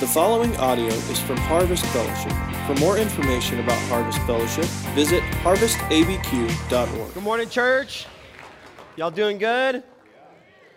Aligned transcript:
The 0.00 0.08
following 0.08 0.56
audio 0.56 0.88
is 0.88 1.20
from 1.20 1.36
Harvest 1.36 1.86
Fellowship. 1.86 2.32
For 2.66 2.74
more 2.80 2.98
information 2.98 3.60
about 3.60 3.78
Harvest 3.82 4.18
Fellowship, 4.22 4.64
visit 4.92 5.22
harvestabq.org. 5.44 7.14
Good 7.14 7.22
morning, 7.22 7.48
church. 7.48 8.06
Y'all 8.96 9.12
doing 9.12 9.38
good? 9.38 9.84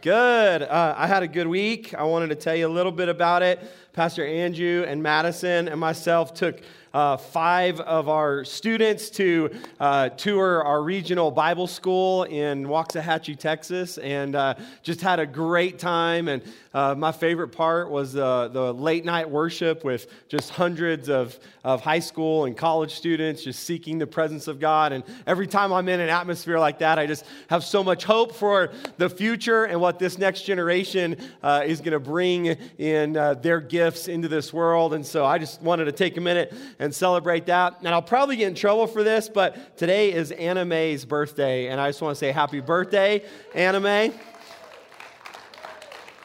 Good. 0.04 0.62
Uh, 0.62 0.94
I 0.96 1.08
had 1.08 1.24
a 1.24 1.28
good 1.28 1.48
week. 1.48 1.96
I 1.96 2.04
wanted 2.04 2.28
to 2.28 2.36
tell 2.36 2.56
you 2.56 2.68
a 2.68 2.70
little 2.70 2.92
bit 2.92 3.10
about 3.10 3.42
it. 3.42 3.60
Pastor 3.98 4.28
Andrew 4.28 4.86
and 4.88 5.02
Madison 5.02 5.68
and 5.68 5.80
myself 5.80 6.36
took 6.36 6.62
uh, 6.94 7.18
five 7.18 7.80
of 7.82 8.10
our 8.10 8.44
students 8.44 9.10
to 9.10 9.50
uh, 9.80 10.10
tour 10.10 10.64
our 10.64 10.82
regional 10.84 11.32
Bible 11.32 11.68
school 11.68 12.24
in 12.24 12.66
Waxahachie, 12.66 13.38
Texas, 13.38 13.98
and 13.98 14.36
uh, 14.36 14.56
just 14.84 15.02
had 15.02 15.20
a 15.20 15.26
great 15.26 15.80
time. 15.80 16.28
And 16.28 16.44
uh, 16.74 16.96
my 16.96 17.12
favorite 17.12 17.50
part 17.50 17.90
was 17.90 18.14
the, 18.14 18.74
late 18.78 19.06
night 19.06 19.30
worship 19.30 19.84
with 19.84 20.08
just 20.30 20.50
hundreds 20.50 21.10
of, 21.10 21.38
of 21.64 21.82
high 21.82 22.00
school 22.00 22.46
and 22.46 22.56
college 22.56 22.94
students 22.94 23.44
just 23.44 23.64
seeking 23.64 23.98
the 23.98 24.08
presence 24.08 24.48
of 24.48 24.60
God. 24.60 24.92
And 24.92 25.04
every 25.26 25.48
time 25.48 25.74
I'm 25.74 25.88
in 25.90 26.00
an 26.00 26.10
atmosphere 26.10 26.60
like 26.60 26.80
that, 26.80 27.00
I 27.00 27.06
just 27.06 27.26
have 27.50 27.64
so 27.64 27.84
much 27.84 28.04
hope 28.04 28.34
for 28.34 28.72
the 28.98 29.10
future 29.10 29.66
and 29.66 29.80
what 29.80 30.00
this 30.00 30.18
next 30.18 30.44
generation 30.44 31.18
uh, 31.44 31.64
is 31.66 31.80
going 31.80 31.94
to 31.94 32.00
bring 32.00 32.58
in 32.78 33.18
uh, 33.18 33.36
their 33.36 33.60
gifts 33.60 33.87
into 34.08 34.28
this 34.28 34.52
world. 34.52 34.94
And 34.94 35.06
so 35.06 35.26
I 35.26 35.38
just 35.38 35.62
wanted 35.62 35.86
to 35.86 35.92
take 35.92 36.18
a 36.18 36.22
minute 36.22 36.54
and 36.80 36.94
celebrate 36.94 37.46
that. 37.46 37.78
And 37.80 37.90
I'll 37.90 38.02
probably 38.02 38.36
get 38.36 38.48
in 38.48 38.56
trouble 38.56 38.88
for 38.88 39.04
this, 39.04 39.30
but 39.30 39.78
today 39.78 40.12
is 40.12 40.32
Anna 40.32 40.66
Mae's 40.66 41.06
birthday. 41.06 41.68
And 41.68 41.80
I 41.80 41.90
just 41.90 42.02
want 42.02 42.16
to 42.16 42.20
say 42.20 42.32
happy 42.32 42.60
birthday, 42.60 43.24
Anna 43.56 43.80
Mae. 43.80 44.14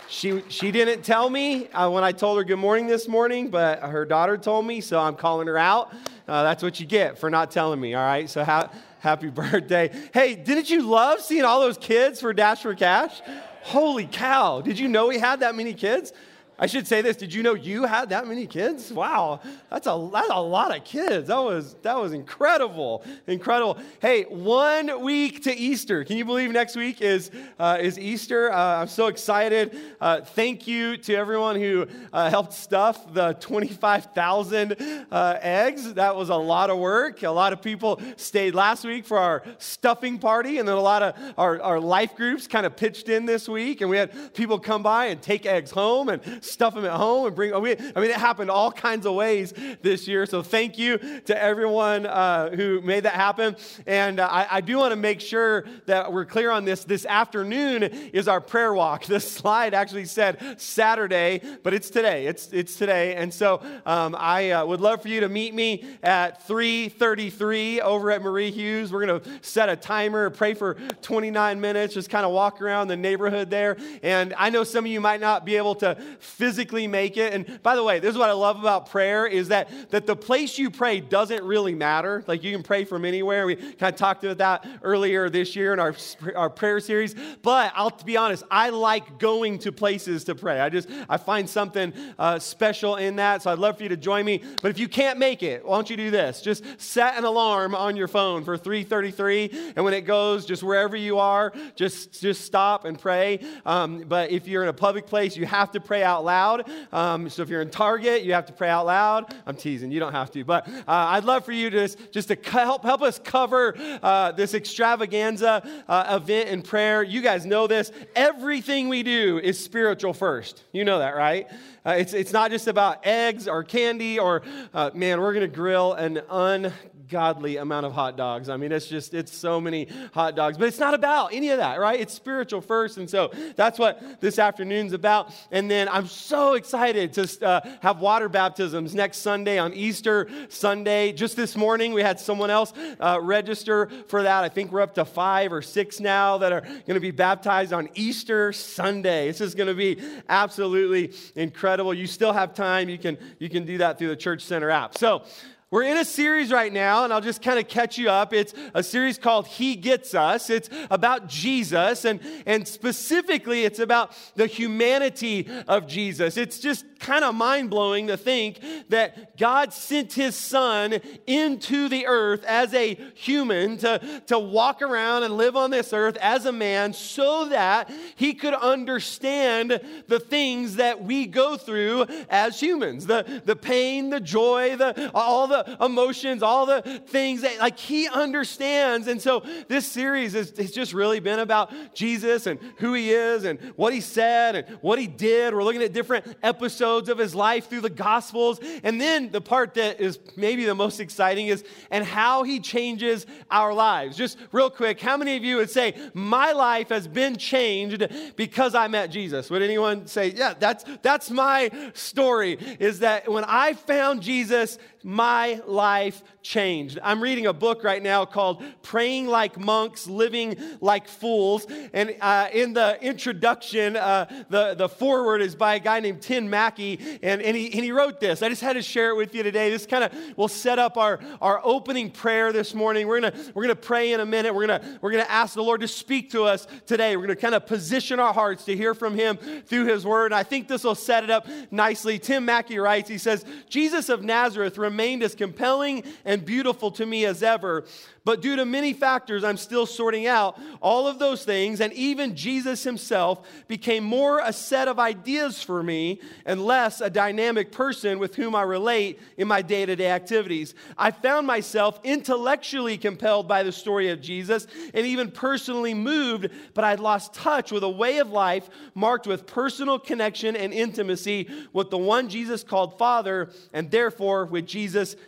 She, 0.08 0.42
she 0.48 0.70
didn't 0.70 1.02
tell 1.02 1.30
me 1.30 1.68
uh, 1.68 1.88
when 1.88 2.04
I 2.04 2.12
told 2.12 2.36
her 2.38 2.44
good 2.44 2.58
morning 2.58 2.86
this 2.86 3.08
morning, 3.08 3.48
but 3.48 3.80
her 3.80 4.04
daughter 4.04 4.36
told 4.36 4.66
me, 4.66 4.80
so 4.80 5.00
I'm 5.00 5.16
calling 5.16 5.46
her 5.46 5.56
out. 5.56 5.92
Uh, 6.28 6.42
that's 6.42 6.62
what 6.62 6.78
you 6.80 6.86
get 6.86 7.18
for 7.18 7.30
not 7.30 7.50
telling 7.50 7.80
me, 7.80 7.94
all 7.94 8.04
right? 8.04 8.28
So 8.28 8.44
ha- 8.44 8.70
happy 8.98 9.30
birthday. 9.30 9.90
Hey, 10.12 10.34
didn't 10.34 10.68
you 10.68 10.82
love 10.82 11.20
seeing 11.20 11.44
all 11.44 11.60
those 11.60 11.78
kids 11.78 12.20
for 12.20 12.32
Dash 12.32 12.60
for 12.60 12.74
Cash? 12.74 13.22
Holy 13.62 14.06
cow, 14.06 14.60
did 14.60 14.78
you 14.78 14.88
know 14.88 15.06
we 15.06 15.18
had 15.18 15.40
that 15.40 15.54
many 15.54 15.72
kids? 15.72 16.12
I 16.58 16.66
should 16.66 16.86
say 16.86 17.00
this. 17.00 17.16
Did 17.16 17.32
you 17.32 17.42
know 17.42 17.54
you 17.54 17.84
had 17.84 18.10
that 18.10 18.26
many 18.26 18.46
kids? 18.46 18.92
Wow, 18.92 19.40
that's 19.70 19.86
a, 19.86 20.10
that's 20.12 20.30
a 20.30 20.40
lot 20.40 20.76
of 20.76 20.84
kids. 20.84 21.28
That 21.28 21.38
was, 21.38 21.74
that 21.82 21.98
was 21.98 22.12
incredible. 22.12 23.04
Incredible. 23.26 23.78
Hey, 24.00 24.24
one 24.24 25.02
week 25.02 25.42
to 25.44 25.56
Easter. 25.56 26.04
Can 26.04 26.18
you 26.18 26.24
believe 26.24 26.50
next 26.50 26.76
week 26.76 27.00
is, 27.00 27.30
uh, 27.58 27.78
is 27.80 27.98
Easter? 27.98 28.52
Uh, 28.52 28.82
I'm 28.82 28.88
so 28.88 29.06
excited. 29.06 29.76
Uh, 30.00 30.20
thank 30.20 30.66
you 30.66 30.96
to 30.98 31.14
everyone 31.14 31.56
who 31.56 31.86
uh, 32.12 32.28
helped 32.28 32.52
stuff 32.52 33.12
the 33.12 33.32
25,000 33.40 34.76
uh, 35.10 35.38
eggs. 35.40 35.94
That 35.94 36.14
was 36.14 36.28
a 36.28 36.36
lot 36.36 36.68
of 36.68 36.78
work. 36.78 37.22
A 37.22 37.30
lot 37.30 37.52
of 37.52 37.62
people 37.62 38.00
stayed 38.16 38.54
last 38.54 38.84
week 38.84 39.06
for 39.06 39.18
our 39.18 39.42
stuffing 39.58 40.18
party, 40.18 40.58
and 40.58 40.68
then 40.68 40.76
a 40.76 40.80
lot 40.80 41.02
of 41.02 41.34
our, 41.38 41.60
our 41.62 41.80
life 41.80 42.14
groups 42.14 42.46
kind 42.46 42.66
of 42.66 42.76
pitched 42.76 43.08
in 43.08 43.24
this 43.24 43.48
week, 43.48 43.80
and 43.80 43.88
we 43.88 43.96
had 43.96 44.34
people 44.34 44.58
come 44.58 44.82
by 44.82 45.06
and 45.06 45.22
take 45.22 45.46
eggs 45.46 45.70
home 45.70 46.08
and 46.08 46.41
stuff 46.44 46.74
them 46.74 46.84
at 46.84 46.92
home 46.92 47.26
and 47.26 47.36
bring. 47.36 47.54
I 47.54 47.60
mean, 47.60 47.76
it 47.76 48.16
happened 48.16 48.50
all 48.50 48.72
kinds 48.72 49.06
of 49.06 49.14
ways 49.14 49.52
this 49.82 50.06
year. 50.08 50.26
So 50.26 50.42
thank 50.42 50.78
you 50.78 50.98
to 51.26 51.40
everyone 51.40 52.06
uh, 52.06 52.50
who 52.50 52.80
made 52.80 53.04
that 53.04 53.14
happen. 53.14 53.56
And 53.86 54.20
uh, 54.20 54.28
I, 54.30 54.46
I, 54.50 54.60
do 54.60 54.78
want 54.78 54.92
to 54.92 54.96
make 54.96 55.20
sure 55.20 55.64
that 55.86 56.12
we're 56.12 56.24
clear 56.24 56.50
on 56.50 56.64
this. 56.64 56.84
This 56.84 57.06
afternoon 57.06 57.82
is 57.82 58.28
our 58.28 58.40
prayer 58.40 58.72
walk. 58.74 59.04
This 59.12 59.30
slide 59.30 59.74
actually 59.74 60.06
said 60.06 60.58
Saturday, 60.58 61.42
but 61.62 61.74
it's 61.74 61.90
today. 61.90 62.26
It's 62.26 62.50
it's 62.50 62.76
today. 62.76 63.14
And 63.14 63.32
so 63.32 63.60
um, 63.84 64.16
I 64.18 64.50
uh, 64.52 64.64
would 64.64 64.80
love 64.80 65.02
for 65.02 65.08
you 65.08 65.20
to 65.20 65.28
meet 65.28 65.52
me 65.52 65.84
at 66.02 66.48
3:33 66.48 67.80
over 67.80 68.10
at 68.10 68.22
Marie 68.22 68.50
Hughes. 68.50 68.90
We're 68.90 69.04
to 69.20 69.22
set 69.42 69.68
a 69.68 69.76
timer, 69.76 70.30
pray 70.30 70.54
for 70.54 70.74
29 71.02 71.60
minutes, 71.60 71.94
just 71.94 72.08
kind 72.08 72.24
of 72.24 72.32
walk 72.32 72.62
around 72.62 72.88
the 72.88 72.96
neighborhood 72.96 73.50
there. 73.50 73.76
And 74.02 74.34
I 74.38 74.50
know 74.50 74.64
some 74.64 74.84
of 74.84 74.90
you 74.90 75.00
might 75.00 75.20
not 75.20 75.44
be 75.44 75.56
able 75.56 75.74
to 75.76 75.96
physically 76.32 76.86
make 76.86 77.16
it. 77.16 77.32
And 77.32 77.62
by 77.62 77.76
the 77.76 77.84
way, 77.84 77.98
this 78.00 78.10
is 78.10 78.18
what 78.18 78.30
I 78.30 78.32
love 78.32 78.58
about 78.58 78.90
prayer 78.90 79.26
is 79.26 79.48
that, 79.48 79.70
that 79.90 80.06
the 80.06 80.16
place 80.16 80.58
you 80.58 80.70
pray 80.70 81.00
doesn't 81.00 81.44
really 81.44 81.74
matter. 81.74 82.24
Like 82.26 82.42
you 82.42 82.52
can 82.52 82.62
pray 82.62 82.84
from 82.84 83.04
anywhere. 83.04 83.46
We 83.46 83.56
kind 83.56 83.92
of 83.92 83.96
talked 83.96 84.24
about 84.24 84.38
that 84.38 84.66
earlier 84.82 85.28
this 85.28 85.54
year 85.54 85.72
in 85.72 85.78
our, 85.78 85.94
our 86.34 86.50
prayer 86.50 86.80
series. 86.80 87.14
But 87.42 87.72
I'll 87.76 87.90
be 88.04 88.16
honest, 88.16 88.44
I 88.50 88.70
like 88.70 89.18
going 89.18 89.58
to 89.60 89.72
places 89.72 90.24
to 90.24 90.34
pray. 90.34 90.58
I 90.58 90.68
just, 90.70 90.88
I 91.08 91.18
find 91.18 91.48
something 91.48 91.92
uh, 92.18 92.38
special 92.38 92.96
in 92.96 93.16
that. 93.16 93.42
So 93.42 93.50
I'd 93.50 93.58
love 93.58 93.76
for 93.76 93.82
you 93.82 93.90
to 93.90 93.96
join 93.96 94.24
me. 94.24 94.42
But 94.62 94.70
if 94.70 94.78
you 94.78 94.88
can't 94.88 95.18
make 95.18 95.42
it, 95.42 95.64
why 95.64 95.76
don't 95.76 95.90
you 95.90 95.96
do 95.96 96.10
this? 96.10 96.40
Just 96.40 96.64
set 96.80 97.16
an 97.18 97.24
alarm 97.24 97.74
on 97.74 97.94
your 97.96 98.08
phone 98.08 98.44
for 98.44 98.56
3.33. 98.56 99.74
And 99.76 99.84
when 99.84 99.94
it 99.94 100.02
goes, 100.02 100.46
just 100.46 100.62
wherever 100.62 100.96
you 100.96 101.18
are, 101.18 101.52
just, 101.76 102.20
just 102.20 102.44
stop 102.44 102.84
and 102.84 102.98
pray. 102.98 103.40
Um, 103.66 104.04
but 104.08 104.30
if 104.30 104.48
you're 104.48 104.62
in 104.62 104.68
a 104.68 104.72
public 104.72 105.06
place, 105.06 105.36
you 105.36 105.46
have 105.46 105.70
to 105.72 105.80
pray 105.80 106.02
out 106.02 106.21
loud. 106.24 106.70
Um, 106.92 107.28
so 107.28 107.42
if 107.42 107.48
you're 107.48 107.62
in 107.62 107.70
Target, 107.70 108.22
you 108.22 108.32
have 108.32 108.46
to 108.46 108.52
pray 108.52 108.68
out 108.68 108.86
loud. 108.86 109.34
I'm 109.46 109.56
teasing, 109.56 109.90
you 109.90 110.00
don't 110.00 110.12
have 110.12 110.30
to. 110.32 110.44
But 110.44 110.68
uh, 110.68 110.82
I'd 110.86 111.24
love 111.24 111.44
for 111.44 111.52
you 111.52 111.70
to 111.70 111.80
just, 111.80 112.12
just 112.12 112.28
to 112.28 112.38
help, 112.50 112.82
help 112.82 113.02
us 113.02 113.18
cover 113.18 113.74
uh, 114.02 114.32
this 114.32 114.54
extravaganza 114.54 115.62
uh, 115.88 116.18
event 116.20 116.48
in 116.48 116.62
prayer. 116.62 117.02
You 117.02 117.22
guys 117.22 117.44
know 117.46 117.66
this. 117.66 117.92
Everything 118.14 118.88
we 118.88 119.02
do 119.02 119.40
is 119.42 119.62
spiritual 119.62 120.12
first. 120.12 120.62
You 120.72 120.84
know 120.84 120.98
that, 120.98 121.16
right? 121.16 121.48
Uh, 121.84 121.96
it's, 121.98 122.12
it's 122.12 122.32
not 122.32 122.50
just 122.50 122.68
about 122.68 123.04
eggs 123.04 123.48
or 123.48 123.64
candy 123.64 124.18
or, 124.18 124.42
uh, 124.72 124.90
man, 124.94 125.20
we're 125.20 125.32
to 125.32 125.48
grill 125.48 125.94
an 125.94 126.20
un 126.28 126.72
ungodly 127.12 127.58
amount 127.58 127.84
of 127.84 127.92
hot 127.92 128.16
dogs. 128.16 128.48
I 128.48 128.56
mean, 128.56 128.72
it's 128.72 128.86
just, 128.86 129.12
it's 129.12 129.36
so 129.36 129.60
many 129.60 129.86
hot 130.14 130.34
dogs. 130.34 130.56
But 130.56 130.68
it's 130.68 130.78
not 130.78 130.94
about 130.94 131.34
any 131.34 131.50
of 131.50 131.58
that, 131.58 131.78
right? 131.78 132.00
It's 132.00 132.14
spiritual 132.14 132.62
first. 132.62 132.96
And 132.96 133.08
so 133.08 133.30
that's 133.54 133.78
what 133.78 134.20
this 134.22 134.38
afternoon's 134.38 134.94
about. 134.94 135.30
And 135.50 135.70
then 135.70 135.90
I'm 135.90 136.06
so 136.06 136.54
excited 136.54 137.12
to 137.14 137.46
uh, 137.46 137.60
have 137.82 138.00
water 138.00 138.30
baptisms 138.30 138.94
next 138.94 139.18
Sunday 139.18 139.58
on 139.58 139.74
Easter 139.74 140.26
Sunday. 140.48 141.12
Just 141.12 141.36
this 141.36 141.54
morning, 141.54 141.92
we 141.92 142.00
had 142.00 142.18
someone 142.18 142.48
else 142.50 142.72
uh, 142.98 143.18
register 143.20 143.90
for 144.08 144.22
that. 144.22 144.42
I 144.42 144.48
think 144.48 144.72
we're 144.72 144.80
up 144.80 144.94
to 144.94 145.04
five 145.04 145.52
or 145.52 145.60
six 145.60 146.00
now 146.00 146.38
that 146.38 146.50
are 146.50 146.62
going 146.62 146.94
to 146.94 147.00
be 147.00 147.10
baptized 147.10 147.74
on 147.74 147.90
Easter 147.94 148.54
Sunday. 148.54 149.26
This 149.26 149.42
is 149.42 149.54
going 149.54 149.68
to 149.68 149.74
be 149.74 150.02
absolutely 150.30 151.12
incredible. 151.36 151.92
You 151.92 152.06
still 152.06 152.32
have 152.32 152.54
time. 152.54 152.88
You 152.88 152.98
can, 152.98 153.18
you 153.38 153.50
can 153.50 153.66
do 153.66 153.78
that 153.78 153.98
through 153.98 154.08
the 154.08 154.16
Church 154.16 154.42
Center 154.42 154.70
app. 154.70 154.96
So, 154.96 155.24
we're 155.72 155.84
in 155.84 155.96
a 155.96 156.04
series 156.04 156.52
right 156.52 156.70
now, 156.70 157.04
and 157.04 157.14
I'll 157.14 157.22
just 157.22 157.40
kind 157.40 157.58
of 157.58 157.66
catch 157.66 157.96
you 157.96 158.10
up. 158.10 158.34
It's 158.34 158.52
a 158.74 158.82
series 158.82 159.16
called 159.16 159.46
He 159.46 159.74
Gets 159.74 160.14
Us. 160.14 160.50
It's 160.50 160.68
about 160.90 161.28
Jesus, 161.28 162.04
and, 162.04 162.20
and 162.44 162.68
specifically, 162.68 163.64
it's 163.64 163.78
about 163.78 164.14
the 164.36 164.46
humanity 164.46 165.48
of 165.66 165.86
Jesus. 165.86 166.36
It's 166.36 166.58
just 166.58 166.84
kind 167.00 167.24
of 167.24 167.34
mind 167.34 167.70
blowing 167.70 168.08
to 168.08 168.18
think 168.18 168.60
that 168.90 169.38
God 169.38 169.72
sent 169.72 170.12
His 170.12 170.36
Son 170.36 171.00
into 171.26 171.88
the 171.88 172.06
earth 172.06 172.44
as 172.44 172.74
a 172.74 172.94
human 173.14 173.78
to, 173.78 174.22
to 174.26 174.38
walk 174.38 174.82
around 174.82 175.22
and 175.22 175.38
live 175.38 175.56
on 175.56 175.70
this 175.70 175.94
earth 175.94 176.18
as 176.18 176.44
a 176.44 176.52
man 176.52 176.92
so 176.92 177.48
that 177.48 177.90
He 178.16 178.34
could 178.34 178.54
understand 178.54 179.80
the 180.06 180.20
things 180.20 180.76
that 180.76 181.02
we 181.02 181.24
go 181.24 181.56
through 181.56 182.04
as 182.28 182.60
humans 182.60 183.06
the, 183.06 183.42
the 183.46 183.56
pain, 183.56 184.10
the 184.10 184.20
joy, 184.20 184.76
the, 184.76 185.10
all 185.14 185.46
the 185.46 185.61
emotions, 185.80 186.42
all 186.42 186.66
the 186.66 186.82
things 187.06 187.42
that 187.42 187.58
like 187.58 187.78
he 187.78 188.08
understands. 188.08 189.06
And 189.06 189.20
so 189.20 189.44
this 189.68 189.86
series 189.86 190.32
has, 190.32 190.52
has 190.56 190.72
just 190.72 190.92
really 190.92 191.20
been 191.20 191.38
about 191.38 191.72
Jesus 191.94 192.46
and 192.46 192.58
who 192.78 192.94
he 192.94 193.10
is 193.12 193.44
and 193.44 193.58
what 193.76 193.92
he 193.92 194.00
said 194.00 194.56
and 194.56 194.78
what 194.80 194.98
he 194.98 195.06
did. 195.06 195.54
We're 195.54 195.64
looking 195.64 195.82
at 195.82 195.92
different 195.92 196.26
episodes 196.42 197.08
of 197.08 197.18
his 197.18 197.34
life 197.34 197.68
through 197.68 197.82
the 197.82 197.90
Gospels. 197.90 198.60
And 198.82 199.00
then 199.00 199.30
the 199.30 199.40
part 199.40 199.74
that 199.74 200.00
is 200.00 200.18
maybe 200.36 200.64
the 200.64 200.74
most 200.74 201.00
exciting 201.00 201.46
is 201.48 201.64
and 201.90 202.04
how 202.04 202.42
he 202.42 202.60
changes 202.60 203.26
our 203.50 203.72
lives. 203.72 204.16
Just 204.16 204.38
real 204.50 204.70
quick, 204.70 205.00
how 205.00 205.16
many 205.16 205.36
of 205.36 205.44
you 205.44 205.56
would 205.56 205.70
say, 205.70 205.94
My 206.14 206.52
life 206.52 206.88
has 206.88 207.06
been 207.08 207.36
changed 207.36 208.06
because 208.36 208.74
I 208.74 208.88
met 208.88 209.10
Jesus? 209.10 209.50
Would 209.50 209.62
anyone 209.62 210.06
say, 210.06 210.30
Yeah, 210.30 210.54
that's 210.58 210.84
that's 211.02 211.30
my 211.30 211.70
story, 211.94 212.58
is 212.78 213.00
that 213.00 213.30
when 213.30 213.44
I 213.44 213.74
found 213.74 214.22
Jesus, 214.22 214.78
my 215.04 215.60
life 215.66 216.22
changed. 216.42 216.98
I'm 217.02 217.22
reading 217.22 217.46
a 217.46 217.52
book 217.52 217.84
right 217.84 218.02
now 218.02 218.24
called 218.24 218.62
Praying 218.82 219.26
Like 219.26 219.58
Monks, 219.58 220.06
Living 220.06 220.56
Like 220.80 221.08
Fools. 221.08 221.66
And 221.92 222.16
uh, 222.20 222.48
in 222.52 222.72
the 222.72 222.98
introduction, 223.02 223.96
uh, 223.96 224.44
the, 224.48 224.74
the 224.74 224.88
foreword 224.88 225.40
is 225.42 225.54
by 225.54 225.76
a 225.76 225.80
guy 225.80 226.00
named 226.00 226.22
Tim 226.22 226.50
Mackie, 226.50 226.98
and, 227.22 227.40
and, 227.40 227.56
he, 227.56 227.72
and 227.72 227.84
he 227.84 227.92
wrote 227.92 228.20
this. 228.20 228.42
I 228.42 228.48
just 228.48 228.62
had 228.62 228.74
to 228.74 228.82
share 228.82 229.10
it 229.10 229.16
with 229.16 229.34
you 229.34 229.42
today. 229.42 229.70
This 229.70 229.86
kind 229.86 230.04
of 230.04 230.12
will 230.36 230.48
set 230.48 230.78
up 230.78 230.96
our, 230.96 231.20
our 231.40 231.60
opening 231.64 232.10
prayer 232.10 232.52
this 232.52 232.74
morning. 232.74 233.06
We're 233.06 233.20
going 233.20 233.32
we're 233.54 233.62
gonna 233.62 233.76
pray 233.76 234.12
in 234.12 234.20
a 234.20 234.26
minute. 234.26 234.54
We're 234.54 234.66
going 234.66 234.98
we're 235.00 235.12
gonna 235.12 235.24
ask 235.24 235.54
the 235.54 235.62
Lord 235.62 235.80
to 235.80 235.88
speak 235.88 236.30
to 236.30 236.44
us 236.44 236.66
today. 236.86 237.16
We're 237.16 237.26
going 237.26 237.36
to 237.36 237.40
kind 237.40 237.54
of 237.54 237.66
position 237.66 238.20
our 238.20 238.32
hearts 238.32 238.64
to 238.64 238.76
hear 238.76 238.94
from 238.94 239.14
Him 239.14 239.36
through 239.36 239.86
His 239.86 240.04
Word. 240.04 240.26
And 240.26 240.34
I 240.34 240.42
think 240.42 240.68
this 240.68 240.84
will 240.84 240.94
set 240.94 241.24
it 241.24 241.30
up 241.30 241.46
nicely. 241.70 242.18
Tim 242.18 242.44
Mackie 242.44 242.78
writes, 242.78 243.08
he 243.08 243.18
says, 243.18 243.44
Jesus 243.68 244.08
of 244.08 244.22
Nazareth 244.22 244.78
remained 244.92 245.22
as 245.22 245.34
compelling 245.34 246.04
and 246.26 246.44
beautiful 246.44 246.90
to 246.90 247.06
me 247.06 247.24
as 247.24 247.42
ever. 247.42 247.84
But 248.24 248.40
due 248.40 248.56
to 248.56 248.64
many 248.64 248.92
factors 248.92 249.42
I'm 249.42 249.56
still 249.56 249.86
sorting 249.86 250.26
out, 250.26 250.60
all 250.80 251.08
of 251.08 251.18
those 251.18 251.44
things, 251.44 251.80
and 251.80 251.92
even 251.94 252.36
Jesus 252.36 252.84
himself, 252.84 253.48
became 253.66 254.04
more 254.04 254.40
a 254.40 254.52
set 254.52 254.86
of 254.86 255.00
ideas 255.00 255.62
for 255.62 255.82
me 255.82 256.20
and 256.44 256.64
less 256.64 257.00
a 257.00 257.10
dynamic 257.10 257.72
person 257.72 258.18
with 258.18 258.36
whom 258.36 258.54
I 258.54 258.62
relate 258.62 259.18
in 259.38 259.48
my 259.48 259.62
day 259.62 259.86
to 259.86 259.96
day 259.96 260.10
activities. 260.10 260.74
I 260.96 261.10
found 261.10 261.46
myself 261.46 261.98
intellectually 262.04 262.96
compelled 262.96 263.48
by 263.48 263.62
the 263.62 263.72
story 263.72 264.10
of 264.10 264.20
Jesus 264.20 264.66
and 264.94 265.06
even 265.06 265.30
personally 265.30 265.94
moved, 265.94 266.48
but 266.74 266.84
I'd 266.84 267.00
lost 267.00 267.34
touch 267.34 267.72
with 267.72 267.82
a 267.82 267.88
way 267.88 268.18
of 268.18 268.30
life 268.30 268.68
marked 268.94 269.26
with 269.26 269.46
personal 269.46 269.98
connection 269.98 270.54
and 270.54 270.72
intimacy 270.72 271.48
with 271.72 271.90
the 271.90 271.98
one 271.98 272.28
Jesus 272.28 272.62
called 272.62 272.98
Father, 272.98 273.50
and 273.72 273.90
therefore 273.90 274.44
with 274.44 274.66
Jesus 274.66 274.81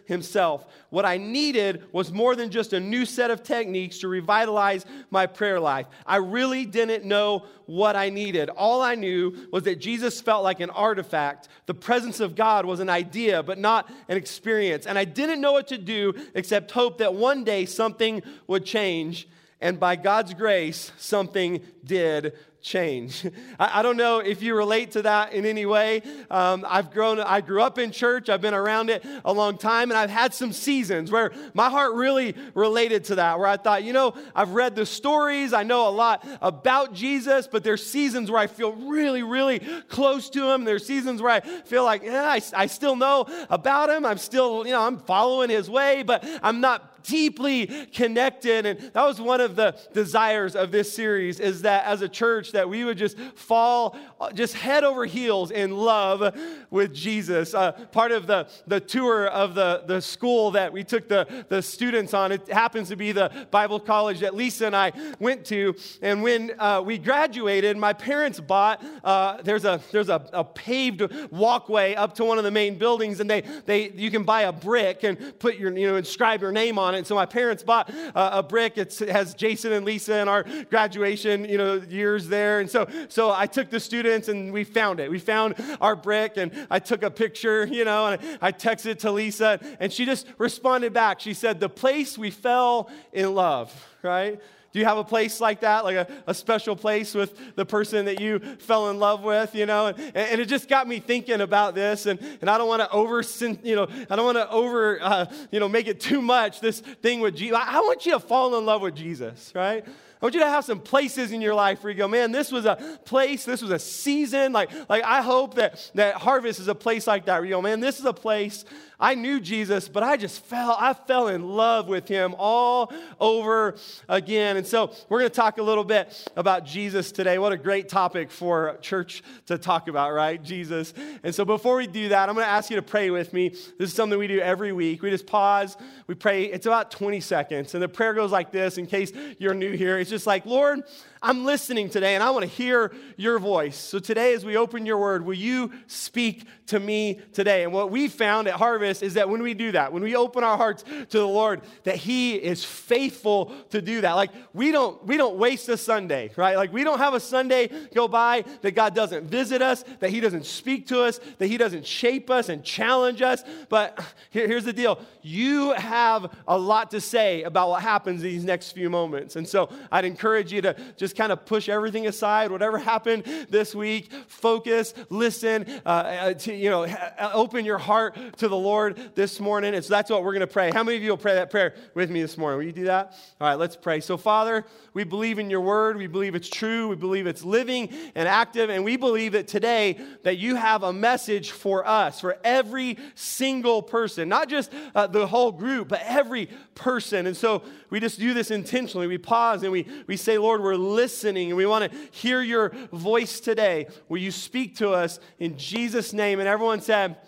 himself. 0.07 0.67
What 0.91 1.05
I 1.05 1.17
needed 1.17 1.85
was 1.93 2.13
more 2.13 2.35
than 2.37 2.51
just 2.51 2.73
a 2.73 2.81
new 2.81 3.05
set 3.05 3.31
of 3.31 3.43
techniques 3.43 3.99
to 3.99 4.09
revitalize 4.09 4.85
my 5.11 5.27
prayer 5.27 5.61
life. 5.61 5.87
I 6.07 6.17
really 6.17 6.67
didn't 6.67 7.05
know 7.05 7.47
what 7.67 7.97
I 7.97 8.11
needed. 8.11 8.49
All 8.51 8.83
I 8.83 8.95
knew 8.95 9.49
was 9.53 9.65
that 9.65 9.81
Jesus 9.81 10.21
felt 10.21 10.45
like 10.45 10.61
an 10.61 10.71
artifact. 10.71 11.49
The 11.67 11.75
presence 11.75 12.21
of 12.21 12.37
God 12.37 12.67
was 12.67 12.81
an 12.81 12.91
idea, 12.91 13.43
but 13.43 13.59
not 13.59 13.91
an 14.09 14.17
experience. 14.17 14.87
And 14.87 14.99
I 14.99 15.05
didn't 15.05 15.41
know 15.41 15.53
what 15.53 15.69
to 15.69 15.79
do 15.79 16.15
except 16.35 16.71
hope 16.71 16.99
that 16.99 17.15
one 17.15 17.45
day 17.45 17.67
something 17.67 18.23
would 18.47 18.65
change. 18.65 19.29
And 19.61 19.81
by 19.81 19.97
God's 19.97 20.35
grace, 20.35 20.93
something 20.99 21.63
did 21.85 22.35
change. 22.65 23.27
I, 23.61 23.81
I, 23.81 23.83
don't 23.83 23.99
know 23.99 24.19
if 24.19 24.43
you 24.43 24.57
relate 24.57 24.93
to 24.93 25.03
that 25.03 25.35
in 25.35 25.45
any 25.45 25.67
way. 25.67 26.03
Um, 26.31 26.65
I've 26.67 26.91
grown, 26.91 27.21
I 27.21 27.43
grew 27.43 27.63
up 27.63 27.79
in 27.79 27.93
church, 27.93 28.31
I've 28.31 28.41
been 28.41 28.55
around 28.55 28.89
it 28.89 29.05
a 29.25 29.33
long 29.33 29.59
time, 29.59 29.91
and 29.91 29.99
I've 29.99 30.11
had 30.11 30.33
some 30.33 30.53
seasons 30.53 31.11
where 31.11 31.31
my 31.53 31.69
heart 31.69 31.95
really 31.95 32.35
related 32.55 33.05
to 33.05 33.17
that, 33.17 33.39
where 33.39 33.47
I 33.47 33.59
thought, 33.59 33.85
you 33.85 33.93
know, 33.93 34.15
I've 34.35 34.51
read 34.51 34.75
the 34.75 34.87
stories, 34.87 35.53
I 35.53 35.63
know 35.63 35.87
a 35.89 35.91
lot 35.91 36.27
about 36.41 36.95
Jesus, 36.95 37.47
but 37.47 37.63
there's 37.63 37.85
seasons 37.85 38.31
where 38.31 38.41
I 38.41 38.47
feel 38.47 38.73
really, 38.73 39.23
really 39.23 39.59
close 39.89 40.31
to 40.31 40.51
him. 40.51 40.65
There's 40.65 40.87
seasons 40.87 41.21
where 41.21 41.33
I 41.33 41.41
feel 41.41 41.85
like, 41.85 42.03
yeah, 42.03 42.25
I, 42.25 42.41
I 42.57 42.67
still 42.67 42.97
know 42.97 43.27
about 43.51 43.91
him. 43.91 44.07
I'm 44.07 44.19
still, 44.19 44.67
you 44.67 44.73
know, 44.73 44.81
I'm 44.81 44.99
following 44.99 45.51
his 45.51 45.69
way, 45.69 46.03
but 46.03 46.25
I'm 46.43 46.63
not 46.63 46.94
deeply 47.05 47.67
connected. 47.93 48.67
And 48.67 48.81
that 48.81 49.05
was 49.05 49.21
one 49.21 49.41
of 49.41 49.57
the 49.57 49.77
desires 49.93 50.57
of 50.57 50.73
this 50.73 50.93
series 50.93 51.39
is 51.39 51.63
that 51.63 51.85
as 51.85 52.03
a 52.03 52.09
church 52.09 52.53
that 52.53 52.69
we 52.69 52.85
would 52.85 52.99
just 52.99 53.19
fall 53.37 53.97
just 54.35 54.55
head 54.55 54.85
over 54.85 55.05
heels 55.05 55.51
in 55.51 55.77
love 55.77 56.37
with 56.71 56.95
Jesus. 56.95 57.55
Uh, 57.55 57.73
part 57.73 58.11
of 58.11 58.27
the, 58.27 58.49
the 58.67 58.81
tour 58.81 59.27
of 59.27 59.55
the, 59.55 59.85
the 59.87 60.01
school 60.01 60.51
that 60.53 60.73
we 60.73 60.83
took 60.83 61.09
the, 61.09 61.45
the 61.49 61.63
students 61.63 62.15
on, 62.15 62.33
it 62.33 62.49
happens 62.49 62.89
to 62.89 62.97
be 62.97 63.13
the 63.13 63.47
Bible 63.51 63.79
college 63.79 64.21
that 64.21 64.35
Lisa 64.35 64.67
and 64.67 64.77
I 64.77 64.93
went 65.19 65.45
to. 65.47 65.75
And 66.03 66.23
when 66.23 66.53
uh, 66.59 66.83
we 66.85 66.99
graduated, 66.99 67.77
my 67.77 67.93
parents 67.93 68.41
bought, 68.41 68.83
uh, 69.03 69.43
there's, 69.43 69.65
a, 69.65 69.81
there's 69.93 70.09
a, 70.09 70.27
a 70.33 70.45
paved 70.45 71.03
walkway 71.31 71.95
up 71.95 72.15
to 72.15 72.25
one 72.25 72.39
of 72.39 72.45
the 72.45 72.51
main 72.51 72.79
buildings, 72.79 73.21
and 73.21 73.29
they, 73.29 73.43
they, 73.67 73.91
you 73.91 74.11
can 74.11 74.25
buy 74.25 74.43
a 74.43 74.53
brick 74.53 75.05
and 75.05 75.39
put 75.39 75.57
your, 75.57 75.77
you 75.77 75.87
know, 75.87 75.97
inscribe 75.97 76.41
your 76.41 76.53
name 76.53 76.79
on 76.79 76.94
it. 76.95 76.99
And 76.99 77.07
so 77.07 77.15
my 77.15 77.27
parents 77.27 77.63
bought 77.63 77.93
uh, 78.15 78.31
a 78.33 78.43
brick. 78.43 78.79
It's, 78.79 79.01
it 79.01 79.11
has 79.11 79.35
Jason 79.35 79.73
and 79.73 79.85
Lisa 79.85 80.15
and 80.15 80.29
our 80.29 80.45
graduation, 80.71 81.45
you 81.45 81.59
know, 81.59 81.75
years 81.89 82.29
there. 82.29 82.61
And 82.61 82.71
so, 82.71 82.89
so 83.09 83.31
I 83.31 83.47
took 83.47 83.71
the 83.71 83.81
students 83.81 84.29
and 84.29 84.53
we 84.53 84.65
found 84.65 85.01
it. 85.01 85.11
We 85.11 85.19
found 85.19 85.55
our 85.81 85.97
brick 85.97 86.37
and 86.37 86.53
I 86.71 86.79
took 86.79 87.03
a 87.03 87.11
picture, 87.11 87.67
you 87.71 87.85
know, 87.85 88.07
and 88.07 88.39
I 88.41 88.53
texted 88.53 88.87
it 88.87 88.99
to 89.01 89.11
Lisa 89.11 89.61
and 89.81 89.93
she 89.93 90.05
just 90.05 90.27
responded 90.39 90.93
back. 90.93 91.21
She 91.21 91.35
said, 91.35 91.61
the 91.61 91.69
place 91.69 92.17
we 92.17 92.31
fell 92.31 92.91
in 93.13 93.35
love, 93.35 93.73
right? 94.03 94.41
Do 94.75 94.81
you 94.81 94.87
have 94.87 94.99
a 94.99 95.05
place 95.05 95.41
like 95.41 95.61
that, 95.61 95.85
like 95.85 95.95
a, 95.95 96.09
a 96.27 96.35
special 96.35 96.75
place 96.75 97.15
with 97.15 97.55
the 97.55 97.65
person 97.65 98.07
that 98.07 98.21
you 98.21 98.41
fell 98.41 98.91
in 98.91 98.99
love 98.99 99.23
with, 99.23 99.55
you 99.55 99.67
know? 99.67 99.87
And, 99.87 100.17
and 100.17 100.41
it 100.41 100.47
just 100.47 100.69
got 100.69 100.89
me 100.89 100.99
thinking 100.99 101.41
about 101.41 101.77
this, 101.77 102.07
and, 102.07 102.19
and 102.41 102.51
I 102.51 102.59
don't 102.59 102.67
want 102.67 102.83
to 102.83 102.91
over, 102.91 103.23
you 103.63 103.77
know, 103.77 103.87
I 104.11 104.17
don't 104.17 104.25
want 104.25 104.37
to 104.37 104.51
over, 104.51 105.01
uh, 105.01 105.27
you 105.53 105.61
know, 105.61 105.69
make 105.69 105.87
it 105.87 106.01
too 106.01 106.21
much, 106.21 106.59
this 106.59 106.81
thing 106.81 107.21
with 107.21 107.37
Jesus. 107.37 107.57
I 107.57 107.79
want 107.83 108.05
you 108.05 108.13
to 108.15 108.19
fall 108.19 108.59
in 108.59 108.67
love 108.67 108.83
with 108.83 108.97
Jesus, 108.97 109.53
right? 109.55 109.87
I 109.87 110.25
want 110.25 110.35
you 110.35 110.41
to 110.41 110.49
have 110.49 110.65
some 110.65 110.81
places 110.81 111.31
in 111.31 111.41
your 111.41 111.55
life 111.55 111.85
where 111.85 111.93
you 111.93 111.99
go, 111.99 112.09
man, 112.09 112.33
this 112.33 112.51
was 112.51 112.65
a 112.65 112.77
place, 113.05 113.45
this 113.45 113.63
was 113.63 113.71
a 113.71 113.79
season. 113.79 114.53
Like, 114.53 114.71
like 114.89 115.05
I 115.05 115.23
hope 115.23 115.55
that, 115.55 115.89
that 115.95 116.17
Harvest 116.17 116.59
is 116.59 116.67
a 116.67 116.75
place 116.75 117.07
like 117.07 117.27
that 117.27 117.39
where 117.39 117.45
you 117.45 117.55
go, 117.55 117.63
man, 117.63 117.79
this 117.79 118.01
is 118.01 118.07
a 118.07 118.13
place 118.13 118.65
I 118.99 119.15
knew 119.15 119.41
Jesus, 119.41 119.89
but 119.89 120.03
I 120.03 120.17
just 120.17 120.45
fell, 120.45 120.77
I 120.79 120.95
fell 120.95 121.29
in 121.29 121.49
love 121.49 121.89
with 121.89 122.07
him 122.07 122.35
all 122.39 122.93
over 123.21 123.77
again. 124.09 124.57
And 124.57 124.67
so 124.67 124.95
we're 125.09 125.21
going 125.21 125.31
to 125.31 125.35
talk 125.35 125.59
a 125.59 125.63
little 125.63 125.85
bit 125.85 126.31
about 126.37 126.65
Jesus 126.65 127.11
today. 127.11 127.39
What 127.39 127.53
a 127.53 127.57
great 127.57 127.89
topic 127.89 128.31
for 128.31 128.79
church 128.81 129.23
to 129.47 129.59
talk 129.59 129.89
about, 129.89 130.13
right? 130.13 130.43
Jesus. 130.43 130.95
And 131.23 131.35
so 131.35 131.45
before 131.45 131.77
we 131.77 131.87
do 131.87 132.11
that, 132.11 132.29
I'm 132.29 132.35
going 132.35 132.47
to 132.47 132.51
ask 132.51 132.71
you 132.71 132.77
to 132.77 132.83
pray 132.83 133.11
with 133.11 133.33
me. 133.33 133.49
This 133.49 133.91
is 133.91 133.95
something 133.95 134.19
we 134.19 134.29
do 134.29 134.41
every 134.41 134.73
week. 134.73 135.03
We 135.03 135.11
just 135.11 135.27
pause, 135.27 135.77
we 136.07 136.15
pray. 136.15 136.45
It's 136.45 136.67
about 136.67 136.91
20 136.91 137.21
seconds. 137.21 137.75
And 137.75 137.83
the 137.83 137.89
prayer 137.89 138.15
goes 138.15 138.31
like 138.31 138.53
this 138.53 138.79
in 138.79 138.87
case 138.87 139.13
you're 139.39 139.55
new 139.55 139.73
here. 139.73 139.99
It's 139.99 140.11
just 140.11 140.27
like, 140.27 140.47
Lord, 140.47 140.83
I'm 141.25 141.47
listening 141.47 141.89
today 141.89 142.15
and 142.15 142.23
I 142.23 142.31
want 142.33 142.43
to 142.43 142.51
hear 142.51 142.93
your 143.17 143.39
voice. 143.39 143.79
So 143.79 143.99
today, 143.99 144.35
as 144.35 144.45
we 144.45 144.59
open 144.59 144.85
your 144.85 144.99
word, 144.99 145.25
will 145.25 145.33
you 145.33 145.73
speak 145.87 146.47
to 146.67 146.79
me 146.79 147.19
today? 147.33 147.65
And 147.65 147.73
what 147.73 147.91
we 147.91 148.09
found 148.09 148.47
at 148.47 148.55
Harvest 148.55 149.03
is 149.03 149.15
that 149.15 149.31
when 149.31 149.43
we 149.43 149.55
do 149.55 149.73
that, 149.73 149.91
when 149.91 150.03
we 150.03 150.15
open 150.17 150.45
our 150.45 150.59
hearts 150.59 150.83
to 150.83 151.19
the 151.19 151.27
Lord, 151.27 151.63
that 151.85 151.97
He 151.97 152.35
is 152.35 152.63
faithful 152.63 153.55
to 153.71 153.81
do 153.81 154.03
that. 154.03 154.13
Like 154.13 154.33
we 154.53 154.71
don't 154.71 155.03
we 155.07 155.17
don't 155.17 155.37
waste 155.37 155.67
a 155.71 155.79
Sunday, 155.79 156.31
right? 156.37 156.59
Like 156.59 156.75
we 156.75 156.85
don't 156.85 156.99
have 156.99 157.15
a 157.15 157.21
Sunday 157.21 157.71
go 157.95 158.07
by 158.07 158.45
that 158.61 158.73
God 158.73 158.95
doesn't 158.95 159.25
visit 159.25 159.63
us, 159.63 159.83
that 160.01 160.11
He 160.11 160.21
doesn't 160.21 160.45
speak 160.45 160.89
to 160.89 161.01
us, 161.01 161.21
that 161.39 161.47
He 161.47 161.57
doesn't 161.57 161.87
shape 161.87 162.29
us 162.29 162.51
and 162.51 162.63
challenge 162.63 163.23
us. 163.23 163.43
But 163.71 163.99
here, 164.29 164.47
here's 164.47 164.65
the 164.65 164.75
deal: 164.75 165.01
you 165.23 165.73
have 165.73 166.31
a 166.47 166.59
lot 166.59 166.91
to 166.91 167.01
say 167.01 167.45
about 167.45 167.71
what 167.71 167.83
happens 167.83 168.21
these 168.21 168.45
next 168.45 168.73
few 168.73 168.91
moments. 168.91 169.37
And 169.37 169.49
so 169.49 169.71
I'd 169.91 170.05
encourage 170.05 170.53
you 170.53 170.61
to 170.61 170.77
just 170.99 171.14
kind 171.15 171.33
of 171.33 171.47
push 171.47 171.69
everything 171.69 172.07
aside, 172.07 172.51
whatever 172.51 172.79
happened 172.93 173.25
this 173.51 173.75
week, 173.75 174.11
focus, 174.29 174.95
listen, 175.11 175.67
uh, 175.85 175.89
uh 175.89 176.35
to, 176.35 176.55
you 176.55 176.71
know, 176.71 176.85
uh, 176.85 177.31
open 177.33 177.65
your 177.65 177.79
heart 177.79 178.17
to 178.39 178.49
the 178.49 178.57
Lord 178.57 178.99
this 179.15 179.41
morning. 179.41 179.75
And 179.75 179.85
so 179.85 179.91
that's 179.91 180.11
what 180.11 180.25
we're 180.25 180.33
going 180.33 180.41
to 180.41 180.47
pray. 180.47 180.71
How 180.71 180.83
many 180.83 180.97
of 180.97 181.03
you 181.03 181.11
will 181.11 181.17
pray 181.17 181.35
that 181.35 181.51
prayer 181.51 181.75
with 181.95 182.11
me 182.11 182.23
this 182.23 182.37
morning? 182.37 182.59
Will 182.59 182.67
you 182.67 182.73
do 182.73 182.85
that? 182.85 183.15
All 183.41 183.49
right, 183.49 183.59
let's 183.59 183.77
pray. 183.77 184.01
So, 184.01 184.17
Father, 184.17 184.65
we 184.93 185.05
believe 185.05 185.39
in 185.39 185.51
your 185.51 185.61
word. 185.61 185.97
We 185.97 186.07
believe 186.07 186.35
it's 186.35 186.49
true. 186.49 186.89
We 186.89 186.97
believe 186.97 187.27
it's 187.27 187.45
living 187.45 187.89
and 188.15 188.29
active. 188.29 188.71
And 188.71 188.85
we 188.85 188.97
believe 188.97 189.33
that 189.33 189.49
today 189.49 189.99
that 190.23 190.39
you 190.39 190.57
have 190.57 190.83
a 190.83 190.93
message 190.93 191.51
for 191.51 191.87
us, 191.87 192.21
for 192.21 192.39
every 192.45 192.99
single 193.15 193.83
person, 193.83 194.29
not 194.29 194.49
just 194.49 194.73
uh, 194.95 195.07
the 195.07 195.27
whole 195.27 195.53
group, 195.53 195.89
but 195.89 196.01
every 196.05 196.49
person. 196.75 197.27
And 197.27 197.37
so 197.37 197.63
we 197.91 198.01
just 198.01 198.19
do 198.19 198.35
this 198.35 198.51
intentionally. 198.51 199.07
We 199.07 199.19
pause 199.19 199.63
and 199.63 199.73
we, 199.73 199.87
we 200.07 200.17
say, 200.17 200.39
Lord, 200.39 200.63
we're 200.63 200.77
listening 201.05 201.49
and 201.49 201.57
we 201.59 201.67
want 201.67 201.93
to 201.93 201.99
hear 202.13 202.41
your 202.41 202.71
voice 202.91 203.39
today. 203.39 203.87
Will 204.09 204.23
you 204.23 204.31
speak 204.31 204.77
to 204.77 204.89
us 204.89 205.21
in 205.39 205.59
Jesus' 205.59 206.15
name? 206.15 206.41
And 206.41 206.49
everyone 206.49 206.81
said, 206.81 207.19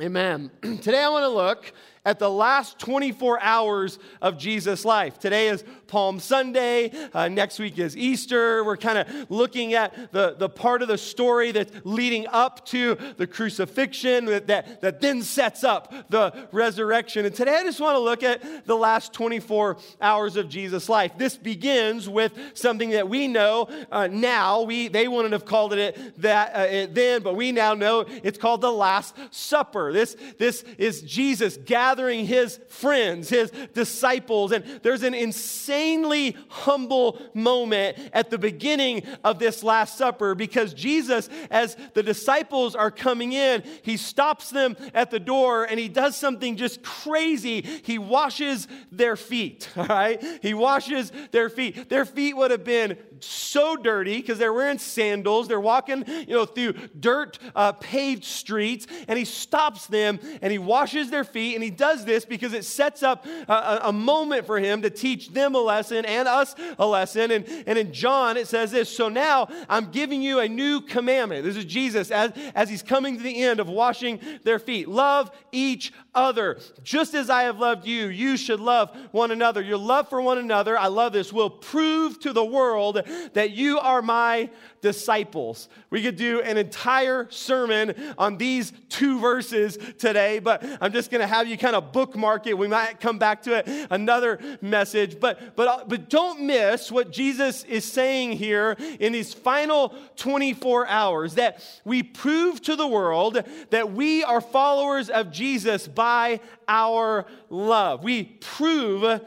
Amen. 0.00 0.50
Today 0.62 1.02
I 1.02 1.10
want 1.10 1.24
to 1.24 1.28
look 1.28 1.74
at 2.04 2.18
the 2.18 2.30
last 2.30 2.78
24 2.78 3.40
hours 3.42 3.98
of 4.22 4.38
Jesus' 4.38 4.84
life. 4.84 5.18
Today 5.18 5.48
is 5.48 5.62
Palm 5.86 6.18
Sunday. 6.18 6.92
Uh, 7.12 7.28
next 7.28 7.58
week 7.58 7.78
is 7.78 7.94
Easter. 7.96 8.64
We're 8.64 8.78
kind 8.78 8.98
of 8.98 9.30
looking 9.30 9.74
at 9.74 10.12
the, 10.12 10.34
the 10.38 10.48
part 10.48 10.80
of 10.80 10.88
the 10.88 10.96
story 10.96 11.52
that's 11.52 11.72
leading 11.84 12.26
up 12.28 12.64
to 12.66 12.96
the 13.18 13.26
crucifixion 13.26 14.24
that, 14.26 14.46
that, 14.46 14.80
that 14.80 15.00
then 15.02 15.20
sets 15.22 15.62
up 15.62 15.92
the 16.08 16.48
resurrection. 16.52 17.26
And 17.26 17.34
today 17.34 17.56
I 17.56 17.64
just 17.64 17.80
want 17.80 17.96
to 17.96 18.00
look 18.00 18.22
at 18.22 18.66
the 18.66 18.76
last 18.76 19.12
24 19.12 19.76
hours 20.00 20.36
of 20.36 20.48
Jesus' 20.48 20.88
life. 20.88 21.12
This 21.18 21.36
begins 21.36 22.08
with 22.08 22.32
something 22.54 22.90
that 22.90 23.08
we 23.10 23.28
know 23.28 23.68
uh, 23.92 24.06
now. 24.06 24.62
We, 24.62 24.88
they 24.88 25.06
wouldn't 25.06 25.32
have 25.32 25.44
called 25.44 25.74
it 25.74 26.20
that 26.22 26.56
uh, 26.56 26.60
it 26.60 26.94
then, 26.94 27.22
but 27.22 27.36
we 27.36 27.52
now 27.52 27.74
know 27.74 28.06
it's 28.22 28.38
called 28.38 28.62
the 28.62 28.72
Last 28.72 29.14
Supper. 29.30 29.92
This, 29.92 30.16
this 30.38 30.62
is 30.78 31.02
Jesus 31.02 31.58
gathering 31.58 31.89
gathering 31.90 32.24
his 32.24 32.60
friends, 32.68 33.28
his 33.28 33.50
disciples. 33.74 34.52
And 34.52 34.64
there's 34.84 35.02
an 35.02 35.12
insanely 35.12 36.36
humble 36.48 37.20
moment 37.34 37.98
at 38.12 38.30
the 38.30 38.38
beginning 38.38 39.02
of 39.24 39.40
this 39.40 39.64
Last 39.64 39.98
Supper 39.98 40.36
because 40.36 40.72
Jesus, 40.72 41.28
as 41.50 41.76
the 41.94 42.02
disciples 42.04 42.76
are 42.76 42.92
coming 42.92 43.32
in, 43.32 43.64
he 43.82 43.96
stops 43.96 44.50
them 44.50 44.76
at 44.94 45.10
the 45.10 45.18
door 45.18 45.64
and 45.64 45.80
he 45.80 45.88
does 45.88 46.16
something 46.16 46.56
just 46.56 46.80
crazy. 46.84 47.62
He 47.82 47.98
washes 47.98 48.68
their 48.92 49.16
feet, 49.16 49.68
all 49.76 49.86
right? 49.86 50.22
He 50.42 50.54
washes 50.54 51.10
their 51.32 51.48
feet. 51.48 51.88
Their 51.88 52.04
feet 52.04 52.36
would 52.36 52.52
have 52.52 52.64
been 52.64 52.98
so 53.20 53.76
dirty 53.76 54.16
because 54.16 54.38
they're 54.38 54.52
wearing 54.52 54.78
sandals. 54.78 55.48
They're 55.48 55.60
walking, 55.60 56.04
you 56.06 56.34
know, 56.34 56.44
through 56.44 56.74
dirt 56.98 57.38
uh, 57.54 57.72
paved 57.72 58.24
streets. 58.24 58.86
And 59.08 59.18
he 59.18 59.24
stops 59.24 59.86
them 59.86 60.20
and 60.42 60.52
he 60.52 60.58
washes 60.58 61.10
their 61.10 61.24
feet. 61.24 61.54
And 61.54 61.64
he 61.64 61.70
does 61.70 62.04
this 62.04 62.24
because 62.24 62.52
it 62.52 62.64
sets 62.64 63.02
up 63.02 63.26
a, 63.48 63.80
a 63.84 63.92
moment 63.92 64.46
for 64.46 64.58
him 64.58 64.82
to 64.82 64.90
teach 64.90 65.30
them 65.30 65.54
a 65.54 65.60
lesson 65.60 66.04
and 66.04 66.28
us 66.28 66.54
a 66.78 66.86
lesson. 66.86 67.30
And, 67.30 67.46
and 67.66 67.78
in 67.78 67.92
John, 67.92 68.36
it 68.36 68.46
says 68.46 68.70
this 68.70 68.94
So 68.94 69.08
now 69.08 69.48
I'm 69.68 69.90
giving 69.90 70.22
you 70.22 70.40
a 70.40 70.48
new 70.48 70.80
commandment. 70.80 71.44
This 71.44 71.56
is 71.56 71.64
Jesus 71.64 72.10
as, 72.10 72.32
as 72.54 72.68
he's 72.68 72.82
coming 72.82 73.16
to 73.16 73.22
the 73.22 73.42
end 73.42 73.60
of 73.60 73.68
washing 73.68 74.20
their 74.44 74.58
feet. 74.58 74.88
Love 74.88 75.30
each 75.52 75.92
other. 76.14 76.58
Just 76.82 77.14
as 77.14 77.30
I 77.30 77.44
have 77.44 77.58
loved 77.58 77.86
you, 77.86 78.06
you 78.06 78.36
should 78.36 78.60
love 78.60 78.96
one 79.12 79.30
another. 79.30 79.62
Your 79.62 79.78
love 79.78 80.08
for 80.08 80.20
one 80.20 80.38
another, 80.38 80.78
I 80.78 80.88
love 80.88 81.12
this, 81.12 81.32
will 81.32 81.50
prove 81.50 82.18
to 82.20 82.32
the 82.32 82.44
world 82.44 83.02
that 83.34 83.50
you 83.50 83.78
are 83.78 84.02
my 84.02 84.50
disciples. 84.80 85.68
We 85.90 86.02
could 86.02 86.16
do 86.16 86.40
an 86.40 86.56
entire 86.56 87.30
sermon 87.30 87.94
on 88.16 88.38
these 88.38 88.72
two 88.88 89.20
verses 89.20 89.78
today, 89.98 90.38
but 90.38 90.64
I'm 90.80 90.92
just 90.92 91.10
going 91.10 91.20
to 91.20 91.26
have 91.26 91.46
you 91.46 91.58
kind 91.58 91.76
of 91.76 91.92
bookmark 91.92 92.46
it. 92.46 92.56
We 92.56 92.68
might 92.68 93.00
come 93.00 93.18
back 93.18 93.42
to 93.42 93.58
it 93.58 93.88
another 93.90 94.38
message, 94.60 95.20
but 95.20 95.56
but 95.56 95.68
uh, 95.68 95.84
but 95.86 96.08
don't 96.08 96.42
miss 96.42 96.90
what 96.90 97.10
Jesus 97.10 97.64
is 97.64 97.84
saying 97.84 98.32
here 98.32 98.76
in 98.98 99.12
these 99.12 99.34
final 99.34 99.94
24 100.16 100.86
hours 100.86 101.34
that 101.34 101.62
we 101.84 102.02
prove 102.02 102.60
to 102.62 102.76
the 102.76 102.86
world 102.86 103.42
that 103.70 103.92
we 103.92 104.24
are 104.24 104.40
followers 104.40 105.10
of 105.10 105.30
Jesus 105.30 105.86
by 105.86 106.40
our 106.68 107.26
love. 107.48 108.04
We 108.04 108.24
prove 108.24 109.20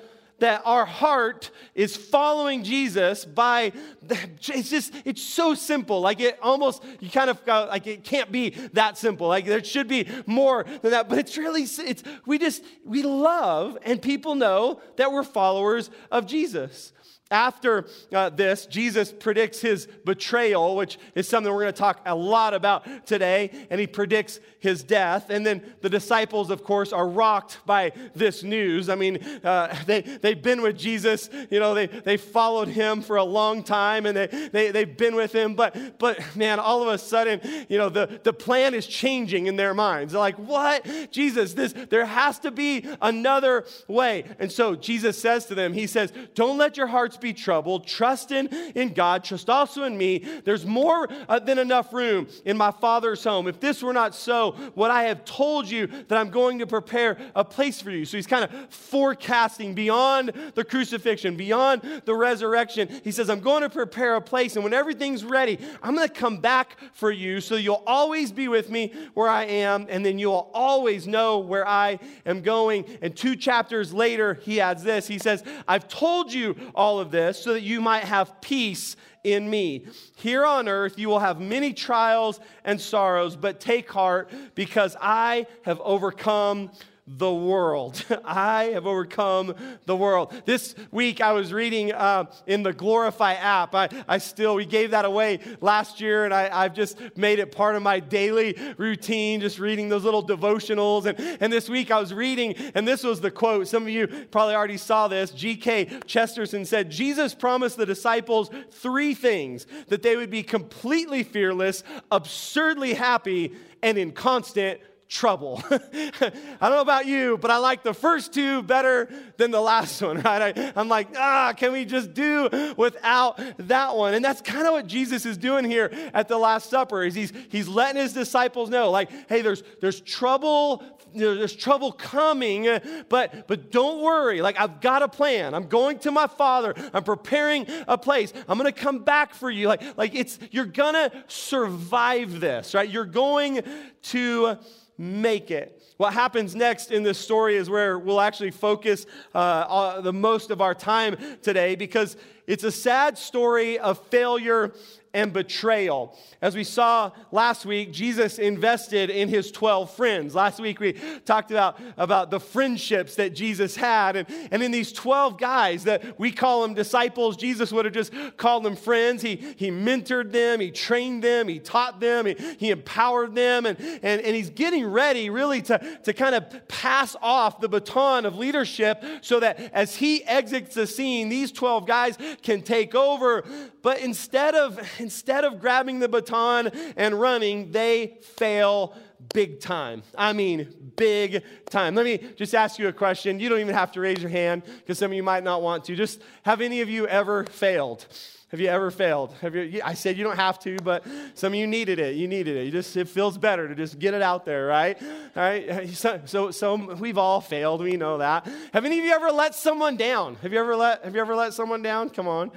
that 0.43 0.61
our 0.65 0.85
heart 0.85 1.51
is 1.73 1.95
following 1.95 2.65
Jesus 2.65 3.23
by 3.23 3.71
it's 4.09 4.69
just 4.69 4.93
it's 5.05 5.21
so 5.21 5.55
simple. 5.55 6.01
Like 6.01 6.19
it 6.19 6.37
almost 6.41 6.83
you 6.99 7.09
kind 7.09 7.29
of 7.29 7.39
like 7.47 7.87
it 7.87 8.03
can't 8.03 8.29
be 8.29 8.49
that 8.73 8.97
simple. 8.97 9.29
Like 9.29 9.45
there 9.45 9.63
should 9.63 9.87
be 9.87 10.05
more 10.25 10.65
than 10.81 10.91
that. 10.91 11.07
But 11.07 11.19
it's 11.19 11.37
really 11.37 11.63
it's 11.63 12.03
we 12.25 12.37
just 12.37 12.61
we 12.83 13.03
love 13.03 13.77
and 13.83 14.01
people 14.01 14.35
know 14.35 14.81
that 14.97 15.13
we're 15.13 15.23
followers 15.23 15.89
of 16.11 16.25
Jesus 16.25 16.91
after 17.31 17.87
uh, 18.11 18.29
this, 18.29 18.65
Jesus 18.67 19.11
predicts 19.11 19.59
his 19.59 19.87
betrayal, 20.05 20.75
which 20.75 20.99
is 21.15 21.27
something 21.27 21.51
we're 21.51 21.61
going 21.61 21.73
to 21.73 21.79
talk 21.79 22.01
a 22.05 22.15
lot 22.15 22.53
about 22.53 23.07
today, 23.07 23.49
and 23.69 23.79
he 23.79 23.87
predicts 23.87 24.39
his 24.59 24.83
death. 24.83 25.29
And 25.29 25.45
then 25.45 25.63
the 25.81 25.89
disciples, 25.89 26.51
of 26.51 26.63
course, 26.63 26.93
are 26.93 27.07
rocked 27.07 27.59
by 27.65 27.91
this 28.13 28.43
news. 28.43 28.87
I 28.87 28.95
mean, 28.95 29.17
uh, 29.43 29.75
they, 29.85 30.01
they've 30.01 30.41
been 30.41 30.61
with 30.61 30.77
Jesus, 30.77 31.29
you 31.49 31.59
know, 31.59 31.73
they, 31.73 31.87
they 31.87 32.17
followed 32.17 32.67
him 32.67 33.01
for 33.01 33.17
a 33.17 33.23
long 33.23 33.63
time, 33.63 34.05
and 34.05 34.15
they, 34.15 34.27
they, 34.51 34.71
they've 34.71 34.97
been 34.97 35.15
with 35.15 35.33
him. 35.33 35.55
But, 35.55 35.97
but 35.97 36.35
man, 36.35 36.59
all 36.59 36.81
of 36.81 36.87
a 36.87 36.97
sudden, 36.97 37.41
you 37.67 37.77
know, 37.77 37.89
the, 37.89 38.19
the 38.23 38.33
plan 38.33 38.73
is 38.73 38.85
changing 38.85 39.47
in 39.47 39.55
their 39.55 39.73
minds. 39.73 40.13
They're 40.13 40.19
like, 40.19 40.37
what? 40.37 40.85
Jesus, 41.11 41.53
this, 41.53 41.73
there 41.89 42.05
has 42.05 42.39
to 42.39 42.51
be 42.51 42.85
another 43.01 43.65
way. 43.87 44.23
And 44.39 44.51
so 44.51 44.75
Jesus 44.75 45.19
says 45.19 45.45
to 45.47 45.55
them, 45.55 45.73
He 45.73 45.87
says, 45.87 46.13
Don't 46.35 46.57
let 46.57 46.77
your 46.77 46.87
hearts 46.87 47.12
be 47.17 47.33
troubled. 47.33 47.87
Trust 47.87 48.31
in, 48.31 48.47
in 48.75 48.93
God. 48.93 49.23
Trust 49.23 49.49
also 49.49 49.83
in 49.83 49.97
me. 49.97 50.25
There's 50.43 50.65
more 50.65 51.07
uh, 51.29 51.39
than 51.39 51.59
enough 51.59 51.93
room 51.93 52.27
in 52.45 52.57
my 52.57 52.71
Father's 52.71 53.23
home. 53.23 53.47
If 53.47 53.59
this 53.59 53.81
were 53.81 53.93
not 53.93 54.15
so, 54.15 54.51
what 54.75 54.91
I 54.91 55.03
have 55.03 55.25
told 55.25 55.69
you 55.69 55.87
that 55.87 56.17
I'm 56.17 56.29
going 56.29 56.59
to 56.59 56.67
prepare 56.67 57.17
a 57.35 57.43
place 57.43 57.81
for 57.81 57.91
you. 57.91 58.05
So 58.05 58.17
he's 58.17 58.27
kind 58.27 58.43
of 58.43 58.51
forecasting 58.69 59.73
beyond 59.73 60.31
the 60.55 60.63
crucifixion, 60.63 61.35
beyond 61.35 61.81
the 62.05 62.15
resurrection. 62.15 62.89
He 63.03 63.11
says, 63.11 63.29
I'm 63.29 63.39
going 63.39 63.61
to 63.61 63.69
prepare 63.69 64.15
a 64.15 64.21
place. 64.21 64.55
And 64.55 64.63
when 64.63 64.73
everything's 64.73 65.23
ready, 65.23 65.59
I'm 65.81 65.95
going 65.95 66.07
to 66.07 66.13
come 66.13 66.37
back 66.37 66.77
for 66.93 67.11
you 67.11 67.41
so 67.41 67.55
you'll 67.55 67.83
always 67.85 68.31
be 68.31 68.47
with 68.47 68.69
me 68.69 68.93
where 69.13 69.29
I 69.29 69.45
am. 69.45 69.87
And 69.89 70.05
then 70.05 70.19
you'll 70.19 70.49
always 70.53 71.07
know 71.07 71.39
where 71.39 71.67
I 71.67 71.99
am 72.25 72.41
going. 72.41 72.85
And 73.01 73.15
two 73.15 73.35
chapters 73.35 73.93
later, 73.93 74.35
he 74.35 74.59
adds 74.59 74.83
this. 74.83 75.07
He 75.07 75.19
says, 75.19 75.43
I've 75.67 75.87
told 75.87 76.33
you 76.33 76.55
all 76.75 76.99
of 76.99 77.02
this 77.11 77.41
so 77.41 77.53
that 77.53 77.61
you 77.61 77.81
might 77.81 78.03
have 78.03 78.41
peace 78.41 78.95
in 79.23 79.49
me. 79.49 79.85
Here 80.15 80.45
on 80.45 80.67
earth, 80.67 80.99
you 80.99 81.07
will 81.07 81.19
have 81.19 81.39
many 81.39 81.73
trials 81.73 82.39
and 82.63 82.79
sorrows, 82.79 83.35
but 83.35 83.59
take 83.59 83.89
heart 83.91 84.29
because 84.55 84.95
I 84.99 85.47
have 85.63 85.79
overcome 85.81 86.71
the 87.05 87.33
world. 87.33 88.03
I 88.25 88.65
have 88.65 88.87
overcome 88.87 89.55
the 89.85 89.95
world. 89.95 90.33
This 90.45 90.73
week 90.91 91.19
I 91.19 91.33
was 91.33 91.51
reading 91.51 91.91
uh, 91.91 92.25
in 92.47 92.63
the 92.63 92.71
Glorify 92.71 93.33
app. 93.33 93.75
I, 93.75 93.89
I 94.07 94.19
still, 94.19 94.55
we 94.55 94.65
gave 94.65 94.91
that 94.91 95.03
away 95.03 95.39
last 95.59 95.99
year, 95.99 96.23
and 96.23 96.33
I, 96.33 96.63
have 96.63 96.73
just 96.73 96.97
made 97.17 97.39
it 97.39 97.51
part 97.51 97.75
of 97.75 97.83
my 97.83 97.99
daily 97.99 98.57
routine, 98.77 99.41
just 99.41 99.59
reading 99.59 99.89
those 99.89 100.05
little 100.05 100.25
devotionals. 100.25 101.05
And, 101.05 101.19
and 101.41 101.51
this 101.51 101.69
week 101.69 101.91
I 101.91 101.99
was 101.99 102.13
reading, 102.13 102.55
and 102.73 102.87
this 102.87 103.03
was 103.03 103.19
the 103.19 103.31
quote. 103.31 103.67
Some 103.67 103.83
of 103.83 103.89
you 103.89 104.07
probably 104.31 104.55
already 104.55 104.77
saw 104.77 105.09
this. 105.09 105.31
G.K. 105.31 105.99
Chesterton 106.05 106.63
said, 106.63 106.89
Jesus 106.89 107.33
promised 107.33 107.75
the 107.75 107.85
disciples 107.85 108.49
three 108.71 109.13
things 109.13 109.67
that 109.87 110.03
they 110.03 110.15
would 110.15 110.29
be 110.29 110.43
completely 110.43 111.23
fearless, 111.23 111.83
absurdly 112.11 112.93
happy, 112.93 113.53
and 113.81 113.97
in 113.97 114.13
constant 114.13 114.79
trouble. 115.13 115.63
I 115.71 116.31
don't 116.59 116.71
know 116.71 116.81
about 116.81 117.05
you, 117.05 117.37
but 117.37 117.51
I 117.51 117.57
like 117.57 117.83
the 117.83 117.93
first 117.93 118.33
two 118.33 118.63
better 118.63 119.07
than 119.37 119.51
the 119.51 119.61
last 119.61 120.01
one, 120.01 120.21
right? 120.21 120.57
I, 120.57 120.73
am 120.75 120.89
like, 120.89 121.09
ah, 121.15 121.53
can 121.55 121.71
we 121.71 121.85
just 121.85 122.13
do 122.13 122.49
without 122.75 123.39
that 123.59 123.95
one? 123.95 124.15
And 124.15 124.25
that's 124.25 124.41
kind 124.41 124.65
of 124.65 124.73
what 124.73 124.87
Jesus 124.87 125.25
is 125.25 125.37
doing 125.37 125.65
here 125.65 125.91
at 126.13 126.27
the 126.27 126.37
Last 126.37 126.69
Supper. 126.69 127.03
Is 127.03 127.13
he's 127.13 127.31
he's 127.49 127.67
letting 127.67 128.01
his 128.01 128.13
disciples 128.13 128.69
know, 128.69 128.89
like, 128.89 129.11
hey, 129.29 129.41
there's 129.41 129.63
there's 129.79 130.01
trouble. 130.01 130.83
There's 131.15 131.55
trouble 131.55 131.91
coming, 131.91 132.67
but 133.07 133.47
but 133.47 133.71
don't 133.71 134.01
worry. 134.01 134.41
Like 134.41 134.59
I've 134.59 134.81
got 134.81 135.03
a 135.03 135.07
plan. 135.07 135.53
I'm 135.53 135.67
going 135.67 135.99
to 135.99 136.11
my 136.11 136.25
Father. 136.25 136.73
I'm 136.91 137.03
preparing 137.03 137.67
a 137.87 137.99
place. 137.99 138.33
I'm 138.49 138.57
going 138.57 138.73
to 138.73 138.79
come 138.79 139.03
back 139.03 139.35
for 139.35 139.51
you. 139.51 139.67
Like 139.67 139.95
like 139.95 140.15
it's 140.15 140.39
you're 140.49 140.65
gonna 140.65 141.11
survive 141.27 142.39
this, 142.39 142.73
right? 142.73 142.89
You're 142.89 143.05
going 143.05 143.61
to 144.05 144.57
make 144.97 145.51
it. 145.51 145.81
What 145.97 146.13
happens 146.13 146.55
next 146.55 146.91
in 146.91 147.03
this 147.03 147.17
story 147.17 147.55
is 147.55 147.69
where 147.69 147.97
we'll 147.99 148.21
actually 148.21 148.51
focus 148.51 149.05
uh, 149.33 150.01
the 150.01 150.13
most 150.13 150.51
of 150.51 150.61
our 150.61 150.73
time 150.73 151.17
today 151.41 151.75
because 151.75 152.17
it's 152.47 152.63
a 152.63 152.71
sad 152.71 153.17
story 153.17 153.79
of 153.79 153.99
failure 154.07 154.73
and 155.13 155.31
betrayal. 155.31 156.17
As 156.41 156.55
we 156.55 156.63
saw 156.63 157.11
last 157.31 157.65
week, 157.65 157.93
Jesus 157.93 158.39
invested 158.39 159.09
in 159.09 159.29
his 159.29 159.51
12 159.51 159.91
friends. 159.95 160.33
Last 160.33 160.59
week 160.59 160.79
we 160.79 160.93
talked 161.25 161.51
about, 161.51 161.79
about 161.97 162.31
the 162.31 162.39
friendships 162.39 163.15
that 163.15 163.35
Jesus 163.35 163.75
had. 163.75 164.15
And, 164.15 164.27
and 164.51 164.63
in 164.63 164.71
these 164.71 164.91
12 164.91 165.37
guys 165.37 165.83
that 165.83 166.19
we 166.19 166.31
call 166.31 166.63
them 166.63 166.73
disciples, 166.73 167.37
Jesus 167.37 167.71
would 167.71 167.85
have 167.85 167.93
just 167.93 168.11
called 168.37 168.63
them 168.63 168.75
friends. 168.75 169.21
He, 169.21 169.35
he 169.55 169.69
mentored 169.69 170.31
them, 170.31 170.59
he 170.59 170.71
trained 170.71 171.23
them, 171.23 171.47
he 171.47 171.59
taught 171.59 171.99
them, 171.99 172.25
he, 172.25 172.35
he 172.57 172.71
empowered 172.71 173.35
them. 173.35 173.65
And, 173.65 173.79
and, 173.79 174.21
and 174.21 174.35
he's 174.35 174.49
getting 174.49 174.85
ready 174.85 175.29
really 175.29 175.61
to, 175.63 175.99
to 176.03 176.13
kind 176.13 176.35
of 176.35 176.67
pass 176.67 177.15
off 177.21 177.61
the 177.61 177.69
baton 177.69 178.25
of 178.25 178.37
leadership 178.37 179.03
so 179.21 179.39
that 179.39 179.59
as 179.73 179.95
he 179.95 180.23
exits 180.25 180.75
the 180.75 180.87
scene, 180.87 181.29
these 181.29 181.51
12 181.51 181.85
guys 181.85 182.17
can 182.41 182.61
take 182.61 182.95
over. 182.95 183.43
But 183.83 183.99
instead 183.99 184.55
of, 184.55 184.79
instead 184.99 185.43
of 185.43 185.59
grabbing 185.61 185.99
the 185.99 186.09
baton 186.09 186.71
and 186.95 187.19
running, 187.21 187.71
they 187.71 188.17
fail 188.37 188.95
big 189.33 189.59
time. 189.59 190.01
I 190.17 190.33
mean, 190.33 190.91
big 190.95 191.43
time. 191.69 191.93
Let 191.93 192.05
me 192.05 192.19
just 192.35 192.55
ask 192.55 192.79
you 192.79 192.87
a 192.87 192.93
question. 192.93 193.39
You 193.39 193.49
don't 193.49 193.59
even 193.59 193.75
have 193.75 193.91
to 193.91 193.99
raise 193.99 194.19
your 194.19 194.31
hand 194.31 194.63
because 194.65 194.97
some 194.97 195.11
of 195.11 195.15
you 195.15 195.23
might 195.23 195.43
not 195.43 195.61
want 195.61 195.83
to. 195.85 195.95
Just 195.95 196.21
have 196.43 196.61
any 196.61 196.81
of 196.81 196.89
you 196.89 197.07
ever 197.07 197.43
failed? 197.45 198.07
Have 198.49 198.59
you 198.59 198.67
ever 198.67 198.91
failed? 198.91 199.33
Have 199.41 199.55
you, 199.55 199.81
I 199.83 199.95
said 199.95 200.15
you 200.15 200.23
don't 200.23 200.35
have 200.35 200.59
to, 200.59 200.77
but 200.83 201.03
some 201.33 201.53
of 201.53 201.59
you 201.59 201.65
needed 201.65 201.97
it. 201.97 202.15
You 202.15 202.27
needed 202.27 202.55
it. 202.55 202.65
You 202.65 202.71
just 202.71 202.95
it 202.95 203.09
feels 203.09 203.35
better 203.35 203.67
to 203.67 203.73
just 203.73 203.97
get 203.97 204.13
it 204.13 204.21
out 204.21 204.45
there, 204.45 204.67
right? 204.67 204.95
All 205.01 205.41
right. 205.41 205.89
So, 205.89 206.21
so, 206.25 206.51
so 206.51 206.75
we've 206.75 207.17
all 207.17 207.41
failed. 207.41 207.81
We 207.81 207.97
know 207.97 208.19
that. 208.19 208.47
Have 208.71 208.85
any 208.85 208.99
of 208.99 209.05
you 209.05 209.11
ever 209.11 209.31
let 209.31 209.55
someone 209.55 209.97
down? 209.97 210.35
Have 210.43 210.53
you 210.53 210.59
ever 210.59 210.75
let 210.75 211.03
Have 211.03 211.15
you 211.15 211.21
ever 211.21 211.35
let 211.35 211.55
someone 211.55 211.81
down? 211.81 212.11
Come 212.11 212.27
on. 212.27 212.51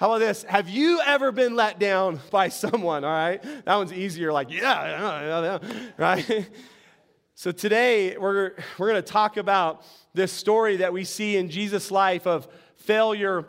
How 0.00 0.06
about 0.06 0.20
this? 0.20 0.44
Have 0.44 0.70
you 0.70 0.98
ever 1.04 1.30
been 1.30 1.56
let 1.56 1.78
down 1.78 2.20
by 2.30 2.48
someone? 2.48 3.04
All 3.04 3.10
right. 3.10 3.42
That 3.66 3.76
one's 3.76 3.92
easier. 3.92 4.32
Like 4.32 4.50
yeah, 4.50 5.58
right. 5.98 6.48
So 7.34 7.52
today 7.52 8.16
we're 8.16 8.54
we're 8.78 8.88
going 8.88 9.02
to 9.02 9.02
talk 9.02 9.36
about 9.36 9.84
this 10.14 10.32
story 10.32 10.78
that 10.78 10.94
we 10.94 11.04
see 11.04 11.36
in 11.36 11.50
Jesus' 11.50 11.90
life 11.90 12.26
of 12.26 12.48
failure 12.76 13.44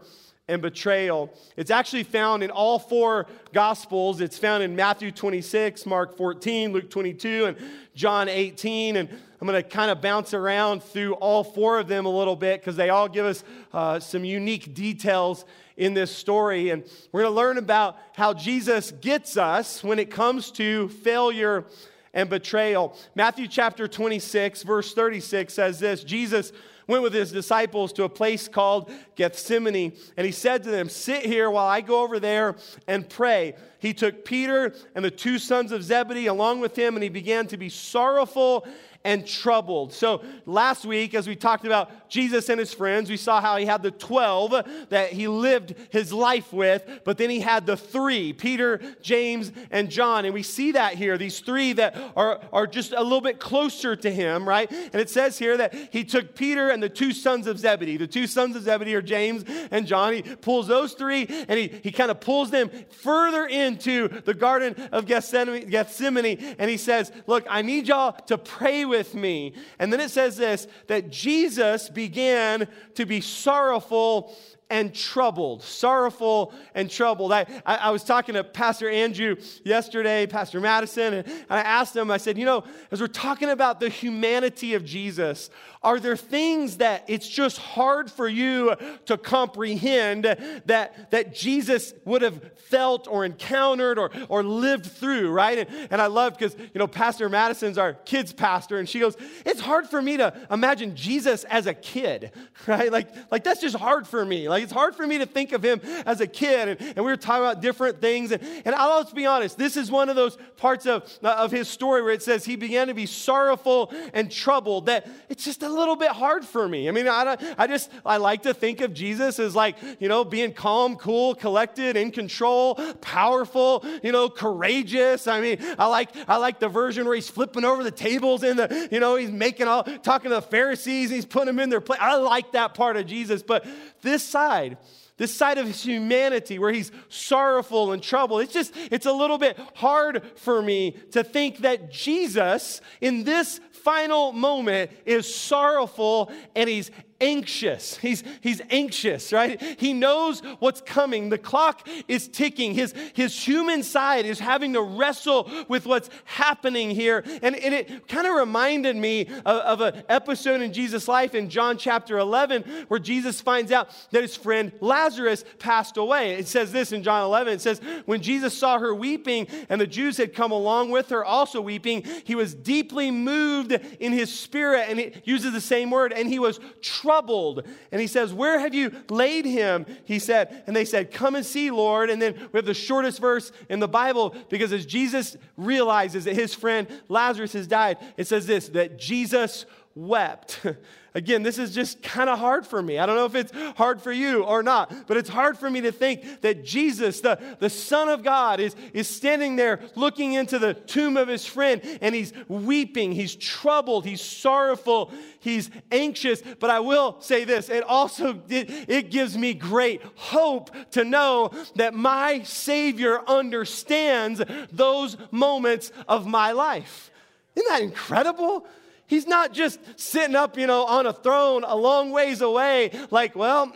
and 0.50 0.62
betrayal. 0.62 1.34
It's 1.56 1.72
actually 1.72 2.04
found 2.04 2.44
in 2.44 2.52
all 2.52 2.80
four 2.80 3.28
Gospels. 3.54 4.20
It's 4.20 4.38
found 4.38 4.62
in 4.62 4.76
Matthew 4.76 5.14
26, 5.14 5.86
Mark 5.86 6.18
14, 6.18 6.74
Luke 6.74 6.90
22, 6.90 7.46
and 7.46 7.58
John 7.96 8.28
18. 8.28 8.98
And 8.98 9.08
I'm 9.10 9.48
going 9.48 9.62
to 9.62 9.70
kind 9.70 9.90
of 9.90 10.02
bounce 10.02 10.34
around 10.34 10.84
through 10.84 11.14
all 11.14 11.46
four 11.46 11.80
of 11.80 11.88
them 11.88 12.06
a 12.06 12.10
little 12.10 12.36
bit 12.36 12.60
because 12.60 12.76
they 12.76 12.90
all 12.90 13.08
give 13.08 13.26
us 13.26 13.46
uh, 13.72 14.02
some 14.02 14.26
unique 14.26 14.74
details 14.74 15.46
in 15.78 15.94
this 15.94 16.16
story. 16.16 16.70
And 16.70 16.84
we're 17.12 17.22
going 17.22 17.34
to 17.34 17.38
learn 17.38 17.58
about 17.58 17.98
how 18.14 18.34
Jesus 18.34 18.92
gets 18.92 19.38
us 19.38 19.84
when 19.84 20.00
it 20.00 20.12
comes 20.12 20.52
to 20.52 20.90
failure 20.90 21.66
and 22.14 22.30
betrayal. 22.30 22.96
Matthew 23.16 23.48
chapter 23.48 23.88
26, 23.88 24.64
verse 24.64 24.94
36 24.94 25.54
says 25.54 25.80
this 25.80 26.04
Jesus 26.04 26.52
went 26.88 27.04
with 27.04 27.14
his 27.14 27.32
disciples 27.32 27.94
to 27.94 28.04
a 28.04 28.10
place 28.10 28.48
called 28.48 28.92
Gethsemane, 29.16 29.94
and 30.18 30.26
he 30.26 30.32
said 30.32 30.64
to 30.64 30.70
them, 30.70 30.90
Sit 30.90 31.26
here 31.26 31.50
while 31.50 31.68
I 31.68 31.82
go 31.82 32.04
over 32.04 32.20
there 32.20 32.56
and 32.88 33.08
pray. 33.08 33.56
He 33.80 33.94
took 33.94 34.26
Peter 34.26 34.74
and 34.94 35.04
the 35.04 35.12
two 35.12 35.40
sons 35.40 35.72
of 35.72 35.84
Zebedee 35.84 36.28
along 36.28 36.60
with 36.60 36.78
him, 36.78 36.96
and 36.96 37.04
he 37.04 37.10
began 37.10 37.48
to 37.48 37.58
be 37.58 37.70
sorrowful 37.70 38.68
and 39.04 39.26
troubled. 39.26 39.94
So, 39.94 40.24
last 40.46 40.86
week, 40.86 41.14
as 41.14 41.28
we 41.28 41.36
talked 41.36 41.66
about 41.66 42.10
Jesus 42.10 42.50
and 42.50 42.60
his 42.60 42.74
friends, 42.74 43.10
we 43.10 43.18
saw 43.18 43.42
how 43.42 43.58
he 43.58 43.66
had 43.66 43.84
the 43.84 43.92
12 43.92 44.90
that 44.90 45.14
he 45.14 45.28
lived 45.28 45.76
his 45.90 46.12
life 46.12 46.52
with, 46.52 47.02
but 47.04 47.18
then 47.18 47.30
he 47.30 47.40
had 47.40 47.66
the 47.66 47.78
three 47.78 48.34
Peter, 48.34 48.82
James, 49.02 49.52
and 49.72 49.90
John. 49.90 50.26
And 50.26 50.34
we 50.34 50.44
see 50.44 50.74
that 50.74 50.96
here, 50.96 51.18
these 51.18 51.40
three 51.40 51.74
that 51.74 51.96
are, 52.16 52.42
are 52.52 52.68
just 52.68 52.94
a 52.94 53.02
little 53.02 53.22
bit 53.22 53.40
closer 53.40 53.96
to 53.96 54.12
him, 54.12 54.48
right? 54.48 54.70
And 54.72 54.96
it 54.96 55.10
says 55.10 55.38
here 55.38 55.58
that 55.58 55.74
he 55.92 56.04
took 56.04 56.36
Peter 56.36 56.70
and 56.70 56.82
the 56.82 56.90
two 56.90 57.14
sons 57.14 57.48
of 57.48 57.60
Zebedee. 57.60 57.98
The 57.98 58.08
two 58.08 58.28
sons 58.28 58.56
of 58.56 58.64
Zebedee 58.64 58.96
are 58.96 59.02
James 59.02 59.44
and 59.72 59.88
John. 59.88 60.14
He 60.14 60.22
pulls 60.22 60.68
those 60.68 60.94
three 60.94 61.28
and 61.48 61.60
he, 61.60 61.68
he 61.84 61.92
kind 61.92 62.12
of 62.12 62.20
pulls 62.20 62.52
them 62.52 62.70
further 62.90 63.46
into 63.46 64.08
the 64.26 64.34
Garden 64.34 64.76
of 64.92 65.06
Gethsemane, 65.06 65.70
Gethsemane 65.70 66.38
and 66.60 66.70
he 66.70 66.78
says, 66.78 67.12
Look, 67.28 67.46
I 67.50 67.62
need 67.62 67.88
y'all 67.88 68.14
to 68.28 68.38
pray 68.38 68.86
with 68.92 69.16
me. 69.16 69.56
And 69.80 69.92
then 69.92 70.00
it 70.00 70.12
says 70.12 70.38
this 70.38 70.68
that 70.86 71.10
Jesus 71.10 71.90
began 71.90 72.68
to 72.94 73.08
be 73.08 73.22
sorrowful 73.22 74.38
and 74.70 74.96
troubled. 74.96 75.64
Sorrowful 75.64 76.54
and 76.74 76.90
troubled. 76.90 77.34
I, 77.34 77.46
I, 77.66 77.76
I, 77.76 77.90
was 77.90 78.06
talking 78.06 78.36
to 78.36 78.44
Pastor 78.44 78.90
Andrew 78.90 79.36
yesterday, 79.66 80.26
Pastor 80.26 80.62
Madison, 80.62 81.14
and 81.14 81.26
I 81.50 81.60
asked 81.60 81.96
him, 81.96 82.10
I 82.10 82.18
said, 82.18 82.38
you 82.38 82.46
know, 82.46 82.64
as 82.90 83.02
we're 83.02 83.08
talking 83.08 83.50
about 83.50 83.82
the 83.82 83.90
humanity 83.90 84.74
of 84.74 84.86
Jesus, 84.86 85.50
are 85.84 86.00
there 86.00 86.16
things 86.16 86.78
that 86.78 87.04
it's 87.08 87.28
just 87.28 87.58
hard 87.58 88.12
for 88.12 88.28
you 88.28 88.76
to 89.06 89.18
comprehend 89.18 90.26
that, 90.26 91.12
that 91.12 91.34
Jesus 91.34 91.94
would 92.06 92.22
have 92.22 92.40
felt 92.68 93.08
or 93.08 93.26
encountered 93.26 93.98
or, 93.98 94.12
or 94.30 94.44
lived 94.44 94.86
through, 94.86 95.32
right? 95.32 95.58
And, 95.58 95.70
and 95.90 96.02
I 96.02 96.06
love 96.06 96.38
because, 96.38 96.56
you 96.56 96.80
know, 96.80 96.86
Pastor 96.86 97.28
Madison's 97.30 97.80
our 97.80 97.94
kids 97.94 98.32
pastor, 98.32 98.78
and 98.78 98.88
she 98.88 99.00
goes, 99.00 99.18
It's 99.44 99.60
hard 99.60 99.88
for 99.88 100.02
me 100.02 100.18
to 100.18 100.34
imagine 100.52 100.96
Jesus 100.96 101.46
as 101.46 101.66
a 101.66 101.74
kid, 101.74 102.32
right? 102.68 102.92
Like, 102.92 103.10
like 103.32 103.44
that's 103.44 103.62
just 103.62 103.76
hard 103.76 104.08
for 104.08 104.24
me. 104.24 104.50
Like, 104.50 104.64
it's 104.64 104.72
hard 104.72 104.96
for 104.96 105.08
me 105.08 105.18
to 105.18 105.26
think 105.26 105.52
of 105.52 105.64
him 105.64 105.82
as 106.06 106.22
a 106.22 106.28
kid. 106.28 106.70
And, 106.70 106.82
and 106.82 106.98
we 106.98 107.12
were 107.12 107.18
talking 107.18 107.44
about 107.44 107.62
different 107.62 108.00
things. 108.02 108.32
And, 108.32 108.44
and 108.66 108.76
I'll 108.76 109.02
just 109.02 109.16
be 109.16 109.26
honest, 109.26 109.58
this 109.58 109.78
is 109.78 109.90
one 109.90 110.10
of 110.10 110.16
those 110.16 110.38
parts 110.58 110.86
of, 110.86 111.12
uh, 111.24 111.30
of 111.40 111.52
his 111.52 111.68
story 111.68 112.04
where 112.04 112.14
it 112.14 112.22
says 112.22 112.46
he 112.46 112.56
began 112.56 112.88
to 112.88 112.94
be 112.94 113.08
sorrowful 113.08 113.92
and 114.14 114.32
troubled, 114.32 114.86
that 114.86 115.08
it's 115.28 115.44
just 115.44 115.64
a 115.64 115.71
little 115.72 115.96
bit 115.96 116.12
hard 116.12 116.46
for 116.46 116.68
me. 116.68 116.88
I 116.88 116.92
mean, 116.92 117.08
I, 117.08 117.38
I 117.58 117.68
just, 117.68 117.90
I 118.06 118.18
like 118.18 118.44
to 118.44 118.54
think 118.54 118.82
of 118.82 118.94
Jesus 118.94 119.40
as 119.40 119.56
like, 119.56 119.76
you 120.00 120.08
know, 120.08 120.24
being 120.24 120.54
calm, 120.54 120.96
cool, 120.96 121.36
collected, 121.36 121.98
in 121.98 122.12
control, 122.12 122.76
powerful, 123.02 123.86
you 124.04 124.12
know, 124.12 124.30
courageous. 124.30 125.28
I 125.28 125.42
mean, 125.42 125.58
I 125.78 125.88
like, 125.88 126.10
I 126.28 126.38
like 126.38 126.60
the 126.60 126.70
version 126.70 127.06
where 127.06 127.16
he's 127.16 127.30
flipping 127.30 127.66
over 127.66 127.84
the 127.84 127.92
tables 127.92 128.44
and 128.44 128.60
the, 128.60 128.90
you 128.92 129.00
know, 129.00 129.16
he's 129.16 129.32
making 129.32 129.68
all, 129.68 129.84
talking 129.84 130.30
to 130.30 130.36
the 130.36 130.42
Pharisees, 130.42 131.10
and 131.10 131.16
he's 131.16 131.26
putting 131.26 131.48
them 131.48 131.60
in 131.60 131.70
their 131.70 131.82
place. 131.82 132.00
I 132.02 132.16
like 132.16 132.52
that 132.54 132.74
part 132.74 132.98
of 132.98 133.06
Jesus, 133.06 133.42
but 133.44 133.66
this 134.02 134.24
side, 134.24 134.78
this 135.22 135.32
side 135.32 135.60
of 135.60 135.68
his 135.68 135.84
humanity 135.84 136.58
where 136.58 136.72
he's 136.72 136.92
sorrowful 137.08 137.92
and 137.92 138.02
troubled. 138.02 138.42
It's 138.42 138.54
just, 138.54 138.74
it's 138.90 139.06
a 139.06 139.12
little 139.12 139.38
bit 139.38 139.56
hard 139.76 140.24
for 140.36 140.64
me 140.64 140.98
to 141.12 141.24
think 141.24 141.60
that 141.60 141.92
Jesus, 141.92 142.82
in 143.02 143.24
this 143.24 143.60
final 143.72 144.32
moment 144.32 144.90
is 145.06 145.32
sorrowful 145.32 146.32
and 146.56 146.68
he's 146.68 146.90
anxious. 147.22 147.98
He's, 147.98 148.24
he's 148.42 148.62
anxious, 148.70 149.32
right? 149.32 149.62
He 149.80 149.94
knows 149.94 150.42
what's 150.60 150.82
coming. 150.82 151.30
The 151.30 151.38
clock 151.38 151.88
is 152.08 152.28
ticking. 152.28 152.74
His, 152.74 152.94
his 153.14 153.40
human 153.40 153.84
side 153.84 154.26
is 154.26 154.40
having 154.40 154.74
to 154.74 154.82
wrestle 154.82 155.50
with 155.70 155.86
what's 155.86 156.10
happening 156.26 156.90
here. 156.90 157.24
And, 157.44 157.56
and 157.56 157.74
it 157.74 158.08
kind 158.08 158.26
of 158.26 158.34
reminded 158.36 158.96
me 158.96 159.28
of, 159.46 159.46
of 159.46 159.82
an 159.82 160.04
episode 160.10 160.62
in 160.62 160.74
Jesus' 160.74 161.08
life 161.08 161.36
in 161.36 161.50
John 161.50 161.78
chapter 161.78 162.18
11 162.18 162.64
where 162.88 163.00
Jesus 163.00 163.40
finds 163.40 163.72
out 163.72 163.90
that 164.12 164.24
his 164.24 164.36
friend 164.36 164.72
Lazarus 164.82 165.46
passed 165.60 165.98
away. 165.98 166.34
It 166.34 166.48
says 166.48 166.72
this 166.72 166.92
in 166.92 167.04
John 167.04 167.24
11. 167.24 167.54
It 167.54 167.62
says, 167.62 167.80
When 168.06 168.22
Jesus 168.22 168.58
saw 168.58 168.80
her 168.80 168.96
weeping 168.96 169.48
and 169.70 169.80
the 169.80 169.88
Jews 169.88 170.18
had 170.18 170.34
come 170.34 170.52
along 170.52 170.90
with 170.90 171.10
her 171.10 171.24
also 171.24 171.62
weeping, 171.62 172.04
he 172.24 172.34
was 172.34 172.56
deeply 172.56 173.12
moved 173.12 173.74
in 174.00 174.12
his 174.12 174.34
spirit. 174.34 174.88
And 174.90 175.00
it 175.00 175.22
uses 175.26 175.54
the 175.54 175.62
same 175.62 175.92
word. 175.92 176.14
And 176.14 176.28
he 176.28 176.40
was 176.40 176.60
troubled 176.82 177.11
troubled. 177.12 177.68
And 177.92 178.00
he 178.00 178.08
says, 178.08 178.34
Where 178.34 178.58
have 178.60 178.74
you 178.74 178.92
laid 179.10 179.46
him? 179.46 179.86
He 180.06 180.18
said, 180.18 180.64
and 180.66 180.74
they 180.74 180.86
said, 180.86 181.12
Come 181.12 181.36
and 181.36 181.46
see, 181.46 181.70
Lord. 181.70 182.10
And 182.10 182.22
then 182.22 182.36
we 182.54 182.58
have 182.58 182.66
the 182.66 182.74
shortest 182.74 183.20
verse 183.20 183.52
in 183.70 183.80
the 183.80 183.88
Bible 183.88 184.34
because 184.50 184.72
as 184.72 184.86
Jesus 184.86 185.36
realizes 185.58 186.24
that 186.24 186.36
his 186.36 186.54
friend 186.54 186.88
Lazarus 187.10 187.52
has 187.54 187.68
died, 187.68 187.98
it 188.16 188.28
says 188.28 188.48
this 188.48 188.70
that 188.70 188.98
Jesus 188.98 189.66
wept. 189.94 190.66
Again, 191.14 191.44
this 191.44 191.58
is 191.58 191.76
just 191.76 192.02
kind 192.02 192.30
of 192.30 192.40
hard 192.40 192.66
for 192.66 192.82
me. 192.82 192.98
I 192.98 193.06
don't 193.06 193.18
know 193.18 193.26
if 193.26 193.36
it's 193.36 193.52
hard 193.76 194.02
for 194.02 194.14
you 194.14 194.44
or 194.44 194.64
not, 194.64 195.08
but 195.08 195.18
it's 195.18 195.28
hard 195.28 195.58
for 195.58 195.70
me 195.70 195.82
to 195.82 195.92
think 195.92 196.42
that 196.42 196.64
Jesus, 196.64 197.20
the, 197.20 197.38
the 197.60 197.70
Son 197.70 198.08
of 198.08 198.24
God, 198.24 198.62
is, 198.62 198.78
is 198.94 199.10
standing 199.10 199.58
there 199.58 199.82
looking 199.96 200.34
into 200.34 200.58
the 200.58 200.74
tomb 200.74 201.18
of 201.18 201.28
his 201.28 201.46
friend 201.46 201.82
and 202.00 202.16
he's 202.16 202.32
weeping, 202.48 203.12
he's 203.12 203.36
troubled, 203.36 204.06
he's 204.06 204.22
sorrowful, 204.22 205.12
he's 205.42 205.70
anxious. 205.92 206.42
But 206.60 206.70
I 206.70 206.80
will 206.80 207.20
say 207.20 207.44
this 207.44 207.68
it 207.68 207.84
also 207.84 208.42
it, 208.48 208.70
it 208.88 209.12
gives 209.12 209.38
me 209.38 209.54
great 209.54 210.02
hope 210.16 210.72
to 210.92 211.04
know 211.04 211.52
that 211.76 211.94
my 211.94 212.44
Savior 212.44 213.20
understands 213.28 214.42
those 214.72 215.18
moments 215.30 215.92
of 216.08 216.26
my 216.26 216.54
life. 216.54 217.12
Isn't 217.56 217.68
that 217.68 217.82
incredible? 217.82 218.66
He's 219.12 219.28
not 219.28 219.52
just 219.52 219.78
sitting 220.00 220.38
up, 220.38 220.58
you 220.58 220.68
know, 220.68 220.86
on 220.86 221.06
a 221.06 221.12
throne 221.12 221.66
a 221.68 221.76
long 221.76 222.12
ways 222.12 222.40
away, 222.40 222.92
like, 223.10 223.36
well, 223.36 223.76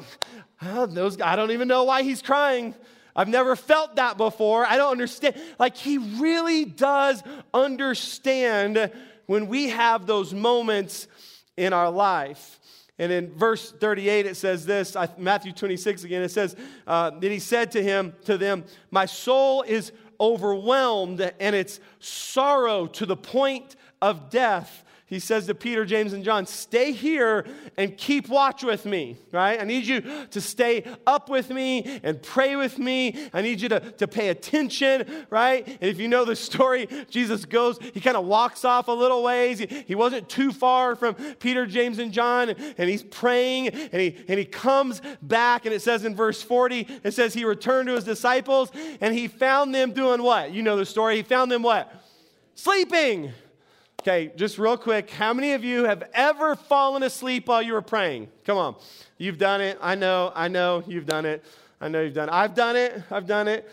those, 0.61 1.19
I 1.19 1.35
don't 1.35 1.51
even 1.51 1.67
know 1.67 1.83
why 1.83 2.03
he's 2.03 2.21
crying. 2.21 2.73
I've 3.13 3.27
never 3.27 3.57
felt 3.57 3.97
that 3.97 4.15
before. 4.15 4.65
I 4.65 4.77
don't 4.77 4.93
understand. 4.93 5.35
Like, 5.59 5.75
he 5.75 5.97
really 5.97 6.63
does 6.63 7.21
understand 7.53 8.89
when 9.25 9.47
we 9.47 9.67
have 9.71 10.05
those 10.05 10.33
moments 10.33 11.05
in 11.57 11.73
our 11.73 11.91
life. 11.91 12.57
And 12.97 13.11
in 13.11 13.35
verse 13.35 13.73
38, 13.73 14.27
it 14.27 14.37
says 14.37 14.65
this 14.65 14.95
Matthew 15.17 15.51
26 15.51 16.05
again, 16.05 16.21
it 16.21 16.31
says, 16.31 16.55
uh, 16.87 17.09
That 17.09 17.29
he 17.29 17.39
said 17.39 17.71
to 17.71 17.83
him, 17.83 18.13
to 18.23 18.37
them, 18.37 18.63
My 18.89 19.05
soul 19.05 19.63
is 19.63 19.91
overwhelmed 20.17 21.19
and 21.41 21.55
it's 21.57 21.81
sorrow 21.99 22.87
to 22.87 23.05
the 23.05 23.17
point 23.17 23.75
of 24.01 24.29
death 24.29 24.83
he 25.07 25.19
says 25.19 25.45
to 25.45 25.53
Peter, 25.53 25.85
James, 25.85 26.13
and 26.13 26.23
John, 26.23 26.47
stay 26.47 26.91
here 26.91 27.45
and 27.77 27.95
keep 27.95 28.27
watch 28.27 28.63
with 28.63 28.87
me, 28.87 29.17
right? 29.31 29.61
I 29.61 29.63
need 29.63 29.85
you 29.85 30.01
to 30.31 30.41
stay 30.41 30.83
up 31.05 31.29
with 31.29 31.51
me 31.51 31.99
and 32.01 32.19
pray 32.19 32.55
with 32.55 32.79
me. 32.79 33.29
I 33.31 33.43
need 33.43 33.61
you 33.61 33.69
to, 33.69 33.79
to 33.79 34.07
pay 34.07 34.29
attention, 34.29 35.27
right? 35.29 35.67
And 35.67 35.83
if 35.83 35.99
you 35.99 36.07
know 36.07 36.25
the 36.25 36.35
story, 36.35 36.87
Jesus 37.07 37.45
goes, 37.45 37.77
he 37.93 38.01
kind 38.01 38.17
of 38.17 38.25
walks 38.25 38.65
off 38.65 38.87
a 38.87 38.91
little 38.91 39.21
ways. 39.21 39.59
He, 39.59 39.67
he 39.85 39.93
wasn't 39.93 40.27
too 40.27 40.51
far 40.51 40.95
from 40.95 41.13
Peter, 41.35 41.67
James, 41.67 41.99
and 41.99 42.11
John, 42.11 42.49
and, 42.49 42.75
and 42.75 42.89
he's 42.89 43.03
praying, 43.03 43.67
and 43.67 44.01
he, 44.01 44.17
and 44.27 44.39
he 44.39 44.45
comes 44.45 45.03
back, 45.21 45.67
and 45.67 45.75
it 45.75 45.83
says 45.83 46.03
in 46.03 46.15
verse 46.15 46.41
40, 46.41 46.87
it 47.03 47.13
says 47.13 47.35
he 47.35 47.45
returned 47.45 47.89
to 47.89 47.93
his 47.93 48.05
disciples, 48.05 48.71
and 48.99 49.13
he 49.13 49.27
found 49.27 49.75
them 49.75 49.93
doing 49.93 50.23
what? 50.23 50.51
You 50.51 50.63
know 50.63 50.77
the 50.77 50.85
story. 50.85 51.17
He 51.17 51.21
found 51.21 51.51
them 51.51 51.61
what? 51.61 51.93
Sleeping. 52.55 53.31
Okay, 54.07 54.31
just 54.35 54.59
real 54.59 54.77
quick, 54.77 55.09
how 55.09 55.33
many 55.33 55.53
of 55.53 55.63
you 55.63 55.85
have 55.85 56.03
ever 56.13 56.55
fallen 56.55 57.01
asleep 57.01 57.47
while 57.47 57.63
you 57.63 57.73
were 57.73 57.81
praying? 57.81 58.27
Come 58.43 58.55
on. 58.55 58.75
You've 59.17 59.39
done 59.39 59.61
it. 59.61 59.79
I 59.81 59.95
know, 59.95 60.31
I 60.35 60.47
know 60.47 60.83
you've 60.85 61.07
done 61.07 61.25
it. 61.25 61.43
I 61.81 61.87
know 61.87 62.03
you've 62.03 62.13
done 62.13 62.29
it. 62.29 62.31
I've 62.31 62.53
done 62.53 62.75
it. 62.75 63.01
I've 63.09 63.25
done 63.25 63.47
it. 63.47 63.67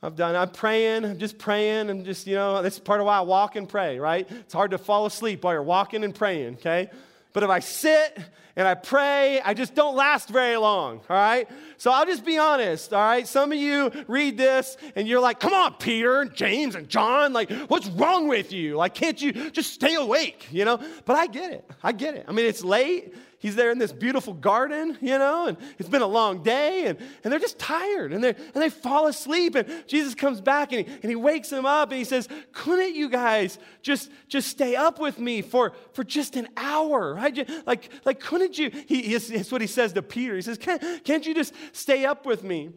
I've 0.00 0.14
done. 0.14 0.36
I'm 0.36 0.50
praying. 0.50 1.04
I'm 1.04 1.18
just 1.18 1.38
praying. 1.38 1.90
I'm 1.90 2.04
just, 2.04 2.24
you 2.28 2.36
know, 2.36 2.62
that's 2.62 2.78
part 2.78 3.00
of 3.00 3.06
why 3.06 3.18
I 3.18 3.22
walk 3.22 3.56
and 3.56 3.68
pray, 3.68 3.98
right? 3.98 4.30
It's 4.30 4.54
hard 4.54 4.70
to 4.70 4.78
fall 4.78 5.06
asleep 5.06 5.42
while 5.42 5.54
you're 5.54 5.62
walking 5.64 6.04
and 6.04 6.14
praying, 6.14 6.54
okay? 6.54 6.88
But 7.34 7.42
if 7.42 7.50
I 7.50 7.58
sit 7.58 8.16
and 8.56 8.66
I 8.66 8.74
pray, 8.74 9.40
I 9.40 9.52
just 9.52 9.74
don't 9.74 9.96
last 9.96 10.28
very 10.28 10.56
long, 10.56 11.00
all 11.10 11.16
right? 11.16 11.48
So 11.76 11.90
I'll 11.90 12.06
just 12.06 12.24
be 12.24 12.38
honest, 12.38 12.94
all 12.94 13.00
right? 13.00 13.26
Some 13.26 13.50
of 13.50 13.58
you 13.58 13.90
read 14.06 14.38
this 14.38 14.76
and 14.94 15.08
you're 15.08 15.20
like, 15.20 15.40
come 15.40 15.52
on, 15.52 15.74
Peter 15.74 16.20
and 16.20 16.32
James 16.32 16.76
and 16.76 16.88
John, 16.88 17.32
like, 17.32 17.50
what's 17.66 17.88
wrong 17.88 18.28
with 18.28 18.52
you? 18.52 18.76
Like, 18.76 18.94
can't 18.94 19.20
you 19.20 19.50
just 19.50 19.72
stay 19.72 19.96
awake, 19.96 20.46
you 20.52 20.64
know? 20.64 20.78
But 21.04 21.16
I 21.16 21.26
get 21.26 21.52
it. 21.52 21.68
I 21.82 21.90
get 21.90 22.14
it. 22.14 22.24
I 22.28 22.32
mean, 22.32 22.46
it's 22.46 22.62
late 22.62 23.14
he's 23.44 23.56
there 23.56 23.70
in 23.70 23.78
this 23.78 23.92
beautiful 23.92 24.32
garden, 24.32 24.96
you 25.02 25.18
know, 25.18 25.48
and 25.48 25.58
it's 25.78 25.88
been 25.88 26.00
a 26.00 26.06
long 26.06 26.42
day, 26.42 26.86
and, 26.86 26.98
and 27.22 27.30
they're 27.30 27.38
just 27.38 27.58
tired, 27.58 28.14
and, 28.14 28.24
they 28.24 28.30
and 28.30 28.54
they 28.54 28.70
fall 28.70 29.06
asleep. 29.06 29.54
And 29.54 29.68
Jesus 29.86 30.14
comes 30.14 30.40
back 30.40 30.72
and 30.72 30.86
he, 30.86 30.94
and 30.94 31.10
he 31.10 31.14
wakes 31.14 31.50
them 31.50 31.66
up 31.66 31.90
and 31.90 31.98
he 31.98 32.04
says, 32.04 32.26
Couldn't 32.52 32.94
you 32.94 33.10
guys 33.10 33.58
just, 33.82 34.10
just 34.28 34.48
stay 34.48 34.76
up 34.76 34.98
with 34.98 35.18
me 35.18 35.42
for, 35.42 35.74
for 35.92 36.04
just 36.04 36.36
an 36.36 36.48
hour? 36.56 37.14
Right? 37.14 37.48
Like, 37.66 37.90
like 38.06 38.18
couldn't 38.18 38.56
you? 38.56 38.70
He, 38.70 39.00
it's 39.14 39.52
what 39.52 39.60
he 39.60 39.66
says 39.66 39.92
to 39.92 40.02
Peter. 40.02 40.34
He 40.34 40.42
says, 40.42 40.56
can't, 40.56 41.04
can't 41.04 41.26
you 41.26 41.34
just 41.34 41.52
stay 41.72 42.06
up 42.06 42.24
with 42.24 42.42
me? 42.42 42.70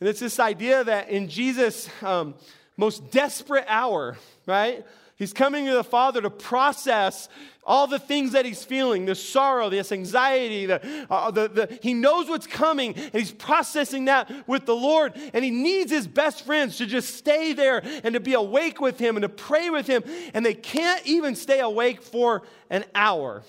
And 0.00 0.08
it's 0.08 0.18
this 0.18 0.40
idea 0.40 0.82
that 0.82 1.10
in 1.10 1.28
Jesus' 1.28 1.88
um, 2.02 2.34
most 2.76 3.12
desperate 3.12 3.66
hour, 3.68 4.18
right? 4.46 4.84
He's 5.22 5.32
coming 5.32 5.66
to 5.66 5.74
the 5.74 5.84
Father 5.84 6.20
to 6.20 6.30
process 6.30 7.28
all 7.62 7.86
the 7.86 8.00
things 8.00 8.32
that 8.32 8.44
he's 8.44 8.64
feeling 8.64 9.06
the 9.06 9.14
sorrow, 9.14 9.70
this 9.70 9.92
anxiety, 9.92 10.66
the, 10.66 11.06
uh, 11.08 11.30
the, 11.30 11.46
the, 11.46 11.78
he 11.80 11.94
knows 11.94 12.28
what's 12.28 12.48
coming, 12.48 12.92
and 12.96 13.14
he's 13.14 13.30
processing 13.30 14.06
that 14.06 14.48
with 14.48 14.66
the 14.66 14.74
Lord. 14.74 15.12
And 15.32 15.44
he 15.44 15.52
needs 15.52 15.92
his 15.92 16.08
best 16.08 16.44
friends 16.44 16.76
to 16.78 16.86
just 16.86 17.14
stay 17.14 17.52
there 17.52 17.84
and 18.02 18.14
to 18.14 18.18
be 18.18 18.34
awake 18.34 18.80
with 18.80 18.98
him 18.98 19.14
and 19.14 19.22
to 19.22 19.28
pray 19.28 19.70
with 19.70 19.86
him. 19.86 20.02
And 20.34 20.44
they 20.44 20.54
can't 20.54 21.06
even 21.06 21.36
stay 21.36 21.60
awake 21.60 22.02
for 22.02 22.42
an 22.68 22.84
hour. 22.92 23.44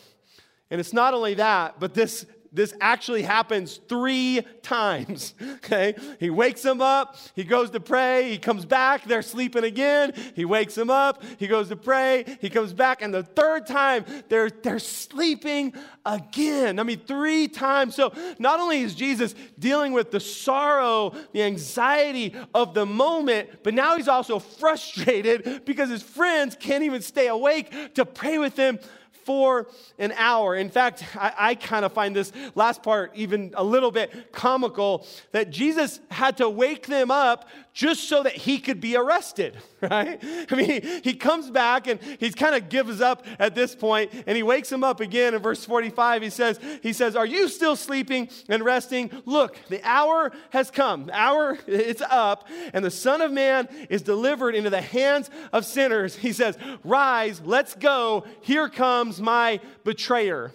And 0.70 0.80
it's 0.80 0.94
not 0.94 1.16
only 1.16 1.34
that, 1.34 1.80
but 1.80 1.96
this 1.96 2.28
this 2.54 2.74
actually 2.80 3.24
happens 3.24 3.80
three 3.88 4.42
times. 4.62 5.34
Okay? 5.64 5.96
He 6.20 6.30
wakes 6.30 6.62
them 6.62 6.82
up, 6.82 7.16
he 7.36 7.46
goes 7.46 7.70
to 7.72 7.80
pray, 7.80 8.30
he 8.30 8.38
comes 8.38 8.66
back, 8.66 9.06
they're 9.06 9.22
sleeping 9.22 9.64
again. 9.64 10.14
He 10.36 10.44
wakes 10.44 10.76
them 10.76 10.90
up, 10.90 11.24
he 11.38 11.48
goes 11.48 11.70
to 11.70 11.78
pray, 11.78 12.38
he 12.42 12.50
comes 12.50 12.74
back, 12.74 13.02
and 13.02 13.14
the 13.14 13.24
third 13.24 13.66
time 13.66 14.04
they're, 14.28 14.50
they're 14.50 14.80
sleeping 14.80 15.74
again. 16.06 16.80
I 16.80 16.84
mean, 16.84 17.00
three 17.08 17.48
times. 17.48 17.96
So 17.96 18.12
not 18.40 18.60
only 18.60 18.82
is 18.82 18.94
Jesus 18.94 19.36
dealing 19.58 19.94
with 19.94 20.12
the 20.12 20.20
sorrow, 20.20 21.14
the 21.32 21.44
anxiety 21.44 22.36
of 22.54 22.74
the 22.74 22.86
moment, 22.86 23.64
but 23.64 23.74
now 23.74 23.96
he's 23.96 24.10
also 24.10 24.40
frustrated 24.40 25.62
because 25.66 25.90
his 25.90 26.04
friends 26.04 26.58
can't 26.60 26.84
even 26.84 27.02
stay 27.02 27.28
awake 27.28 27.94
to 27.94 28.06
pray 28.06 28.38
with 28.38 28.58
him 28.58 28.80
for 29.26 29.68
an 29.98 30.14
hour. 30.18 30.56
In 30.56 30.70
fact, 30.70 31.04
I, 31.16 31.34
I 31.38 31.56
kind 31.56 31.86
of 31.86 31.94
find 31.94 32.16
this 32.16 32.32
last 32.56 32.84
part 32.84 33.12
even 33.16 33.54
a 33.56 33.64
little 33.64 33.92
bit 33.92 34.32
comical 34.32 35.06
that 35.32 35.50
Jesus 35.50 36.00
had 36.10 36.38
to 36.38 36.50
wake 36.50 36.88
them 36.88 37.12
up 37.12 37.48
just 37.74 38.08
so 38.08 38.22
that 38.22 38.34
he 38.34 38.60
could 38.60 38.80
be 38.80 38.96
arrested, 38.96 39.58
right? 39.82 40.24
I 40.24 40.56
mean, 40.56 40.82
he, 40.82 41.00
he 41.00 41.14
comes 41.16 41.50
back 41.50 41.88
and 41.88 42.00
he 42.20 42.32
kind 42.32 42.56
of 42.56 42.70
gives 42.70 43.02
up 43.02 43.26
at 43.40 43.56
this 43.56 43.76
point 43.76 44.12
and 44.28 44.38
he 44.38 44.44
wakes 44.44 44.72
him 44.72 44.84
up 44.84 45.00
again 45.00 45.34
in 45.34 45.42
verse 45.42 45.66
45. 45.66 46.22
He 46.22 46.30
says, 46.30 46.60
he 46.84 46.94
says, 46.94 47.16
Are 47.16 47.26
you 47.26 47.48
still 47.48 47.76
sleeping 47.76 48.30
and 48.48 48.64
resting? 48.64 49.10
Look, 49.26 49.58
the 49.70 49.82
hour 49.84 50.32
has 50.52 50.70
come. 50.70 51.08
The 51.08 51.18
hour 51.18 51.58
it's 51.68 52.04
up, 52.04 52.48
and 52.74 52.86
the 52.86 52.92
Son 52.92 53.22
of 53.22 53.32
Man 53.32 53.68
is 53.90 54.04
delivered 54.04 54.54
into 54.54 54.70
the 54.70 54.82
hands 54.82 55.32
of 55.52 55.66
sinners. 55.66 56.16
He 56.16 56.32
says, 56.32 56.58
Rise, 56.84 57.42
let's 57.44 57.74
go. 57.74 58.26
Here 58.42 58.70
comes 58.70 59.20
my 59.20 59.60
betrayer. 59.84 60.52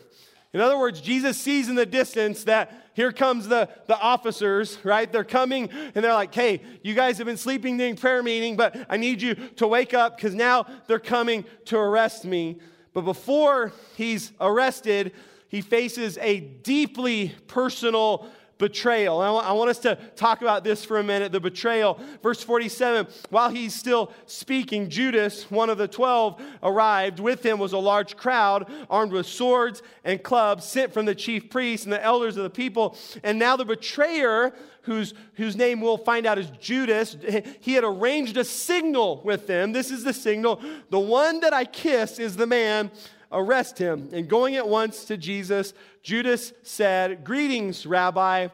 In 0.52 0.60
other 0.60 0.78
words, 0.78 1.00
Jesus 1.00 1.36
sees 1.36 1.68
in 1.68 1.74
the 1.74 1.84
distance 1.84 2.44
that 2.44 2.87
here 2.98 3.12
comes 3.12 3.46
the, 3.46 3.68
the 3.86 3.96
officers, 3.96 4.76
right? 4.82 5.12
They're 5.12 5.22
coming 5.22 5.70
and 5.70 6.04
they're 6.04 6.12
like, 6.12 6.34
hey, 6.34 6.62
you 6.82 6.94
guys 6.94 7.16
have 7.18 7.28
been 7.28 7.36
sleeping 7.36 7.76
during 7.76 7.94
prayer 7.94 8.24
meeting, 8.24 8.56
but 8.56 8.74
I 8.90 8.96
need 8.96 9.22
you 9.22 9.36
to 9.36 9.68
wake 9.68 9.94
up 9.94 10.16
because 10.16 10.34
now 10.34 10.66
they're 10.88 10.98
coming 10.98 11.44
to 11.66 11.78
arrest 11.78 12.24
me. 12.24 12.58
But 12.94 13.02
before 13.02 13.72
he's 13.96 14.32
arrested, 14.40 15.12
he 15.46 15.60
faces 15.60 16.18
a 16.20 16.40
deeply 16.40 17.36
personal 17.46 18.26
betrayal. 18.58 19.20
I 19.20 19.52
want 19.52 19.70
us 19.70 19.78
to 19.80 19.96
talk 20.16 20.42
about 20.42 20.64
this 20.64 20.84
for 20.84 20.98
a 20.98 21.02
minute 21.02 21.32
the 21.32 21.40
betrayal. 21.40 21.98
Verse 22.22 22.42
47 22.42 23.06
While 23.30 23.50
he's 23.50 23.74
still 23.74 24.12
speaking, 24.26 24.90
Judas, 24.90 25.50
one 25.50 25.70
of 25.70 25.78
the 25.78 25.88
twelve, 25.88 26.40
arrived. 26.62 27.20
With 27.20 27.44
him 27.44 27.58
was 27.58 27.72
a 27.72 27.78
large 27.78 28.16
crowd 28.16 28.70
armed 28.90 29.12
with 29.12 29.26
swords 29.26 29.82
and 30.04 30.22
clubs 30.22 30.64
sent 30.64 30.92
from 30.92 31.06
the 31.06 31.14
chief 31.14 31.48
priests 31.50 31.86
and 31.86 31.92
the 31.92 32.02
elders 32.04 32.36
of 32.36 32.42
the 32.42 32.50
people. 32.50 32.96
And 33.22 33.38
now 33.38 33.56
the 33.56 33.64
betrayer, 33.64 34.52
whose, 34.82 35.14
whose 35.34 35.56
name 35.56 35.80
we'll 35.80 35.98
find 35.98 36.26
out 36.26 36.38
is 36.38 36.50
Judas, 36.60 37.16
he 37.60 37.74
had 37.74 37.84
arranged 37.84 38.36
a 38.36 38.44
signal 38.44 39.22
with 39.24 39.46
them. 39.46 39.72
This 39.72 39.90
is 39.90 40.04
the 40.04 40.12
signal 40.12 40.60
the 40.90 40.98
one 40.98 41.40
that 41.40 41.52
I 41.52 41.64
kiss 41.64 42.18
is 42.18 42.36
the 42.36 42.46
man 42.46 42.90
arrest 43.30 43.78
him. 43.78 44.08
And 44.12 44.28
going 44.28 44.56
at 44.56 44.66
once 44.66 45.04
to 45.06 45.16
Jesus, 45.16 45.74
Judas 46.08 46.54
said, 46.62 47.22
Greetings, 47.22 47.84
Rabbi, 47.84 48.48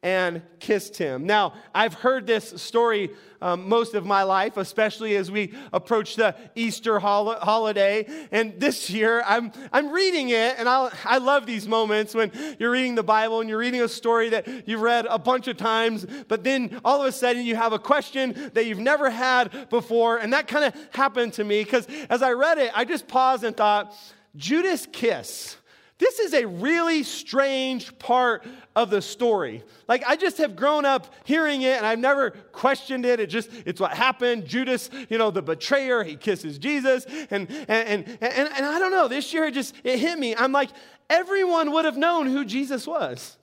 and 0.00 0.42
kissed 0.60 0.96
him. 0.96 1.26
Now, 1.26 1.54
I've 1.74 1.94
heard 1.94 2.24
this 2.24 2.50
story 2.62 3.10
um, 3.42 3.68
most 3.68 3.94
of 3.94 4.06
my 4.06 4.22
life, 4.22 4.56
especially 4.56 5.16
as 5.16 5.28
we 5.28 5.52
approach 5.72 6.14
the 6.14 6.36
Easter 6.54 7.00
hol- 7.00 7.34
holiday. 7.34 8.06
And 8.30 8.60
this 8.60 8.90
year, 8.90 9.24
I'm, 9.26 9.50
I'm 9.72 9.90
reading 9.90 10.28
it, 10.28 10.54
and 10.56 10.68
i 10.68 10.88
I 11.04 11.18
love 11.18 11.46
these 11.46 11.66
moments 11.66 12.14
when 12.14 12.30
you're 12.60 12.70
reading 12.70 12.94
the 12.94 13.02
Bible 13.02 13.40
and 13.40 13.48
you're 13.48 13.58
reading 13.58 13.82
a 13.82 13.88
story 13.88 14.28
that 14.28 14.68
you've 14.68 14.80
read 14.80 15.06
a 15.10 15.18
bunch 15.18 15.48
of 15.48 15.56
times, 15.56 16.06
but 16.28 16.44
then 16.44 16.80
all 16.84 17.00
of 17.00 17.08
a 17.08 17.12
sudden 17.12 17.44
you 17.44 17.56
have 17.56 17.72
a 17.72 17.80
question 17.80 18.52
that 18.54 18.66
you've 18.66 18.78
never 18.78 19.10
had 19.10 19.68
before. 19.68 20.18
And 20.18 20.32
that 20.32 20.46
kind 20.46 20.64
of 20.64 20.74
happened 20.94 21.32
to 21.32 21.42
me 21.42 21.64
because 21.64 21.88
as 22.08 22.22
I 22.22 22.30
read 22.30 22.58
it, 22.58 22.70
I 22.72 22.84
just 22.84 23.08
paused 23.08 23.42
and 23.42 23.56
thought, 23.56 23.96
Judas 24.36 24.86
kiss. 24.92 25.56
This 26.00 26.18
is 26.18 26.32
a 26.32 26.46
really 26.46 27.02
strange 27.02 27.96
part 27.98 28.44
of 28.74 28.88
the 28.88 29.02
story. 29.02 29.62
Like 29.86 30.02
I 30.06 30.16
just 30.16 30.38
have 30.38 30.56
grown 30.56 30.86
up 30.86 31.14
hearing 31.24 31.60
it 31.60 31.76
and 31.76 31.84
I've 31.86 31.98
never 31.98 32.30
questioned 32.30 33.04
it. 33.04 33.20
It 33.20 33.26
just 33.26 33.50
it's 33.66 33.80
what 33.80 33.92
happened. 33.92 34.46
Judas, 34.46 34.88
you 35.10 35.18
know, 35.18 35.30
the 35.30 35.42
betrayer, 35.42 36.02
he 36.02 36.16
kisses 36.16 36.58
Jesus 36.58 37.04
and 37.30 37.50
and 37.68 37.68
and 37.68 38.18
and, 38.22 38.48
and 38.48 38.66
I 38.66 38.78
don't 38.78 38.90
know, 38.90 39.08
this 39.08 39.32
year 39.34 39.44
it 39.44 39.54
just 39.54 39.74
it 39.84 39.98
hit 39.98 40.18
me. 40.18 40.34
I'm 40.34 40.52
like 40.52 40.70
everyone 41.10 41.70
would 41.72 41.84
have 41.84 41.98
known 41.98 42.26
who 42.26 42.46
Jesus 42.46 42.86
was. 42.86 43.36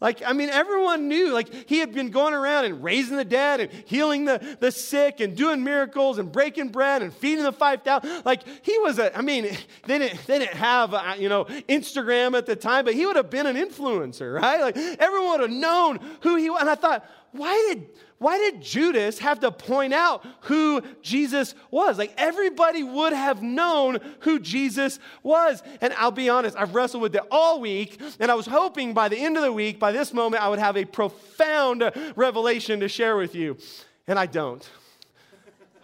Like, 0.00 0.22
I 0.26 0.32
mean, 0.32 0.50
everyone 0.50 1.08
knew, 1.08 1.32
like, 1.32 1.68
he 1.68 1.78
had 1.78 1.94
been 1.94 2.10
going 2.10 2.34
around 2.34 2.66
and 2.66 2.82
raising 2.82 3.16
the 3.16 3.24
dead 3.24 3.60
and 3.60 3.70
healing 3.86 4.24
the, 4.24 4.56
the 4.60 4.70
sick 4.70 5.20
and 5.20 5.36
doing 5.36 5.62
miracles 5.64 6.18
and 6.18 6.30
breaking 6.30 6.70
bread 6.70 7.02
and 7.02 7.12
feeding 7.12 7.44
the 7.44 7.52
5,000. 7.52 8.22
Like, 8.24 8.42
he 8.64 8.76
was 8.80 8.98
a, 8.98 9.16
I 9.16 9.22
mean, 9.22 9.44
they 9.86 9.98
didn't, 9.98 10.26
they 10.26 10.40
didn't 10.40 10.56
have, 10.56 10.92
uh, 10.92 11.14
you 11.18 11.28
know, 11.28 11.44
Instagram 11.68 12.36
at 12.36 12.46
the 12.46 12.56
time, 12.56 12.84
but 12.84 12.94
he 12.94 13.06
would 13.06 13.16
have 13.16 13.30
been 13.30 13.46
an 13.46 13.56
influencer, 13.56 14.40
right? 14.40 14.60
Like, 14.60 14.76
everyone 14.76 15.40
would 15.40 15.50
have 15.50 15.58
known 15.58 16.00
who 16.20 16.36
he 16.36 16.50
was. 16.50 16.60
And 16.60 16.70
I 16.70 16.74
thought, 16.74 17.08
why 17.32 17.52
did, 17.68 17.88
why 18.24 18.38
did 18.38 18.62
Judas 18.62 19.18
have 19.18 19.40
to 19.40 19.52
point 19.52 19.92
out 19.92 20.24
who 20.40 20.80
Jesus 21.02 21.54
was? 21.70 21.98
Like 21.98 22.14
everybody 22.16 22.82
would 22.82 23.12
have 23.12 23.42
known 23.42 23.98
who 24.20 24.40
Jesus 24.40 24.98
was. 25.22 25.62
And 25.82 25.92
I'll 25.92 26.10
be 26.10 26.30
honest, 26.30 26.56
I've 26.56 26.74
wrestled 26.74 27.02
with 27.02 27.14
it 27.14 27.22
all 27.30 27.60
week, 27.60 28.00
and 28.18 28.30
I 28.30 28.34
was 28.34 28.46
hoping 28.46 28.94
by 28.94 29.08
the 29.10 29.18
end 29.18 29.36
of 29.36 29.42
the 29.42 29.52
week, 29.52 29.78
by 29.78 29.92
this 29.92 30.14
moment, 30.14 30.42
I 30.42 30.48
would 30.48 30.58
have 30.58 30.78
a 30.78 30.86
profound 30.86 31.92
revelation 32.16 32.80
to 32.80 32.88
share 32.88 33.16
with 33.16 33.34
you. 33.34 33.58
And 34.06 34.18
I 34.18 34.24
don't. 34.24 34.66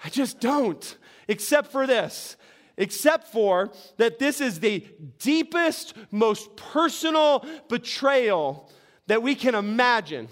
I 0.03 0.09
just 0.09 0.41
don't, 0.41 0.97
except 1.29 1.71
for 1.71 1.87
this 1.87 2.37
except 2.77 3.29
for 3.29 3.71
that 3.99 4.19
this 4.19 4.41
is 4.41 4.61
the 4.61 4.83
deepest, 5.19 5.95
most 6.11 6.57
personal 6.57 7.45
betrayal 7.69 8.71
that 9.07 9.23
we 9.23 9.35
can 9.35 9.55
imagine. 9.55 10.29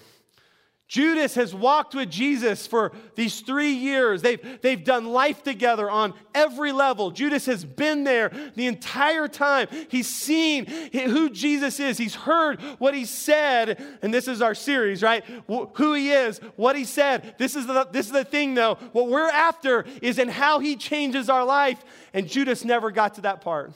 Judas 0.88 1.34
has 1.34 1.54
walked 1.54 1.94
with 1.94 2.10
Jesus 2.10 2.66
for 2.66 2.92
these 3.14 3.42
three 3.42 3.72
years. 3.72 4.22
They've, 4.22 4.40
they've 4.62 4.82
done 4.82 5.04
life 5.04 5.42
together 5.42 5.90
on 5.90 6.14
every 6.34 6.72
level. 6.72 7.10
Judas 7.10 7.44
has 7.44 7.62
been 7.62 8.04
there 8.04 8.30
the 8.54 8.66
entire 8.66 9.28
time. 9.28 9.68
He's 9.90 10.08
seen 10.08 10.64
who 10.64 11.28
Jesus 11.28 11.78
is, 11.78 11.98
he's 11.98 12.14
heard 12.14 12.62
what 12.78 12.94
he 12.94 13.04
said. 13.04 13.84
And 14.00 14.14
this 14.14 14.26
is 14.28 14.40
our 14.40 14.54
series, 14.54 15.02
right? 15.02 15.22
Who 15.46 15.92
he 15.92 16.10
is, 16.10 16.38
what 16.56 16.74
he 16.74 16.86
said. 16.86 17.34
This 17.36 17.54
is 17.54 17.66
the, 17.66 17.84
this 17.92 18.06
is 18.06 18.12
the 18.12 18.24
thing, 18.24 18.54
though. 18.54 18.76
What 18.92 19.08
we're 19.08 19.28
after 19.28 19.84
is 20.00 20.18
in 20.18 20.28
how 20.28 20.58
he 20.58 20.74
changes 20.74 21.28
our 21.28 21.44
life. 21.44 21.84
And 22.14 22.26
Judas 22.26 22.64
never 22.64 22.90
got 22.90 23.16
to 23.16 23.20
that 23.22 23.42
part. 23.42 23.72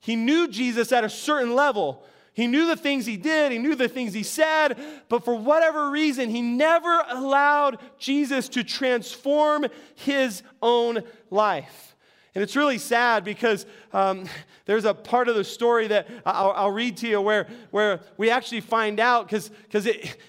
He 0.00 0.16
knew 0.16 0.48
Jesus 0.48 0.90
at 0.90 1.04
a 1.04 1.08
certain 1.08 1.54
level. 1.54 2.04
He 2.34 2.46
knew 2.46 2.66
the 2.66 2.76
things 2.76 3.04
he 3.04 3.16
did, 3.16 3.52
he 3.52 3.58
knew 3.58 3.74
the 3.74 3.88
things 3.88 4.14
he 4.14 4.22
said, 4.22 4.78
but 5.08 5.24
for 5.24 5.34
whatever 5.34 5.90
reason, 5.90 6.30
he 6.30 6.40
never 6.40 7.04
allowed 7.08 7.78
Jesus 7.98 8.48
to 8.50 8.64
transform 8.64 9.66
his 9.94 10.42
own 10.62 11.02
life. 11.30 11.91
And 12.34 12.42
it's 12.42 12.56
really 12.56 12.78
sad 12.78 13.24
because 13.24 13.66
um, 13.92 14.24
there's 14.64 14.86
a 14.86 14.94
part 14.94 15.28
of 15.28 15.36
the 15.36 15.44
story 15.44 15.88
that 15.88 16.08
I'll, 16.24 16.52
I'll, 16.52 16.70
read 16.70 16.96
to 16.98 17.08
you 17.08 17.20
where, 17.20 17.46
where 17.70 18.00
we 18.16 18.30
actually 18.30 18.62
find 18.62 18.98
out, 19.00 19.28
because 19.28 19.50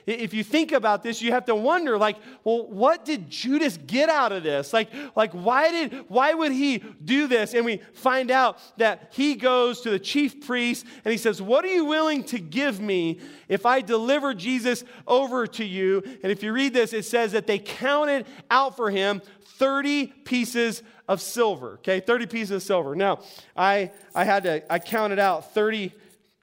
if 0.06 0.34
you 0.34 0.44
think 0.44 0.74
about 0.74 1.02
this, 1.02 1.22
you 1.22 1.32
have 1.32 1.46
to 1.46 1.56
wonder, 1.56 1.98
like, 1.98 2.18
well, 2.44 2.68
what 2.68 3.06
did 3.06 3.30
Judas 3.30 3.78
get 3.78 4.10
out 4.10 4.34
of 4.34 4.44
this? 4.44 4.74
Like, 4.74 4.90
like 5.16 5.32
why, 5.32 5.72
did, 5.72 5.94
why 6.10 6.34
would 6.34 6.52
he 6.52 6.80
do 6.80 7.28
this? 7.28 7.54
And 7.54 7.64
we 7.64 7.80
find 7.94 8.32
out 8.32 8.60
that 8.78 9.14
he 9.14 9.36
goes 9.36 9.82
to 9.82 9.90
the 9.90 10.00
chief 10.00 10.46
priest 10.46 10.86
and 11.06 11.12
he 11.12 11.18
says, 11.18 11.42
What 11.42 11.64
are 11.64 11.74
you 11.74 11.86
willing 11.86 12.24
to 12.26 12.40
give 12.40 12.82
me 12.82 13.20
if 13.48 13.66
I 13.66 13.80
deliver 13.80 14.34
Jesus 14.34 14.84
over 15.08 15.48
to 15.48 15.64
you? 15.64 16.04
And 16.22 16.32
if 16.32 16.44
you 16.44 16.52
read 16.52 16.74
this, 16.74 16.92
it 16.92 17.06
says 17.06 17.32
that 17.32 17.48
they 17.48 17.60
counted 17.60 18.26
out 18.52 18.76
for 18.76 18.90
him 18.90 19.22
30 19.58 20.08
pieces 20.08 20.84
of 21.08 21.22
silver. 21.22 21.74
Okay, 21.74 22.00
30 22.00 22.28
pieces 22.28 22.52
of 22.52 22.64
silver. 22.64 22.96
Now, 22.96 23.20
I, 23.56 23.92
I 24.16 24.24
had 24.24 24.44
to, 24.44 24.72
I 24.72 24.80
counted 24.80 25.20
out 25.20 25.54
30 25.54 25.94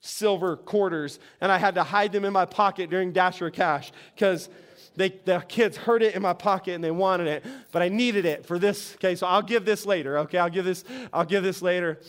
silver 0.01 0.57
quarters 0.57 1.18
and 1.40 1.53
I 1.53 1.59
had 1.59 1.75
to 1.75 1.83
hide 1.83 2.12
them 2.12 2.25
in 2.25 2.33
my 2.33 2.46
pocket 2.46 2.90
during 2.90 3.12
Dash 3.12 3.38
for 3.38 3.51
Cash 3.51 3.92
because 4.14 4.49
they, 4.96 5.11
the 5.25 5.40
kids 5.49 5.77
heard 5.77 6.03
it 6.03 6.14
in 6.14 6.23
my 6.23 6.33
pocket 6.33 6.75
and 6.75 6.83
they 6.83 6.90
wanted 6.90 7.27
it, 7.27 7.44
but 7.73 7.83
I 7.83 7.88
needed 7.88 8.25
it 8.25 8.46
for 8.46 8.59
this. 8.59 8.94
Okay, 8.96 9.14
so 9.14 9.27
I'll 9.27 9.42
give 9.42 9.64
this 9.64 9.87
later. 9.87 10.18
Okay, 10.20 10.38
I'll 10.38 10.51
give 10.51 10.64
this, 10.64 10.85
I'll 11.12 11.25
give 11.25 11.42
this 11.42 11.62
later. 11.62 12.01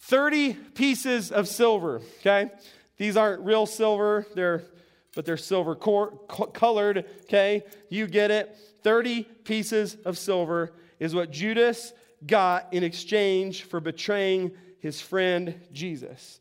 30 0.00 0.54
pieces 0.54 1.32
of 1.32 1.48
silver. 1.48 2.00
Okay, 2.20 2.50
these 2.96 3.16
aren't 3.16 3.42
real 3.42 3.66
silver, 3.66 4.26
they're 4.34 4.64
but 5.14 5.24
they're 5.24 5.36
silver 5.36 5.74
cor- 5.74 6.16
colored. 6.52 7.04
Okay, 7.22 7.64
you 7.88 8.06
get 8.06 8.30
it. 8.30 8.56
30 8.84 9.24
pieces 9.24 9.96
of 10.04 10.16
silver 10.16 10.72
is 10.98 11.14
what 11.14 11.30
Judas 11.30 11.92
got 12.26 12.72
in 12.72 12.82
exchange 12.82 13.62
for 13.62 13.80
betraying 13.80 14.52
his 14.80 15.00
friend 15.00 15.54
Jesus. 15.72 16.40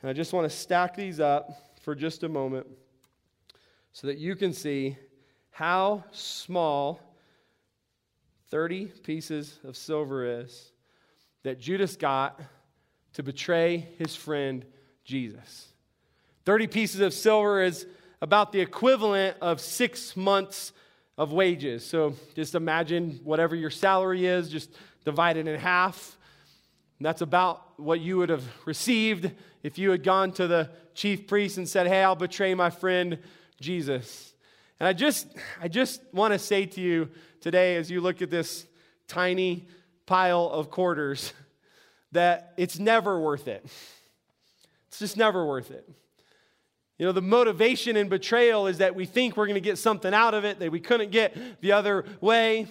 And 0.00 0.10
I 0.10 0.12
just 0.12 0.32
want 0.32 0.48
to 0.48 0.56
stack 0.56 0.96
these 0.96 1.20
up 1.20 1.50
for 1.82 1.94
just 1.94 2.22
a 2.22 2.28
moment 2.28 2.66
so 3.92 4.06
that 4.06 4.18
you 4.18 4.36
can 4.36 4.52
see 4.52 4.96
how 5.50 6.04
small 6.12 7.00
30 8.50 8.86
pieces 9.02 9.58
of 9.64 9.76
silver 9.76 10.40
is 10.40 10.72
that 11.42 11.58
Judas 11.58 11.96
got 11.96 12.40
to 13.14 13.22
betray 13.22 13.88
his 13.98 14.14
friend 14.14 14.64
Jesus. 15.04 15.72
30 16.44 16.66
pieces 16.68 17.00
of 17.00 17.12
silver 17.12 17.62
is 17.62 17.86
about 18.20 18.52
the 18.52 18.60
equivalent 18.60 19.36
of 19.40 19.60
six 19.60 20.16
months 20.16 20.72
of 21.18 21.32
wages. 21.32 21.84
So 21.84 22.14
just 22.34 22.54
imagine 22.54 23.20
whatever 23.24 23.56
your 23.56 23.70
salary 23.70 24.24
is, 24.24 24.48
just 24.48 24.70
divide 25.04 25.36
it 25.36 25.48
in 25.48 25.58
half. 25.58 26.16
And 26.98 27.06
that's 27.06 27.20
about 27.20 27.78
what 27.78 28.00
you 28.00 28.16
would 28.18 28.28
have 28.28 28.44
received 28.64 29.30
if 29.62 29.78
you 29.78 29.90
had 29.90 30.04
gone 30.04 30.32
to 30.32 30.46
the 30.46 30.70
chief 30.94 31.26
priest 31.26 31.58
and 31.58 31.68
said, 31.68 31.88
Hey, 31.88 32.02
I'll 32.02 32.16
betray 32.16 32.54
my 32.54 32.70
friend 32.70 33.18
Jesus. 33.60 34.32
And 34.78 34.86
I 34.88 34.92
just, 34.92 35.26
I 35.60 35.66
just 35.66 36.00
want 36.12 36.32
to 36.32 36.38
say 36.38 36.66
to 36.66 36.80
you 36.80 37.10
today, 37.40 37.76
as 37.76 37.90
you 37.90 38.00
look 38.00 38.22
at 38.22 38.30
this 38.30 38.66
tiny 39.08 39.66
pile 40.06 40.48
of 40.48 40.70
quarters, 40.70 41.32
that 42.12 42.54
it's 42.56 42.78
never 42.78 43.20
worth 43.20 43.48
it. 43.48 43.66
It's 44.86 45.00
just 45.00 45.16
never 45.16 45.44
worth 45.44 45.70
it. 45.70 45.88
You 46.98 47.06
know, 47.06 47.12
the 47.12 47.22
motivation 47.22 47.96
in 47.96 48.08
betrayal 48.08 48.66
is 48.66 48.78
that 48.78 48.94
we 48.94 49.06
think 49.06 49.36
we're 49.36 49.46
going 49.46 49.54
to 49.54 49.60
get 49.60 49.78
something 49.78 50.12
out 50.12 50.34
of 50.34 50.44
it 50.44 50.58
that 50.58 50.72
we 50.72 50.80
couldn't 50.80 51.12
get 51.12 51.60
the 51.60 51.72
other 51.72 52.04
way. 52.20 52.66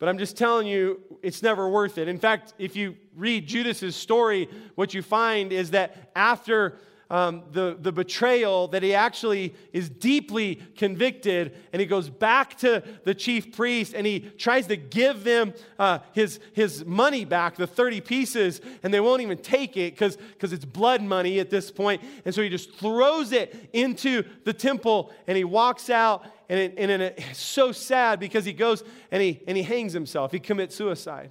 But 0.00 0.08
I'm 0.08 0.18
just 0.18 0.36
telling 0.36 0.66
you, 0.66 1.00
it's 1.22 1.42
never 1.42 1.68
worth 1.68 1.98
it. 1.98 2.08
In 2.08 2.18
fact, 2.18 2.54
if 2.58 2.74
you 2.76 2.96
read 3.14 3.48
Judas's 3.48 3.96
story, 3.96 4.48
what 4.74 4.92
you 4.92 5.02
find 5.02 5.52
is 5.52 5.70
that 5.70 6.10
after 6.14 6.78
um, 7.10 7.44
the, 7.52 7.76
the 7.80 7.90
betrayal 7.90 8.68
that 8.68 8.82
he 8.82 8.94
actually 8.94 9.54
is 9.72 9.88
deeply 9.88 10.56
convicted 10.76 11.54
and 11.72 11.80
he 11.80 11.86
goes 11.86 12.10
back 12.10 12.58
to 12.58 12.82
the 13.04 13.14
chief 13.14 13.56
priest 13.56 13.94
and 13.94 14.06
he 14.06 14.20
tries 14.20 14.66
to 14.66 14.76
give 14.76 15.24
them 15.24 15.54
uh, 15.78 16.00
his, 16.12 16.38
his 16.52 16.84
money 16.84 17.24
back, 17.24 17.56
the 17.56 17.66
30 17.66 18.02
pieces, 18.02 18.60
and 18.82 18.92
they 18.92 19.00
won't 19.00 19.22
even 19.22 19.38
take 19.38 19.76
it 19.76 19.94
because 19.94 20.18
it's 20.52 20.64
blood 20.66 21.02
money 21.02 21.40
at 21.40 21.48
this 21.48 21.70
point. 21.70 22.02
And 22.26 22.34
so 22.34 22.42
he 22.42 22.50
just 22.50 22.74
throws 22.74 23.32
it 23.32 23.70
into 23.72 24.22
the 24.44 24.52
temple 24.52 25.10
and 25.26 25.36
he 25.36 25.44
walks 25.44 25.88
out. 25.88 26.26
And, 26.50 26.58
it, 26.58 26.74
and 26.76 26.90
it, 26.90 27.14
it's 27.16 27.40
so 27.40 27.72
sad 27.72 28.20
because 28.20 28.44
he 28.44 28.52
goes 28.52 28.82
and 29.10 29.22
he, 29.22 29.40
and 29.46 29.56
he 29.56 29.62
hangs 29.62 29.92
himself. 29.92 30.32
He 30.32 30.40
commits 30.40 30.74
suicide 30.74 31.30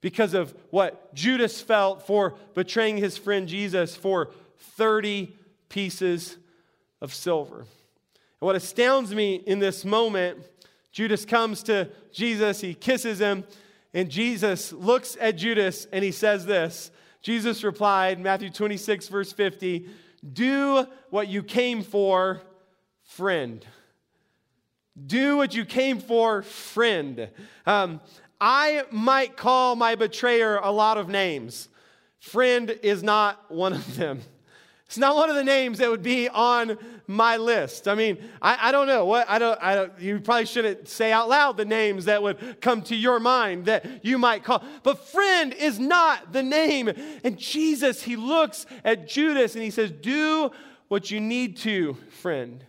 because 0.00 0.34
of 0.34 0.54
what 0.70 1.12
Judas 1.14 1.60
felt 1.60 2.06
for 2.06 2.34
betraying 2.54 2.96
his 2.96 3.16
friend 3.16 3.48
Jesus, 3.48 3.96
for 3.96 4.30
30 4.58 5.36
pieces 5.68 6.36
of 7.00 7.14
silver. 7.14 7.60
And 7.60 7.66
what 8.40 8.56
astounds 8.56 9.14
me 9.14 9.36
in 9.36 9.58
this 9.58 9.84
moment, 9.84 10.38
Judas 10.92 11.24
comes 11.24 11.62
to 11.64 11.88
Jesus, 12.12 12.60
he 12.60 12.74
kisses 12.74 13.18
him, 13.18 13.44
and 13.94 14.10
Jesus 14.10 14.72
looks 14.72 15.16
at 15.20 15.36
Judas 15.36 15.86
and 15.92 16.04
he 16.04 16.12
says 16.12 16.44
this. 16.46 16.90
Jesus 17.22 17.64
replied, 17.64 18.20
Matthew 18.20 18.50
26, 18.50 19.08
verse 19.08 19.32
50, 19.32 19.88
Do 20.32 20.86
what 21.10 21.28
you 21.28 21.42
came 21.42 21.82
for, 21.82 22.40
friend. 23.04 23.66
Do 25.06 25.36
what 25.36 25.54
you 25.54 25.64
came 25.64 25.98
for, 25.98 26.42
friend. 26.42 27.28
Um, 27.66 28.00
I 28.40 28.84
might 28.90 29.36
call 29.36 29.76
my 29.76 29.94
betrayer 29.94 30.58
a 30.58 30.70
lot 30.70 30.98
of 30.98 31.08
names. 31.08 31.68
Friend 32.20 32.70
is 32.82 33.02
not 33.02 33.50
one 33.50 33.72
of 33.72 33.96
them. 33.96 34.20
It's 34.86 34.98
not 34.98 35.16
one 35.16 35.28
of 35.28 35.36
the 35.36 35.44
names 35.44 35.78
that 35.78 35.90
would 35.90 36.02
be 36.02 36.28
on 36.28 36.78
my 37.08 37.36
list. 37.36 37.88
I 37.88 37.94
mean, 37.94 38.18
I, 38.40 38.68
I 38.68 38.72
don't 38.72 38.86
know 38.86 39.04
what 39.04 39.28
I 39.28 39.38
don't, 39.38 39.58
I 39.60 39.74
don't. 39.74 39.98
You 39.98 40.20
probably 40.20 40.46
shouldn't 40.46 40.88
say 40.88 41.10
out 41.12 41.28
loud 41.28 41.56
the 41.56 41.64
names 41.64 42.04
that 42.04 42.22
would 42.22 42.60
come 42.60 42.82
to 42.82 42.96
your 42.96 43.18
mind 43.18 43.66
that 43.66 44.04
you 44.04 44.16
might 44.16 44.44
call. 44.44 44.62
But 44.84 45.06
friend 45.08 45.52
is 45.52 45.80
not 45.80 46.32
the 46.32 46.42
name. 46.42 46.88
And 47.24 47.36
Jesus, 47.36 48.02
he 48.02 48.16
looks 48.16 48.64
at 48.84 49.08
Judas 49.08 49.54
and 49.54 49.64
he 49.64 49.70
says, 49.70 49.90
"Do 49.90 50.52
what 50.88 51.10
you 51.10 51.20
need 51.20 51.56
to, 51.58 51.94
friend." 52.20 52.64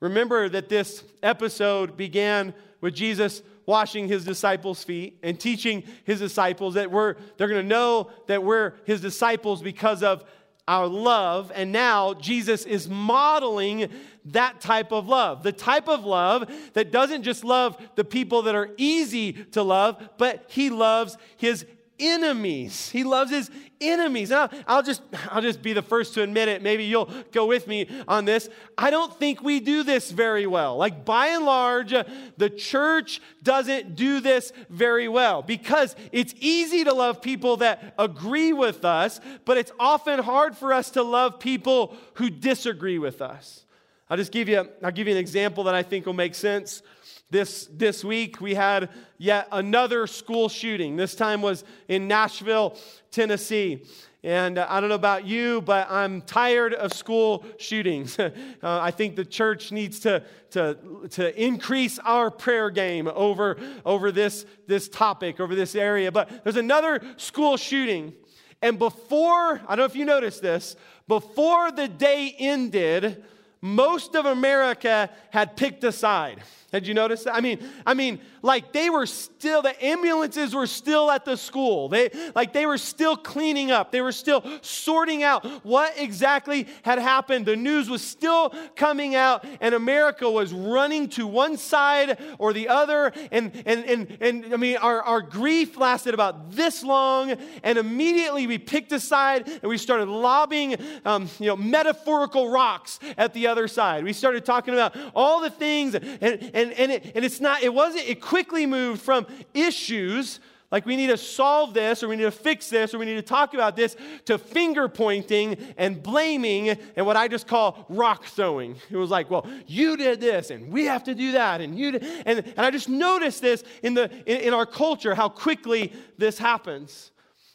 Remember 0.00 0.48
that 0.48 0.70
this 0.70 1.04
episode 1.22 1.96
began 1.96 2.54
with 2.80 2.94
Jesus 2.94 3.42
washing 3.66 4.08
his 4.08 4.24
disciples' 4.24 4.82
feet 4.82 5.18
and 5.22 5.38
teaching 5.38 5.84
his 6.04 6.18
disciples 6.18 6.74
that 6.74 6.90
we're 6.90 7.16
they're 7.36 7.48
going 7.48 7.62
to 7.62 7.68
know 7.68 8.10
that 8.26 8.42
we're 8.42 8.72
his 8.84 9.02
disciples 9.02 9.62
because 9.62 10.02
of 10.02 10.24
our 10.70 10.86
love, 10.86 11.50
and 11.52 11.72
now 11.72 12.14
Jesus 12.14 12.64
is 12.64 12.88
modeling 12.88 13.90
that 14.26 14.60
type 14.60 14.92
of 14.92 15.08
love. 15.08 15.42
The 15.42 15.50
type 15.50 15.88
of 15.88 16.04
love 16.04 16.48
that 16.74 16.92
doesn't 16.92 17.24
just 17.24 17.42
love 17.42 17.76
the 17.96 18.04
people 18.04 18.42
that 18.42 18.54
are 18.54 18.70
easy 18.76 19.32
to 19.32 19.64
love, 19.64 20.00
but 20.16 20.44
he 20.46 20.70
loves 20.70 21.16
his 21.36 21.66
enemies. 22.00 22.88
He 22.90 23.04
loves 23.04 23.30
his 23.30 23.50
enemies. 23.80 24.32
I'll, 24.32 24.50
I'll, 24.66 24.82
just, 24.82 25.02
I'll 25.30 25.42
just 25.42 25.62
be 25.62 25.72
the 25.72 25.82
first 25.82 26.14
to 26.14 26.22
admit 26.22 26.48
it. 26.48 26.62
Maybe 26.62 26.84
you'll 26.84 27.10
go 27.32 27.46
with 27.46 27.68
me 27.68 27.86
on 28.08 28.24
this. 28.24 28.48
I 28.76 28.90
don't 28.90 29.16
think 29.18 29.42
we 29.42 29.60
do 29.60 29.82
this 29.82 30.10
very 30.10 30.46
well. 30.46 30.76
Like, 30.76 31.04
by 31.04 31.28
and 31.28 31.44
large, 31.44 31.94
the 32.36 32.50
church 32.50 33.20
doesn't 33.42 33.94
do 33.94 34.20
this 34.20 34.52
very 34.68 35.08
well 35.08 35.42
because 35.42 35.94
it's 36.12 36.34
easy 36.40 36.84
to 36.84 36.92
love 36.92 37.22
people 37.22 37.58
that 37.58 37.94
agree 37.98 38.52
with 38.52 38.84
us, 38.84 39.20
but 39.44 39.58
it's 39.58 39.72
often 39.78 40.20
hard 40.20 40.56
for 40.56 40.72
us 40.72 40.90
to 40.92 41.02
love 41.02 41.38
people 41.38 41.96
who 42.14 42.30
disagree 42.30 42.98
with 42.98 43.22
us. 43.22 43.64
I'll 44.08 44.16
just 44.16 44.32
give 44.32 44.48
you, 44.48 44.68
I'll 44.82 44.90
give 44.90 45.06
you 45.06 45.14
an 45.14 45.20
example 45.20 45.64
that 45.64 45.74
I 45.74 45.84
think 45.84 46.04
will 46.04 46.14
make 46.14 46.34
sense. 46.34 46.82
This, 47.30 47.68
this 47.72 48.04
week, 48.04 48.40
we 48.40 48.54
had 48.54 48.90
yet 49.16 49.46
another 49.52 50.08
school 50.08 50.48
shooting. 50.48 50.96
This 50.96 51.14
time 51.14 51.42
was 51.42 51.62
in 51.86 52.08
Nashville, 52.08 52.76
Tennessee. 53.12 53.84
And 54.22 54.58
uh, 54.58 54.66
I 54.68 54.80
don't 54.80 54.88
know 54.88 54.96
about 54.96 55.24
you, 55.26 55.62
but 55.62 55.88
I'm 55.90 56.22
tired 56.22 56.74
of 56.74 56.92
school 56.92 57.44
shootings. 57.58 58.18
uh, 58.18 58.30
I 58.62 58.90
think 58.90 59.14
the 59.14 59.24
church 59.24 59.70
needs 59.70 60.00
to, 60.00 60.24
to, 60.50 60.76
to 61.10 61.42
increase 61.42 62.00
our 62.00 62.32
prayer 62.32 62.68
game 62.68 63.08
over, 63.08 63.56
over 63.86 64.10
this, 64.10 64.44
this 64.66 64.88
topic, 64.88 65.38
over 65.38 65.54
this 65.54 65.76
area. 65.76 66.10
But 66.10 66.42
there's 66.42 66.56
another 66.56 67.00
school 67.16 67.56
shooting. 67.56 68.12
And 68.60 68.78
before, 68.78 69.60
I 69.66 69.68
don't 69.68 69.78
know 69.78 69.84
if 69.84 69.96
you 69.96 70.04
noticed 70.04 70.42
this, 70.42 70.76
before 71.06 71.70
the 71.70 71.86
day 71.86 72.34
ended, 72.38 73.24
most 73.60 74.16
of 74.16 74.26
America 74.26 75.10
had 75.30 75.56
picked 75.56 75.84
a 75.84 75.92
side. 75.92 76.42
Had 76.72 76.86
you 76.86 76.94
noticed 76.94 77.24
that? 77.24 77.34
I 77.34 77.40
mean, 77.40 77.58
I 77.84 77.94
mean, 77.94 78.20
like 78.42 78.72
they 78.72 78.90
were 78.90 79.06
still, 79.06 79.60
the 79.60 79.84
ambulances 79.84 80.54
were 80.54 80.68
still 80.68 81.10
at 81.10 81.24
the 81.24 81.36
school. 81.36 81.88
They 81.88 82.10
like 82.36 82.52
they 82.52 82.64
were 82.64 82.78
still 82.78 83.16
cleaning 83.16 83.72
up. 83.72 83.90
They 83.90 84.00
were 84.00 84.12
still 84.12 84.44
sorting 84.62 85.24
out 85.24 85.44
what 85.64 85.98
exactly 85.98 86.68
had 86.82 87.00
happened. 87.00 87.46
The 87.46 87.56
news 87.56 87.90
was 87.90 88.02
still 88.02 88.54
coming 88.76 89.16
out, 89.16 89.44
and 89.60 89.74
America 89.74 90.30
was 90.30 90.52
running 90.52 91.08
to 91.10 91.26
one 91.26 91.56
side 91.56 92.18
or 92.38 92.52
the 92.52 92.68
other. 92.68 93.12
And 93.32 93.50
and 93.66 93.84
and, 93.84 94.18
and 94.20 94.54
I 94.54 94.56
mean, 94.56 94.76
our, 94.76 95.02
our 95.02 95.22
grief 95.22 95.76
lasted 95.76 96.14
about 96.14 96.52
this 96.52 96.84
long, 96.84 97.32
and 97.64 97.78
immediately 97.78 98.46
we 98.46 98.58
picked 98.58 98.92
a 98.92 99.00
side 99.00 99.48
and 99.48 99.64
we 99.64 99.76
started 99.76 100.08
lobbing 100.08 100.76
um, 101.04 101.28
you 101.38 101.46
know, 101.46 101.56
metaphorical 101.56 102.50
rocks 102.50 103.00
at 103.18 103.34
the 103.34 103.48
other 103.48 103.66
side. 103.66 104.04
We 104.04 104.12
started 104.12 104.44
talking 104.44 104.74
about 104.74 104.96
all 105.14 105.40
the 105.40 105.50
things 105.50 105.94
and, 105.94 106.50
and 106.54 106.59
and, 106.60 106.72
and, 106.72 106.92
it, 106.92 107.12
and 107.14 107.24
it's 107.24 107.40
not, 107.40 107.62
it 107.62 107.72
wasn't, 107.72 108.08
it 108.08 108.20
quickly 108.20 108.66
moved 108.66 109.02
from 109.02 109.26
issues 109.54 110.40
like 110.70 110.86
we 110.86 110.94
need 110.94 111.08
to 111.08 111.16
solve 111.16 111.74
this 111.74 112.02
or 112.02 112.08
we 112.08 112.16
need 112.16 112.24
to 112.24 112.30
fix 112.30 112.68
this 112.68 112.94
or 112.94 112.98
we 112.98 113.04
need 113.04 113.16
to 113.16 113.22
talk 113.22 113.54
about 113.54 113.74
this 113.74 113.96
to 114.26 114.38
finger 114.38 114.88
pointing 114.88 115.56
and 115.76 116.00
blaming 116.00 116.68
and 116.68 117.06
what 117.06 117.16
I 117.16 117.26
just 117.26 117.48
call 117.48 117.86
rock 117.88 118.24
throwing. 118.24 118.76
It 118.88 118.96
was 118.96 119.10
like, 119.10 119.30
well, 119.30 119.46
you 119.66 119.96
did 119.96 120.20
this 120.20 120.50
and 120.50 120.72
we 120.72 120.84
have 120.84 121.04
to 121.04 121.14
do 121.14 121.32
that 121.32 121.60
and 121.60 121.76
you 121.76 121.92
did, 121.92 122.04
and, 122.24 122.38
and 122.38 122.58
I 122.58 122.70
just 122.70 122.88
noticed 122.88 123.42
this 123.42 123.64
in, 123.82 123.94
the, 123.94 124.10
in, 124.26 124.48
in 124.48 124.54
our 124.54 124.66
culture, 124.66 125.14
how 125.14 125.28
quickly 125.28 125.92
this 126.18 126.38
happens. 126.38 127.10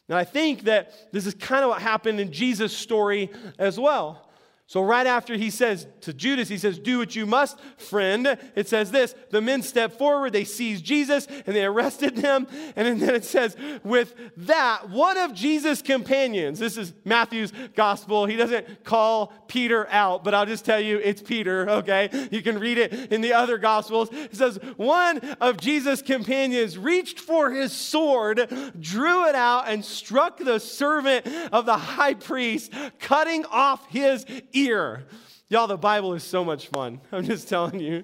And 0.10 0.18
I 0.18 0.24
think 0.24 0.64
that 0.64 1.12
this 1.12 1.26
is 1.26 1.34
kind 1.34 1.64
of 1.64 1.70
what 1.70 1.82
happened 1.82 2.20
in 2.20 2.32
Jesus' 2.32 2.76
story 2.76 3.32
as 3.58 3.80
well. 3.80 4.25
So, 4.68 4.82
right 4.82 5.06
after 5.06 5.36
he 5.36 5.52
says 5.52 5.86
to 6.02 6.12
Judas, 6.12 6.50
he 6.50 6.58
says, 6.58 6.80
Do 6.80 6.98
what 6.98 7.16
you 7.16 7.28
must, 7.28 7.60
friend. 7.78 8.36
It 8.56 8.68
says 8.68 8.90
this 8.90 9.14
the 9.30 9.40
men 9.40 9.62
step 9.62 10.00
forward, 10.00 10.34
they 10.34 10.44
seize 10.44 10.82
Jesus, 10.82 11.28
and 11.28 11.56
they 11.56 11.64
arrested 11.64 12.18
him. 12.18 12.48
And 12.76 13.00
then 13.00 13.14
it 13.14 13.26
says, 13.26 13.56
With 13.84 14.16
that, 14.38 14.90
one 14.90 15.18
of 15.18 15.36
Jesus' 15.36 15.84
companions, 15.84 16.58
this 16.58 16.78
is 16.78 16.94
Matthew's 17.04 17.54
gospel. 17.76 18.26
He 18.26 18.38
doesn't 18.38 18.84
call 18.84 19.34
Peter 19.48 19.88
out, 19.92 20.24
but 20.24 20.34
I'll 20.34 20.48
just 20.48 20.66
tell 20.66 20.80
you 20.80 20.98
it's 20.98 21.22
Peter, 21.22 21.70
okay? 21.70 22.28
You 22.32 22.42
can 22.42 22.58
read 22.58 22.80
it 22.80 23.14
in 23.14 23.22
the 23.22 23.34
other 23.34 23.60
gospels. 23.60 24.10
It 24.12 24.36
says, 24.36 24.58
One 24.78 25.20
of 25.42 25.58
Jesus' 25.58 26.02
companions 26.02 26.76
reached 26.76 27.20
for 27.20 27.52
his 27.52 27.72
sword, 27.72 28.50
drew 28.80 29.28
it 29.28 29.36
out, 29.36 29.68
and 29.68 29.86
struck 29.86 30.40
the 30.40 30.58
servant 30.60 31.28
of 31.54 31.68
the 31.68 31.78
high 31.78 32.16
priest, 32.16 32.74
cutting 32.98 33.46
off 33.46 33.88
his 33.90 34.26
ear. 34.58 35.06
Y'all, 35.50 35.68
the 35.68 35.78
Bible 35.78 36.14
is 36.14 36.24
so 36.24 36.44
much 36.44 36.68
fun. 36.70 37.02
I'm 37.12 37.24
just 37.24 37.48
telling 37.48 37.80
you. 37.80 38.04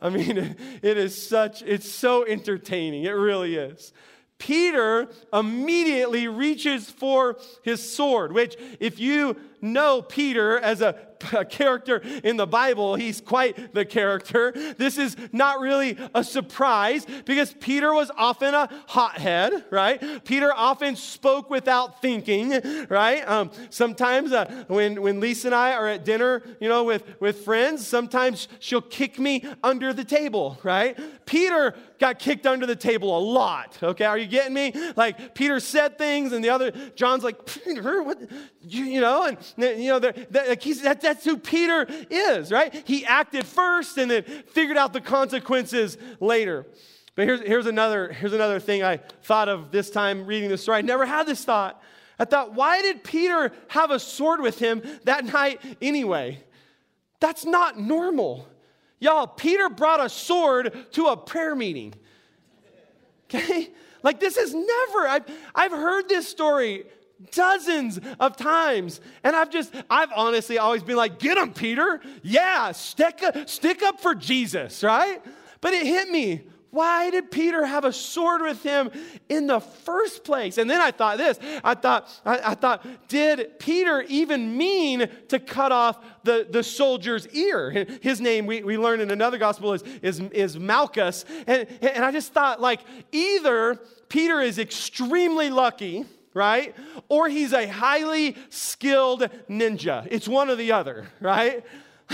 I 0.00 0.08
mean, 0.08 0.56
it 0.82 0.96
is 0.96 1.28
such, 1.28 1.62
it's 1.62 1.90
so 1.90 2.24
entertaining. 2.26 3.04
It 3.04 3.10
really 3.10 3.56
is. 3.56 3.92
Peter 4.38 5.08
immediately 5.32 6.28
reaches 6.28 6.88
for 6.88 7.38
his 7.62 7.92
sword, 7.92 8.32
which, 8.32 8.56
if 8.78 9.00
you 9.00 9.36
know 9.60 10.02
Peter 10.02 10.58
as 10.58 10.80
a, 10.80 10.94
a, 11.32 11.44
character 11.44 12.02
in 12.22 12.36
the 12.36 12.46
Bible. 12.46 12.94
He's 12.94 13.20
quite 13.20 13.74
the 13.74 13.84
character. 13.84 14.52
This 14.76 14.98
is 14.98 15.16
not 15.32 15.60
really 15.60 15.98
a 16.14 16.22
surprise 16.22 17.06
because 17.24 17.52
Peter 17.54 17.92
was 17.92 18.10
often 18.16 18.54
a 18.54 18.68
hothead, 18.86 19.64
right? 19.70 20.24
Peter 20.24 20.52
often 20.54 20.96
spoke 20.96 21.50
without 21.50 22.00
thinking, 22.00 22.60
right? 22.88 23.28
Um, 23.28 23.50
sometimes 23.70 24.32
uh, 24.32 24.64
when, 24.68 25.02
when 25.02 25.20
Lisa 25.20 25.48
and 25.48 25.54
I 25.54 25.72
are 25.72 25.88
at 25.88 26.04
dinner, 26.04 26.42
you 26.60 26.68
know, 26.68 26.84
with, 26.84 27.04
with 27.20 27.44
friends, 27.44 27.86
sometimes 27.86 28.48
she'll 28.60 28.80
kick 28.80 29.18
me 29.18 29.44
under 29.62 29.92
the 29.92 30.04
table, 30.04 30.58
right? 30.62 30.98
Peter 31.26 31.74
got 31.98 32.18
kicked 32.18 32.46
under 32.46 32.66
the 32.66 32.76
table 32.76 33.16
a 33.16 33.20
lot, 33.20 33.76
okay? 33.82 34.04
Are 34.04 34.18
you 34.18 34.26
getting 34.26 34.54
me? 34.54 34.72
Like, 34.96 35.34
Peter 35.34 35.60
said 35.60 35.98
things, 35.98 36.32
and 36.32 36.44
the 36.44 36.50
other, 36.50 36.70
John's 36.94 37.24
like, 37.24 37.44
Peter, 37.44 38.02
what? 38.02 38.18
You, 38.62 38.84
you 38.84 39.00
know, 39.00 39.24
and 39.24 39.38
you 39.56 39.88
know, 39.88 39.98
that, 39.98 40.32
that, 40.32 41.00
that's 41.00 41.24
who 41.24 41.36
Peter 41.36 41.86
is, 42.10 42.50
right? 42.52 42.82
He 42.86 43.04
acted 43.04 43.46
first 43.46 43.98
and 43.98 44.10
then 44.10 44.24
figured 44.48 44.76
out 44.76 44.92
the 44.92 45.00
consequences 45.00 45.96
later. 46.20 46.66
But 47.14 47.26
here's, 47.26 47.40
here's, 47.40 47.66
another, 47.66 48.12
here's 48.12 48.32
another 48.32 48.60
thing 48.60 48.82
I 48.84 48.98
thought 49.22 49.48
of 49.48 49.70
this 49.70 49.90
time 49.90 50.26
reading 50.26 50.48
this 50.48 50.62
story. 50.62 50.78
I 50.78 50.82
never 50.82 51.04
had 51.04 51.26
this 51.26 51.44
thought. 51.44 51.82
I 52.18 52.24
thought, 52.24 52.54
why 52.54 52.82
did 52.82 53.04
Peter 53.04 53.52
have 53.68 53.90
a 53.90 53.98
sword 53.98 54.40
with 54.40 54.58
him 54.58 54.82
that 55.04 55.24
night 55.24 55.60
anyway? 55.80 56.42
That's 57.20 57.44
not 57.44 57.78
normal. 57.78 58.48
Y'all, 59.00 59.26
Peter 59.26 59.68
brought 59.68 60.00
a 60.00 60.08
sword 60.08 60.86
to 60.92 61.06
a 61.06 61.16
prayer 61.16 61.54
meeting. 61.54 61.94
Okay? 63.30 63.68
Like, 64.02 64.20
this 64.20 64.38
is 64.38 64.54
never, 64.54 65.06
I've, 65.06 65.24
I've 65.54 65.72
heard 65.72 66.08
this 66.08 66.26
story 66.26 66.86
dozens 67.32 68.00
of 68.20 68.36
times. 68.36 69.00
And 69.24 69.34
I've 69.34 69.50
just, 69.50 69.74
I've 69.90 70.12
honestly 70.14 70.58
always 70.58 70.82
been 70.82 70.96
like, 70.96 71.18
get 71.18 71.38
him, 71.38 71.52
Peter. 71.52 72.00
Yeah, 72.22 72.72
stick, 72.72 73.22
stick 73.46 73.82
up 73.82 74.00
for 74.00 74.14
Jesus, 74.14 74.82
right? 74.82 75.22
But 75.60 75.74
it 75.74 75.86
hit 75.86 76.08
me. 76.08 76.42
Why 76.70 77.08
did 77.10 77.30
Peter 77.30 77.64
have 77.64 77.86
a 77.86 77.92
sword 77.92 78.42
with 78.42 78.62
him 78.62 78.90
in 79.30 79.46
the 79.46 79.58
first 79.58 80.22
place? 80.22 80.58
And 80.58 80.68
then 80.68 80.82
I 80.82 80.90
thought 80.90 81.16
this. 81.16 81.38
I 81.64 81.74
thought, 81.74 82.20
I, 82.26 82.50
I 82.50 82.54
thought, 82.54 82.86
did 83.08 83.58
Peter 83.58 84.02
even 84.02 84.56
mean 84.56 85.08
to 85.28 85.38
cut 85.38 85.72
off 85.72 85.98
the, 86.24 86.46
the 86.48 86.62
soldier's 86.62 87.26
ear? 87.28 87.86
His 88.02 88.20
name, 88.20 88.44
we, 88.44 88.62
we 88.62 88.76
learn 88.76 89.00
in 89.00 89.10
another 89.10 89.38
gospel, 89.38 89.72
is, 89.72 89.82
is, 90.02 90.20
is 90.20 90.58
Malchus. 90.58 91.24
And, 91.46 91.66
and 91.80 92.04
I 92.04 92.12
just 92.12 92.34
thought, 92.34 92.60
like, 92.60 92.80
either 93.12 93.80
Peter 94.10 94.42
is 94.42 94.58
extremely 94.58 95.48
lucky 95.48 96.04
right? 96.38 96.74
Or 97.08 97.28
he's 97.28 97.52
a 97.52 97.66
highly 97.66 98.36
skilled 98.48 99.28
ninja. 99.50 100.06
It's 100.08 100.28
one 100.28 100.48
or 100.48 100.54
the 100.54 100.72
other, 100.72 101.08
right? 101.20 101.64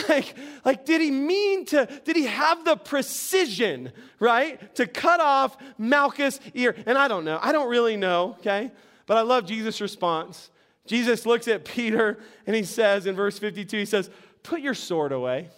Like, 0.09 0.35
like, 0.65 0.85
did 0.87 1.01
he 1.01 1.11
mean 1.11 1.67
to, 1.67 1.87
did 2.05 2.17
he 2.17 2.25
have 2.25 2.65
the 2.65 2.75
precision, 2.75 3.93
right, 4.19 4.75
to 4.75 4.87
cut 4.87 5.21
off 5.21 5.57
Malchus' 5.79 6.41
ear? 6.55 6.75
And 6.87 6.99
I 6.99 7.07
don't 7.07 7.25
know. 7.25 7.39
I 7.41 7.53
don't 7.53 7.69
really 7.69 7.97
know, 7.97 8.37
okay? 8.41 8.73
But 9.07 9.19
I 9.19 9.21
love 9.21 9.47
Jesus' 9.47 9.81
response. 9.81 10.51
Jesus 10.87 11.27
looks 11.27 11.47
at 11.47 11.65
Peter 11.65 12.19
and 12.47 12.57
he 12.57 12.65
says 12.65 13.07
in 13.07 13.15
verse 13.15 13.39
52, 13.39 13.77
he 13.77 13.85
says, 13.85 14.11
Put 14.43 14.61
your 14.61 14.75
sword 14.75 15.13
away. 15.13 15.49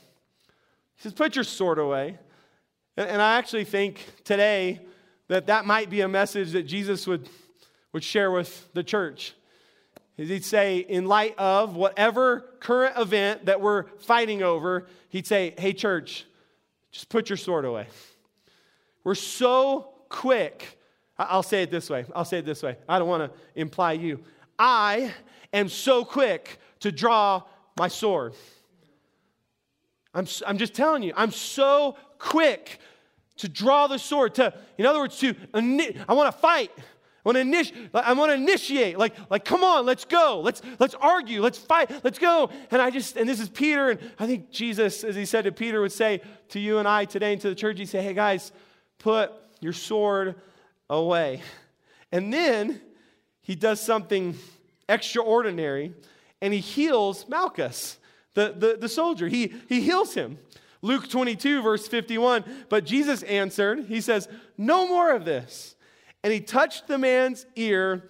He 0.97 1.03
says, 1.03 1.13
Put 1.15 1.35
your 1.35 1.45
sword 1.45 1.79
away. 1.79 2.19
And, 2.97 3.09
and 3.09 3.23
I 3.23 3.39
actually 3.39 3.65
think 3.65 4.05
today 4.25 4.81
that 5.29 5.47
that 5.47 5.65
might 5.65 5.89
be 5.89 6.03
a 6.03 6.09
message 6.09 6.53
that 6.53 6.65
Jesus 6.65 7.07
would 7.07 7.29
would 7.97 8.05
share 8.05 8.31
with 8.31 8.69
the 8.75 8.85
church. 8.85 9.33
He'd 10.19 10.45
say, 10.45 10.81
in 10.81 11.07
light 11.07 11.35
of 11.39 11.77
whatever 11.77 12.41
current 12.61 12.99
event 12.99 13.47
that 13.47 13.63
we're 13.63 13.85
fighting 14.01 14.43
over, 14.43 14.87
he'd 15.09 15.27
say, 15.27 15.55
hey, 15.57 15.73
church, 15.73 16.27
just 16.93 17.09
put 17.09 17.31
your 17.31 17.39
sword 17.39 17.65
away. 17.65 17.87
We're 19.03 19.15
so 19.15 19.95
quick. 20.11 20.79
I'll 21.19 21.43
say 21.43 21.63
it 21.63 21.71
this 21.71 21.89
way. 21.89 22.05
I'll 22.15 22.27
say 22.27 22.41
it 22.41 22.45
this 22.45 22.63
way. 22.63 22.77
I 22.87 22.99
don't 22.99 23.09
want 23.09 23.33
to 23.33 23.41
imply 23.59 23.93
you. 23.93 24.23
I 24.59 25.15
am 25.55 25.71
so 25.71 26.05
quick 26.05 26.59
to 26.81 26.93
draw 26.93 27.45
my 27.79 27.89
sword. 27.89 28.35
I'm, 30.13 30.27
I'm 30.47 30.59
just 30.59 30.75
telling 30.75 31.03
you, 31.03 31.15
I'm 31.17 31.31
so 31.31 31.97
quick 32.19 32.79
to 33.39 33.49
draw 33.49 33.87
the 33.87 33.99
sword, 33.99 34.35
to, 34.35 34.53
in 34.77 34.85
other 34.85 34.99
words, 34.99 35.19
to, 35.21 35.35
I 35.55 36.13
want 36.13 36.31
to 36.31 36.39
fight. 36.39 36.73
Want 37.27 37.35
to 37.35 37.41
initiate. 37.41 37.91
I 37.93 38.13
want 38.13 38.31
to 38.31 38.35
initiate. 38.35 38.99
Like, 38.99 39.17
like, 39.29 39.45
come 39.45 39.65
on, 39.65 39.85
let's 39.85 40.05
go. 40.05 40.41
Let's 40.45 40.63
let's 40.79 40.95
argue. 40.95 41.43
Let's 41.43 41.59
fight. 41.59 41.91
Let's 42.05 42.21
go. 42.21 42.51
And 42.71 42.81
I 42.81 42.91
just, 42.91 43.17
and 43.17 43.29
this 43.29 43.41
is 43.41 43.49
Peter, 43.49 43.91
and 43.91 44.01
I 44.17 44.29
think 44.29 44.53
Jesus, 44.53 45.03
as 45.03 45.17
he 45.17 45.25
said 45.25 45.43
to 45.43 45.51
Peter, 45.51 45.81
would 45.81 45.91
say 45.91 46.21
to 46.51 46.61
you 46.61 46.79
and 46.79 46.87
I 46.87 47.05
today 47.05 47.33
and 47.33 47.43
to 47.43 47.49
the 47.49 47.57
church, 47.57 47.81
he'd 47.81 47.87
say, 47.87 48.01
Hey 48.01 48.15
guys, 48.15 48.53
put 49.01 49.33
your 49.59 49.73
sword 49.73 50.37
away. 50.89 51.43
And 52.13 52.33
then 52.33 52.81
he 53.43 53.57
does 53.57 53.81
something 53.81 54.37
extraordinary, 54.89 55.95
and 56.41 56.55
he 56.55 56.61
heals 56.61 57.29
Malchus, 57.29 57.99
the, 58.35 58.55
the, 58.57 58.77
the 58.81 58.89
soldier. 58.89 59.27
He 59.27 59.53
he 59.69 59.81
heals 59.81 60.15
him. 60.15 60.39
Luke 60.81 61.09
22, 61.09 61.61
verse 61.61 61.89
51. 61.89 62.45
But 62.69 62.85
Jesus 62.85 63.25
answered, 63.25 63.87
He 63.87 64.01
says, 64.01 64.29
No 64.57 64.87
more 64.87 65.13
of 65.13 65.25
this. 65.25 65.76
And 66.23 66.33
he 66.33 66.41
touched 66.41 66.89
the 66.89 66.99
man's 66.99 67.47
ear 67.57 68.09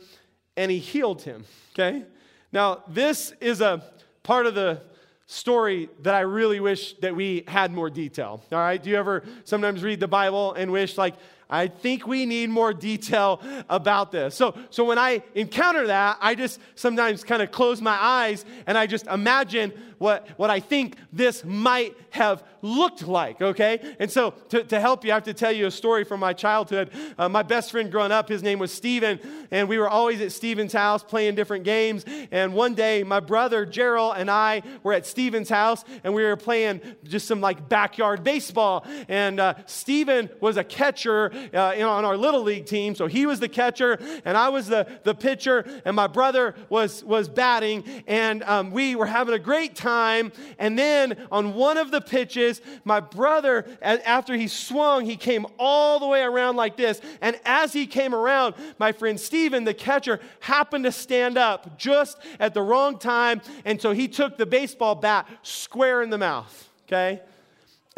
and 0.57 0.71
he 0.71 0.79
healed 0.79 1.23
him. 1.23 1.45
Okay? 1.75 2.05
Now, 2.53 2.83
this 2.89 3.33
is 3.41 3.61
a 3.61 3.85
part 4.23 4.47
of 4.47 4.55
the 4.55 4.81
story 5.27 5.89
that 6.03 6.15
I 6.15 6.21
really 6.21 6.61
wish 6.61 6.95
that 7.01 7.15
we 7.15 7.45
had 7.49 7.73
more 7.73 7.91
detail. 7.91 8.43
All 8.53 8.59
right? 8.59 8.83
Do 8.83 8.91
you 8.91 8.97
ever 8.97 9.25
sometimes 9.45 9.83
read 9.83 10.01
the 10.01 10.09
Bible 10.09 10.55
and 10.55 10.71
wish, 10.73 10.97
like, 10.97 11.15
I 11.49 11.69
think 11.69 12.07
we 12.07 12.27
need 12.27 12.51
more 12.51 12.73
detail 12.73 13.41
about 13.69 14.11
this. 14.11 14.35
So, 14.35 14.57
so 14.71 14.85
when 14.85 14.99
I 14.99 15.23
encounter 15.35 15.87
that, 15.87 16.19
I 16.21 16.35
just 16.35 16.61
sometimes 16.75 17.23
kind 17.23 17.41
of 17.41 17.53
close 17.53 17.81
my 17.81 17.97
eyes 18.01 18.45
and 18.67 18.77
I 18.77 18.87
just 18.87 19.07
imagine 19.07 19.73
what, 19.99 20.29
what 20.37 20.51
I 20.51 20.61
think 20.61 20.97
this 21.13 21.45
might 21.45 21.97
have 22.11 22.45
looked 22.63 23.07
like, 23.07 23.41
okay? 23.41 23.95
And 23.99 24.11
so 24.11 24.33
to, 24.51 24.65
to 24.65 24.81
help 24.81 25.05
you, 25.05 25.13
I 25.13 25.15
have 25.15 25.25
to 25.25 25.35
tell 25.35 25.53
you 25.53 25.67
a 25.67 25.71
story 25.71 26.05
from 26.05 26.21
my 26.21 26.33
childhood. 26.33 26.91
Uh, 27.17 27.29
my 27.29 27.43
best 27.43 27.71
friend 27.71 27.91
growing 27.91 28.13
up, 28.13 28.29
his 28.29 28.43
name 28.43 28.59
was 28.59 28.73
Steven, 28.73 29.21
and 29.51 29.69
we 29.69 29.79
were 29.79 29.89
always 29.89 30.21
at 30.21 30.33
Steven's 30.33 30.73
house 30.73 31.03
playing 31.03 31.35
different 31.35 31.65
games. 31.65 32.05
And 32.31 32.55
one 32.55 32.75
day, 32.75 33.03
my 33.03 33.21
brother 33.21 33.65
Gerald 33.65 34.15
and 34.17 34.31
I 34.31 34.63
were 34.83 34.93
at 34.93 35.07
Steven's 35.07 35.49
house, 35.49 35.85
and 36.03 36.15
we 36.15 36.25
were 36.25 36.37
playing 36.37 36.81
just 37.05 37.27
some 37.27 37.41
like 37.41 37.69
backyard 37.69 38.25
baseball. 38.25 38.85
And 39.09 39.39
uh, 39.39 39.55
Steven 39.67 40.29
was 40.41 40.57
a 40.57 40.65
catcher 40.65 41.33
uh, 41.55 41.75
on 41.87 42.05
our 42.05 42.17
little 42.17 42.43
league 42.43 42.67
team, 42.67 42.95
so 42.95 43.07
he 43.07 43.27
was 43.27 43.41
the 43.41 43.49
catcher, 43.49 43.99
and 44.25 44.37
I 44.37 44.49
was 44.49 44.67
the, 44.67 44.87
the 45.05 45.15
pitcher, 45.15 45.65
and 45.85 45.95
my 45.95 46.07
brother 46.07 46.55
was, 46.69 47.05
was 47.05 47.29
batting, 47.29 47.85
and 48.07 48.43
um, 48.43 48.71
we 48.71 48.97
were 48.97 49.07
having 49.07 49.35
a 49.35 49.39
great 49.39 49.75
time. 49.77 49.86
And 49.87 50.79
then 50.79 51.27
on 51.31 51.55
one 51.55 51.77
of 51.77 51.91
the 51.91 52.01
pitches, 52.01 52.61
my 52.85 53.01
brother, 53.01 53.67
after 53.83 54.35
he 54.35 54.49
swung, 54.49 55.05
he 55.05 55.17
came 55.17 55.47
all 55.59 56.01
the 56.01 56.07
way 56.07 56.23
around 56.23 56.57
like 56.57 56.77
this. 56.77 57.01
And 57.21 57.39
as 57.45 57.73
he 57.73 57.87
came 57.87 58.15
around, 58.15 58.55
my 58.79 58.93
friend 58.93 59.19
Steven, 59.19 59.65
the 59.65 59.75
catcher, 59.75 60.21
happened 60.41 60.85
to 60.85 60.93
stand 60.93 61.39
up 61.39 61.79
just 61.79 62.19
at 62.41 62.55
the 62.55 62.63
wrong 62.63 62.99
time. 62.99 63.41
And 63.65 63.81
so 63.81 63.93
he 63.93 64.09
took 64.09 64.37
the 64.37 64.47
baseball 64.47 64.95
bat 64.95 65.29
square 65.43 66.03
in 66.03 66.11
the 66.11 66.19
mouth, 66.19 66.71
okay? 66.87 67.23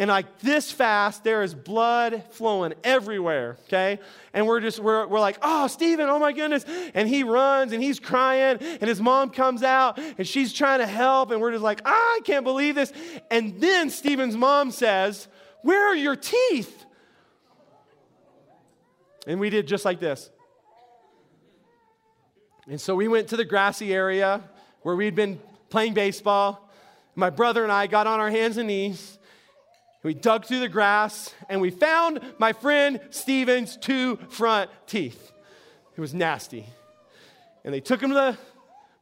And 0.01 0.09
like 0.09 0.38
this 0.38 0.70
fast, 0.70 1.24
there 1.24 1.42
is 1.42 1.55
blood 1.55 2.22
flowing 2.30 2.72
everywhere, 2.84 3.59
okay? 3.66 3.99
And 4.32 4.46
we're 4.46 4.61
just, 4.61 4.78
we're, 4.78 5.05
we're 5.09 5.18
like, 5.18 5.38
oh, 5.42 5.66
Stephen, 5.66 6.09
oh 6.09 6.20
my 6.20 6.32
goodness. 6.32 6.64
And 6.94 7.09
he 7.09 7.24
runs 7.24 7.72
and 7.72 7.82
he's 7.82 7.99
crying, 7.99 8.59
and 8.61 8.88
his 8.88 9.01
mom 9.01 9.30
comes 9.30 9.64
out 9.64 9.99
and 9.99 10.24
she's 10.24 10.53
trying 10.53 10.78
to 10.78 10.86
help, 10.86 11.32
and 11.32 11.40
we're 11.40 11.51
just 11.51 11.64
like, 11.64 11.82
ah, 11.84 11.90
I 11.90 12.20
can't 12.24 12.44
believe 12.44 12.76
this. 12.76 12.92
And 13.28 13.61
then 13.61 13.90
Stephen's 13.90 14.36
mom 14.36 14.70
says, 14.70 15.26
Where 15.62 15.88
are 15.88 15.96
your 15.96 16.14
teeth? 16.14 16.86
And 19.26 19.40
we 19.40 19.51
did 19.51 19.66
just 19.66 19.84
like 19.84 19.99
this. 19.99 20.30
And 22.68 22.80
so 22.80 22.94
we 22.94 23.09
went 23.09 23.28
to 23.28 23.36
the 23.36 23.44
grassy 23.44 23.92
area 23.92 24.42
where 24.82 24.94
we'd 24.94 25.16
been 25.16 25.40
playing 25.70 25.94
baseball. 25.94 26.70
My 27.16 27.30
brother 27.30 27.64
and 27.64 27.72
I 27.72 27.88
got 27.88 28.07
on 28.07 28.20
our 28.20 28.30
hands 28.30 28.59
and 28.59 28.68
knees 28.68 29.18
we 30.03 30.14
dug 30.14 30.44
through 30.44 30.61
the 30.61 30.68
grass 30.68 31.34
and 31.49 31.61
we 31.61 31.70
found 31.70 32.20
my 32.38 32.53
friend 32.53 33.01
Steven's 33.11 33.76
two 33.76 34.16
front 34.28 34.70
teeth. 34.86 35.32
It 35.96 36.01
was 36.01 36.14
nasty. 36.14 36.66
And 37.64 37.74
they 37.74 37.80
took 37.80 38.01
him 38.01 38.11
to 38.11 38.14
the 38.14 38.38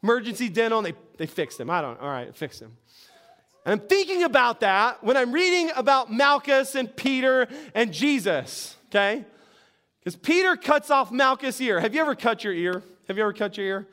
emergency 0.02 0.48
dental 0.48 0.78
and 0.78 0.86
they, 0.86 0.94
they 1.18 1.26
fixed 1.26 1.60
him. 1.60 1.68
I 1.68 1.82
don't, 1.82 2.00
all 2.00 2.08
right, 2.08 2.34
fix 2.34 2.58
him. 2.58 2.76
And 3.64 3.80
I'm 3.80 3.86
thinking 3.86 4.22
about 4.22 4.60
that 4.60 5.04
when 5.04 5.16
I'm 5.16 5.32
reading 5.32 5.70
about 5.76 6.10
Malchus 6.10 6.74
and 6.74 6.94
Peter 6.94 7.48
and 7.74 7.92
Jesus, 7.92 8.76
okay? 8.86 9.24
Because 9.98 10.16
Peter 10.16 10.56
cuts 10.56 10.90
off 10.90 11.10
Malchus' 11.10 11.60
ear. 11.60 11.80
Have 11.80 11.94
you 11.94 12.00
ever 12.00 12.14
cut 12.14 12.44
your 12.44 12.52
ear? 12.52 12.82
Have 13.08 13.16
you 13.16 13.24
ever 13.24 13.32
cut 13.32 13.58
your 13.58 13.66
ear? 13.66 13.88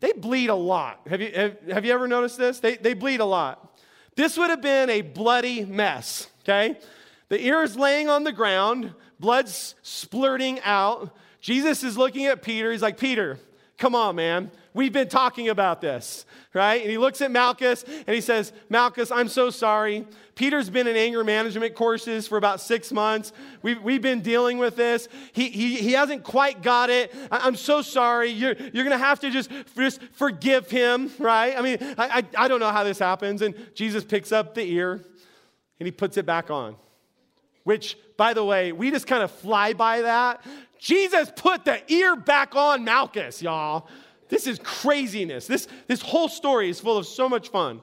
They 0.00 0.12
bleed 0.12 0.50
a 0.50 0.54
lot. 0.54 1.00
Have 1.08 1.20
you, 1.20 1.32
have, 1.34 1.56
have 1.70 1.84
you 1.86 1.92
ever 1.92 2.06
noticed 2.06 2.36
this? 2.36 2.60
They, 2.60 2.76
they 2.76 2.92
bleed 2.92 3.20
a 3.20 3.24
lot. 3.24 3.80
This 4.14 4.36
would 4.36 4.50
have 4.50 4.60
been 4.60 4.90
a 4.90 5.00
bloody 5.00 5.64
mess 5.64 6.28
okay? 6.48 6.78
The 7.28 7.44
ear 7.44 7.62
is 7.62 7.76
laying 7.76 8.08
on 8.08 8.24
the 8.24 8.32
ground, 8.32 8.94
blood's 9.18 9.74
splurting 9.82 10.60
out. 10.62 11.14
Jesus 11.40 11.82
is 11.82 11.98
looking 11.98 12.26
at 12.26 12.42
Peter. 12.42 12.70
He's 12.70 12.82
like, 12.82 12.98
Peter, 12.98 13.38
come 13.78 13.94
on, 13.94 14.16
man. 14.16 14.50
We've 14.74 14.92
been 14.92 15.08
talking 15.08 15.48
about 15.48 15.80
this, 15.80 16.26
right? 16.52 16.82
And 16.82 16.90
he 16.90 16.98
looks 16.98 17.22
at 17.22 17.30
Malchus 17.30 17.82
and 17.82 18.14
he 18.14 18.20
says, 18.20 18.52
Malchus, 18.68 19.10
I'm 19.10 19.28
so 19.28 19.48
sorry. 19.48 20.06
Peter's 20.34 20.68
been 20.68 20.86
in 20.86 20.96
anger 20.96 21.24
management 21.24 21.74
courses 21.74 22.28
for 22.28 22.36
about 22.36 22.60
six 22.60 22.92
months. 22.92 23.32
We've, 23.62 23.82
we've 23.82 24.02
been 24.02 24.20
dealing 24.20 24.58
with 24.58 24.76
this. 24.76 25.08
He, 25.32 25.48
he, 25.48 25.76
he 25.76 25.92
hasn't 25.92 26.24
quite 26.24 26.62
got 26.62 26.90
it. 26.90 27.12
I, 27.32 27.48
am 27.48 27.56
so 27.56 27.80
sorry. 27.80 28.28
You're, 28.28 28.54
you're 28.54 28.84
going 28.84 28.90
to 28.90 28.98
have 28.98 29.20
to 29.20 29.30
just, 29.30 29.50
just 29.74 30.02
forgive 30.12 30.70
him, 30.70 31.10
right? 31.18 31.56
I 31.56 31.62
mean, 31.62 31.78
I, 31.96 32.18
I, 32.36 32.44
I 32.44 32.48
don't 32.48 32.60
know 32.60 32.70
how 32.70 32.84
this 32.84 32.98
happens. 32.98 33.40
And 33.40 33.54
Jesus 33.74 34.04
picks 34.04 34.30
up 34.30 34.54
the 34.54 34.62
ear 34.62 35.00
and 35.78 35.86
he 35.86 35.92
puts 35.92 36.16
it 36.16 36.26
back 36.26 36.50
on. 36.50 36.76
Which, 37.64 37.98
by 38.16 38.32
the 38.32 38.44
way, 38.44 38.72
we 38.72 38.90
just 38.90 39.06
kind 39.06 39.22
of 39.22 39.30
fly 39.30 39.72
by 39.72 40.02
that. 40.02 40.44
Jesus 40.78 41.32
put 41.34 41.64
the 41.64 41.80
ear 41.92 42.14
back 42.14 42.54
on 42.54 42.84
Malchus, 42.84 43.42
y'all. 43.42 43.88
This 44.28 44.46
is 44.46 44.58
craziness. 44.62 45.46
This, 45.46 45.68
this 45.86 46.02
whole 46.02 46.28
story 46.28 46.68
is 46.70 46.80
full 46.80 46.96
of 46.96 47.06
so 47.06 47.28
much 47.28 47.48
fun. 47.48 47.80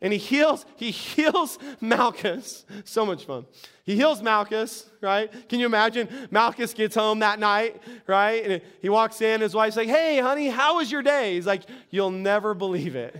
And 0.00 0.12
he 0.12 0.18
heals, 0.18 0.66
he 0.76 0.90
heals 0.90 1.58
Malchus. 1.80 2.64
So 2.84 3.06
much 3.06 3.24
fun. 3.24 3.46
He 3.84 3.96
heals 3.96 4.22
Malchus, 4.22 4.88
right? 5.00 5.30
Can 5.48 5.60
you 5.60 5.66
imagine? 5.66 6.08
Malchus 6.30 6.74
gets 6.74 6.94
home 6.94 7.20
that 7.20 7.38
night, 7.38 7.80
right? 8.06 8.44
And 8.44 8.62
he 8.82 8.88
walks 8.88 9.20
in, 9.20 9.40
his 9.40 9.54
wife's 9.54 9.76
like, 9.76 9.88
Hey, 9.88 10.18
honey, 10.18 10.48
how 10.48 10.76
was 10.76 10.90
your 10.90 11.02
day? 11.02 11.34
He's 11.34 11.46
like, 11.46 11.62
You'll 11.90 12.10
never 12.10 12.54
believe 12.54 12.96
it. 12.96 13.16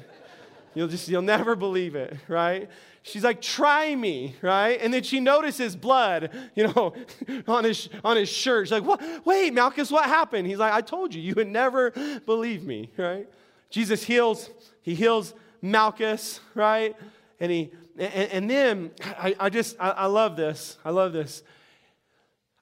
You'll 0.74 0.88
just, 0.88 1.08
you'll 1.08 1.22
never 1.22 1.54
believe 1.54 1.94
it, 1.94 2.16
right? 2.28 2.68
She's 3.06 3.22
like, 3.22 3.42
try 3.42 3.94
me, 3.94 4.34
right? 4.40 4.80
And 4.80 4.92
then 4.92 5.02
she 5.02 5.20
notices 5.20 5.76
blood, 5.76 6.30
you 6.54 6.64
know, 6.64 6.94
on 7.46 7.64
his, 7.64 7.90
on 8.02 8.16
his 8.16 8.30
shirt. 8.30 8.66
She's 8.66 8.72
like, 8.72 8.82
what? 8.82 9.26
wait, 9.26 9.52
Malchus, 9.52 9.90
what 9.90 10.06
happened? 10.06 10.46
He's 10.46 10.58
like, 10.58 10.72
I 10.72 10.80
told 10.80 11.14
you, 11.14 11.20
you 11.20 11.34
would 11.36 11.48
never 11.48 11.92
believe 12.24 12.64
me, 12.64 12.90
right? 12.96 13.28
Jesus 13.68 14.02
heals, 14.02 14.48
he 14.80 14.94
heals 14.94 15.34
Malchus, 15.60 16.40
right? 16.54 16.96
And 17.40 17.52
he, 17.52 17.72
and, 17.98 18.30
and 18.30 18.50
then 18.50 18.90
I, 19.04 19.36
I 19.38 19.50
just, 19.50 19.76
I, 19.78 19.90
I, 19.90 20.06
love 20.06 20.36
this. 20.36 20.78
I 20.82 20.90
love 20.90 21.12
this. 21.12 21.42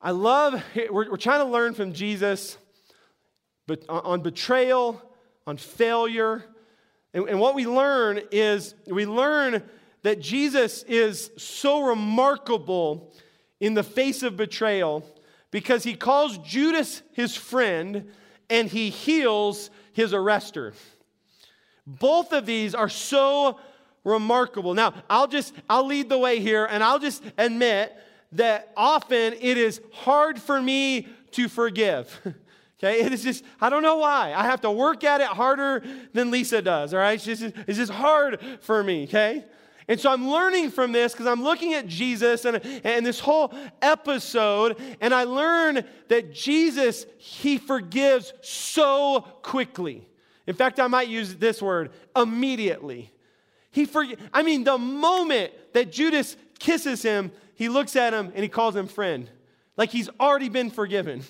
I 0.01 0.11
love, 0.11 0.61
we're, 0.75 1.09
we're 1.09 1.17
trying 1.17 1.41
to 1.41 1.51
learn 1.51 1.75
from 1.75 1.93
Jesus 1.93 2.59
but 3.69 3.85
on 3.89 4.23
betrayal, 4.23 5.01
on 5.47 5.57
failure. 5.57 6.45
And, 7.15 7.29
and 7.29 7.41
what 7.41 7.55
we 7.55 7.67
learn 7.67 8.21
is 8.33 8.75
we 8.87 9.07
learn 9.07 9.63
that 10.03 10.21
Jesus 10.21 10.83
is 10.85 11.31
so 11.37 11.85
remarkable 11.85 13.13
in 13.61 13.75
the 13.75 13.83
face 13.83 14.23
of 14.23 14.37
betrayal 14.37 15.05
because 15.51 15.85
he 15.85 15.95
calls 15.95 16.39
Judas 16.39 17.03
his 17.13 17.37
friend 17.37 18.11
and 18.51 18.69
he 18.69 18.91
heals 18.91 19.71
his 19.93 20.13
arrester. 20.13 20.75
Both 21.87 22.33
of 22.33 22.47
these 22.47 22.75
are 22.75 22.89
so 22.89 23.59
remarkable. 24.05 24.75
Now, 24.75 24.95
I'll 25.09 25.29
just 25.29 25.55
I'll 25.71 25.87
lead 25.87 26.09
the 26.09 26.19
way 26.19 26.41
here 26.41 26.65
and 26.65 26.83
I'll 26.83 26.99
just 26.99 27.23
admit 27.39 27.97
that 28.33 28.73
often 28.77 29.35
it 29.35 29.59
is 29.59 29.81
hard 29.93 30.41
for 30.41 30.61
me 30.61 31.07
to 31.33 31.49
forgive. 31.49 32.21
Okay, 32.83 33.01
it 33.03 33.13
is 33.13 33.23
just, 33.23 33.45
I 33.61 33.71
don't 33.71 33.85
know 33.85 33.99
why. 33.99 34.35
I 34.35 34.43
have 34.43 34.63
to 34.63 34.71
work 34.73 35.05
at 35.05 35.21
it 35.21 35.29
harder 35.29 35.85
than 36.15 36.33
Lisa 36.33 36.61
does, 36.61 36.93
all 36.93 36.99
right? 36.99 37.15
It's 37.15 37.25
just, 37.25 37.55
it's 37.69 37.79
just 37.79 37.93
hard 37.93 38.41
for 38.61 38.83
me, 38.83 39.05
okay? 39.05 39.45
And 39.89 39.99
so 39.99 40.13
I'm 40.13 40.29
learning 40.29 40.71
from 40.71 40.93
this 40.93 41.13
because 41.13 41.27
I'm 41.27 41.43
looking 41.43 41.75
at 41.75 41.87
Jesus 41.87 42.45
and, 42.45 42.65
and 42.85 43.05
this 43.05 43.21
whole 43.21 43.53
episode, 43.81 44.79
and 45.01 45.13
I 45.13 45.25
learn 45.25 45.85
that 46.09 46.33
Jesus, 46.33 47.07
he 47.19 47.59
forgives 47.59 48.33
so 48.43 49.23
quickly. 49.43 50.07
In 50.47 50.55
fact, 50.55 50.81
I 50.81 50.87
might 50.87 51.09
use 51.09 51.37
this 51.37 51.61
word 51.61 51.91
immediately. 52.15 53.13
He 53.71 53.87
forg- 53.87 54.19
I 54.33 54.43
mean, 54.43 54.65
the 54.65 54.79
moment 54.79 55.53
that 55.73 55.91
Judas 55.91 56.37
kisses 56.59 57.03
him, 57.03 57.33
he 57.55 57.69
looks 57.69 57.97
at 57.97 58.13
him 58.13 58.33
and 58.35 58.43
he 58.43 58.49
calls 58.49 58.77
him 58.77 58.87
friend, 58.87 59.29
like 59.77 59.91
he's 59.91 60.09
already 60.21 60.49
been 60.49 60.71
forgiven 60.71 61.23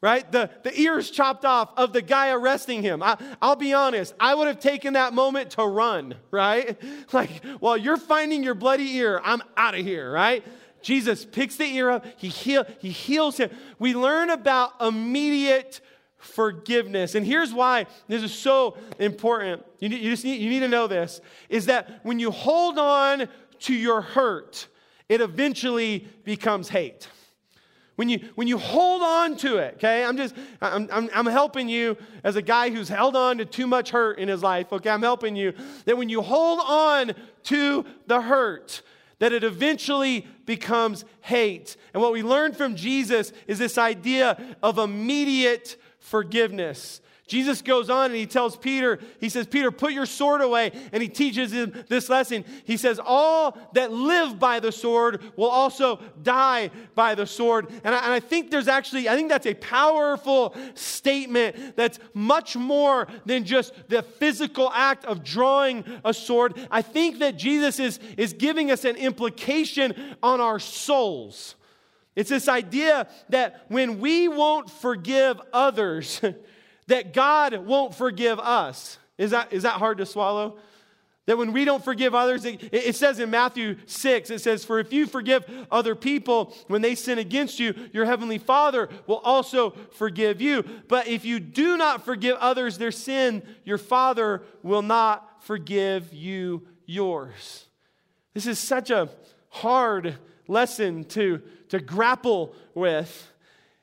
right? 0.00 0.30
The, 0.30 0.50
the 0.62 0.78
ears 0.78 1.10
chopped 1.10 1.44
off 1.44 1.70
of 1.76 1.92
the 1.92 2.02
guy 2.02 2.30
arresting 2.30 2.82
him. 2.82 3.02
I, 3.02 3.16
I'll 3.40 3.56
be 3.56 3.72
honest, 3.72 4.14
I 4.20 4.34
would 4.34 4.46
have 4.46 4.60
taken 4.60 4.92
that 4.92 5.14
moment 5.14 5.50
to 5.52 5.64
run, 5.64 6.14
right? 6.30 6.80
Like, 7.12 7.44
while 7.60 7.76
you're 7.76 7.96
finding 7.96 8.42
your 8.42 8.54
bloody 8.54 8.96
ear, 8.96 9.20
I'm 9.24 9.40
out 9.56 9.74
of 9.74 9.84
here, 9.84 10.10
right? 10.10 10.44
Jesus 10.82 11.24
picks 11.24 11.56
the 11.56 11.64
ear 11.64 11.90
up, 11.90 12.06
he, 12.16 12.28
heal, 12.28 12.66
he 12.78 12.90
heals 12.90 13.36
him. 13.38 13.50
We 13.78 13.94
learn 13.94 14.30
about 14.30 14.72
immediate 14.80 15.80
forgiveness. 16.18 17.14
And 17.14 17.24
here's 17.24 17.54
why 17.54 17.86
this 18.08 18.22
is 18.22 18.34
so 18.34 18.76
important. 18.98 19.64
You, 19.78 19.88
you 19.88 20.10
just 20.10 20.24
need, 20.24 20.40
you 20.40 20.50
need 20.50 20.60
to 20.60 20.68
know 20.68 20.86
this 20.86 21.20
is 21.48 21.66
that 21.66 22.00
when 22.02 22.18
you 22.18 22.30
hold 22.30 22.78
on 22.78 23.28
to 23.60 23.74
your 23.74 24.00
hurt, 24.00 24.66
it 25.08 25.20
eventually 25.20 26.06
becomes 26.24 26.68
hate. 26.68 27.08
When 27.96 28.10
you, 28.10 28.20
when 28.34 28.46
you 28.46 28.58
hold 28.58 29.02
on 29.02 29.36
to 29.38 29.56
it, 29.56 29.74
okay, 29.76 30.04
I'm 30.04 30.18
just, 30.18 30.34
I'm, 30.60 30.88
I'm, 30.92 31.08
I'm 31.14 31.26
helping 31.26 31.68
you 31.68 31.96
as 32.22 32.36
a 32.36 32.42
guy 32.42 32.68
who's 32.70 32.90
held 32.90 33.16
on 33.16 33.38
to 33.38 33.46
too 33.46 33.66
much 33.66 33.90
hurt 33.90 34.18
in 34.18 34.28
his 34.28 34.42
life, 34.42 34.70
okay, 34.70 34.90
I'm 34.90 35.02
helping 35.02 35.34
you 35.34 35.54
that 35.86 35.96
when 35.96 36.10
you 36.10 36.20
hold 36.20 36.60
on 36.62 37.14
to 37.44 37.86
the 38.06 38.20
hurt, 38.20 38.82
that 39.18 39.32
it 39.32 39.42
eventually 39.42 40.26
becomes 40.44 41.06
hate. 41.22 41.78
And 41.94 42.02
what 42.02 42.12
we 42.12 42.22
learn 42.22 42.52
from 42.52 42.76
Jesus 42.76 43.32
is 43.46 43.58
this 43.58 43.78
idea 43.78 44.56
of 44.62 44.76
immediate 44.76 45.76
forgiveness. 45.98 47.00
Jesus 47.26 47.60
goes 47.60 47.90
on 47.90 48.06
and 48.06 48.14
he 48.14 48.26
tells 48.26 48.56
Peter, 48.56 49.00
he 49.18 49.28
says, 49.28 49.48
Peter, 49.48 49.72
put 49.72 49.92
your 49.92 50.06
sword 50.06 50.42
away. 50.42 50.70
And 50.92 51.02
he 51.02 51.08
teaches 51.08 51.52
him 51.52 51.84
this 51.88 52.08
lesson. 52.08 52.44
He 52.64 52.76
says, 52.76 53.00
All 53.04 53.58
that 53.72 53.90
live 53.90 54.38
by 54.38 54.60
the 54.60 54.70
sword 54.70 55.22
will 55.36 55.48
also 55.48 56.00
die 56.22 56.70
by 56.94 57.16
the 57.16 57.26
sword. 57.26 57.68
And 57.82 57.94
I, 57.94 57.98
and 58.04 58.12
I 58.12 58.20
think 58.20 58.52
there's 58.52 58.68
actually, 58.68 59.08
I 59.08 59.16
think 59.16 59.28
that's 59.28 59.46
a 59.46 59.54
powerful 59.54 60.54
statement 60.74 61.74
that's 61.74 61.98
much 62.14 62.56
more 62.56 63.08
than 63.24 63.44
just 63.44 63.74
the 63.88 64.02
physical 64.02 64.70
act 64.72 65.04
of 65.04 65.24
drawing 65.24 65.84
a 66.04 66.14
sword. 66.14 66.54
I 66.70 66.80
think 66.80 67.18
that 67.18 67.36
Jesus 67.36 67.80
is, 67.80 67.98
is 68.16 68.34
giving 68.34 68.70
us 68.70 68.84
an 68.84 68.94
implication 68.94 70.16
on 70.22 70.40
our 70.40 70.60
souls. 70.60 71.56
It's 72.14 72.30
this 72.30 72.48
idea 72.48 73.08
that 73.28 73.66
when 73.68 74.00
we 74.00 74.26
won't 74.26 74.70
forgive 74.70 75.40
others, 75.52 76.20
that 76.88 77.12
God 77.12 77.54
won't 77.66 77.94
forgive 77.94 78.38
us. 78.38 78.98
Is 79.18 79.30
that, 79.30 79.52
is 79.52 79.62
that 79.62 79.74
hard 79.74 79.98
to 79.98 80.06
swallow? 80.06 80.58
That 81.26 81.38
when 81.38 81.52
we 81.52 81.64
don't 81.64 81.84
forgive 81.84 82.14
others, 82.14 82.44
it, 82.44 82.62
it, 82.72 82.94
says 82.94 83.18
in 83.18 83.30
Matthew 83.30 83.76
6, 83.86 84.30
it 84.30 84.40
says, 84.40 84.64
For 84.64 84.78
if 84.78 84.92
you 84.92 85.06
forgive 85.06 85.44
other 85.72 85.96
people 85.96 86.54
when 86.68 86.82
they 86.82 86.94
sin 86.94 87.18
against 87.18 87.58
you, 87.58 87.74
your 87.92 88.04
heavenly 88.04 88.38
Father 88.38 88.88
will 89.08 89.18
also 89.18 89.70
forgive 89.92 90.40
you. 90.40 90.64
But 90.86 91.08
if 91.08 91.24
you 91.24 91.40
do 91.40 91.76
not 91.76 92.04
forgive 92.04 92.36
others 92.36 92.78
their 92.78 92.92
sin, 92.92 93.42
your 93.64 93.78
Father 93.78 94.42
will 94.62 94.82
not 94.82 95.42
forgive 95.42 96.14
you 96.14 96.68
yours. 96.86 97.66
This 98.32 98.46
is 98.46 98.60
such 98.60 98.90
a 98.90 99.08
hard 99.48 100.16
lesson 100.46 101.04
to, 101.04 101.42
to 101.70 101.80
grapple 101.80 102.54
with. 102.72 103.32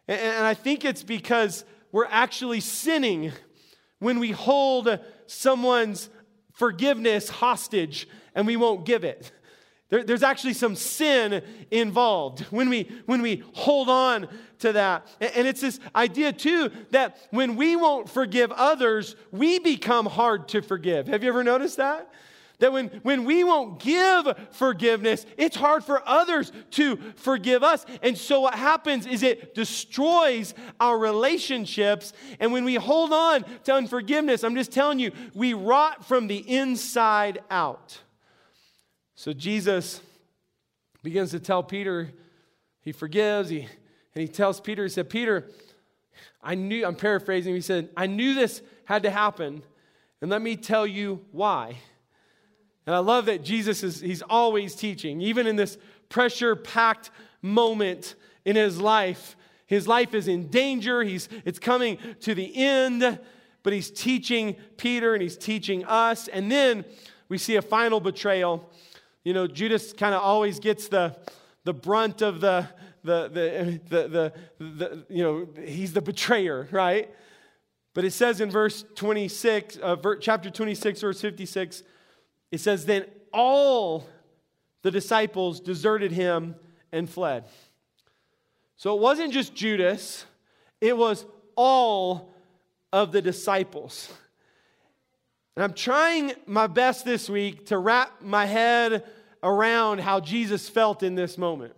And, 0.08 0.20
and 0.20 0.46
I 0.46 0.54
think 0.54 0.86
it's 0.86 1.04
because 1.04 1.66
we're 1.94 2.08
actually 2.10 2.60
sinning 2.60 3.32
when 4.00 4.20
we 4.20 4.32
hold 4.32 5.00
someone's 5.28 6.10
forgiveness 6.52 7.30
hostage 7.30 8.10
and 8.36 8.46
we 8.46 8.58
won't 8.58 8.86
give 8.86 9.06
it. 9.06 9.32
There, 9.90 10.04
there's 10.04 10.24
actually 10.24 10.56
some 10.56 10.76
sin 10.76 11.44
involved 11.70 12.42
when 12.50 12.68
we, 12.68 12.90
when 13.06 13.22
we 13.22 13.44
hold 13.54 13.90
on 13.90 14.28
to 14.60 14.74
that. 14.74 15.08
And, 15.22 15.32
and 15.36 15.48
it's 15.48 15.62
this 15.62 15.80
idea, 15.96 16.34
too, 16.34 16.72
that 16.92 17.16
when 17.30 17.56
we 17.56 17.76
won't 17.76 18.10
forgive 18.10 18.52
others, 18.52 19.16
we 19.32 19.60
become 19.60 20.08
hard 20.08 20.48
to 20.50 20.62
forgive. 20.62 21.08
Have 21.08 21.24
you 21.24 21.30
ever 21.30 21.44
noticed 21.44 21.78
that? 21.78 22.12
That 22.60 22.72
when, 22.72 22.88
when 23.04 23.26
we 23.26 23.44
won't 23.44 23.80
give 23.80 24.26
forgiveness, 24.52 25.26
it's 25.38 25.56
hard 25.56 25.84
for 25.84 26.08
others 26.08 26.52
to 26.72 26.98
forgive 27.16 27.64
us. 27.64 27.86
And 28.02 28.18
so 28.18 28.42
what 28.42 28.56
happens 28.56 29.06
is 29.06 29.24
it 29.24 29.56
destroys 29.56 30.54
our 30.80 30.98
relationships. 30.98 32.14
And 32.40 32.54
when 32.54 32.64
we 32.64 32.76
hold 32.76 33.12
on 33.12 33.44
to 33.66 33.74
unforgiveness, 33.74 34.44
I'm 34.44 34.56
just 34.56 34.72
telling 34.72 35.00
you, 35.00 35.12
we 35.34 35.54
rot 35.54 36.06
from 36.06 36.28
the 36.28 36.38
inside 36.38 37.40
out. 37.50 38.00
So 39.16 39.34
Jesus 39.34 40.00
begins 41.02 41.32
to 41.32 41.40
tell 41.40 41.64
Peter, 41.64 42.12
he 42.82 42.92
forgives, 42.92 43.50
he, 43.50 43.62
and 43.62 44.22
he 44.22 44.28
tells 44.28 44.60
Peter, 44.60 44.84
he 44.84 44.90
said, 44.90 45.10
Peter, 45.10 45.50
I 46.42 46.56
knew, 46.56 46.86
I'm 46.86 46.96
paraphrasing, 46.96 47.54
he 47.54 47.62
said, 47.62 47.90
I 47.96 48.08
knew 48.08 48.34
this 48.34 48.62
had 48.86 49.04
to 49.04 49.10
happen, 49.10 49.64
and 50.22 50.30
let 50.30 50.42
me 50.42 50.56
tell 50.56 50.86
you 50.86 51.26
why. 51.32 51.78
And 52.86 52.96
I 52.96 53.00
love 53.00 53.26
that 53.26 53.44
Jesus 53.44 53.84
is, 53.84 54.02
he's 54.02 54.22
always 54.22 54.76
teaching, 54.76 55.22
even 55.22 55.48
in 55.48 55.56
this 55.56 55.78
pressure 56.10 56.56
packed 56.56 57.12
moment 57.42 58.16
in 58.46 58.56
his 58.56 58.80
life. 58.80 59.36
His 59.66 59.88
life 59.88 60.14
is 60.14 60.28
in 60.28 60.48
danger, 60.50 61.04
he's, 61.04 61.30
it's 61.46 61.60
coming 61.60 61.98
to 62.22 62.36
the 62.36 62.56
end, 62.56 63.20
but 63.64 63.74
he's 63.74 63.90
teaching 63.90 64.58
Peter 64.78 65.14
and 65.14 65.22
he's 65.22 65.38
teaching 65.38 65.86
us. 65.86 66.28
And 66.28 66.52
then 66.52 66.84
we 67.30 67.38
see 67.38 67.56
a 67.56 67.62
final 67.62 68.00
betrayal. 68.00 68.70
You 69.24 69.34
know, 69.34 69.48
Judas 69.48 69.94
kind 69.94 70.14
of 70.14 70.22
always 70.22 70.60
gets 70.60 70.90
the, 70.90 71.16
the 71.64 71.74
brunt 71.74 72.22
of 72.22 72.42
the, 72.42 72.68
the, 73.04 73.30
the, 73.30 73.80
the, 73.90 74.08
the, 74.08 74.34
the, 74.60 75.06
you 75.10 75.24
know, 75.24 75.48
he's 75.66 75.94
the 75.94 76.02
betrayer, 76.02 76.68
right? 76.72 77.10
But 77.94 78.06
it 78.06 78.12
says 78.12 78.42
in 78.42 78.52
verse 78.52 78.84
26, 78.96 79.80
uh, 79.82 79.96
chapter 80.20 80.50
26, 80.50 81.02
verse 81.02 81.22
56, 81.22 81.84
it 82.54 82.60
says, 82.60 82.86
Then 82.86 83.06
all 83.34 84.08
the 84.84 84.92
disciples 84.92 85.60
deserted 85.60 86.12
him 86.12 86.54
and 86.92 87.10
fled. 87.10 87.46
So 88.76 88.96
it 88.96 89.02
wasn't 89.02 89.34
just 89.34 89.56
Judas, 89.56 90.28
it 90.80 90.96
was 90.96 91.26
all 91.56 92.32
of 92.92 93.12
the 93.12 93.24
disciples. 93.24 94.14
And 95.56 95.64
I'm 95.64 95.74
trying 95.74 96.34
my 96.46 96.68
best 96.68 97.06
this 97.06 97.28
week 97.28 97.66
to 97.68 97.80
wrap 97.80 98.22
my 98.22 98.46
head 98.46 99.04
around 99.42 100.02
how 100.02 100.20
Jesus 100.20 100.70
felt 100.70 101.02
in 101.02 101.16
this 101.16 101.40
moment. 101.40 101.74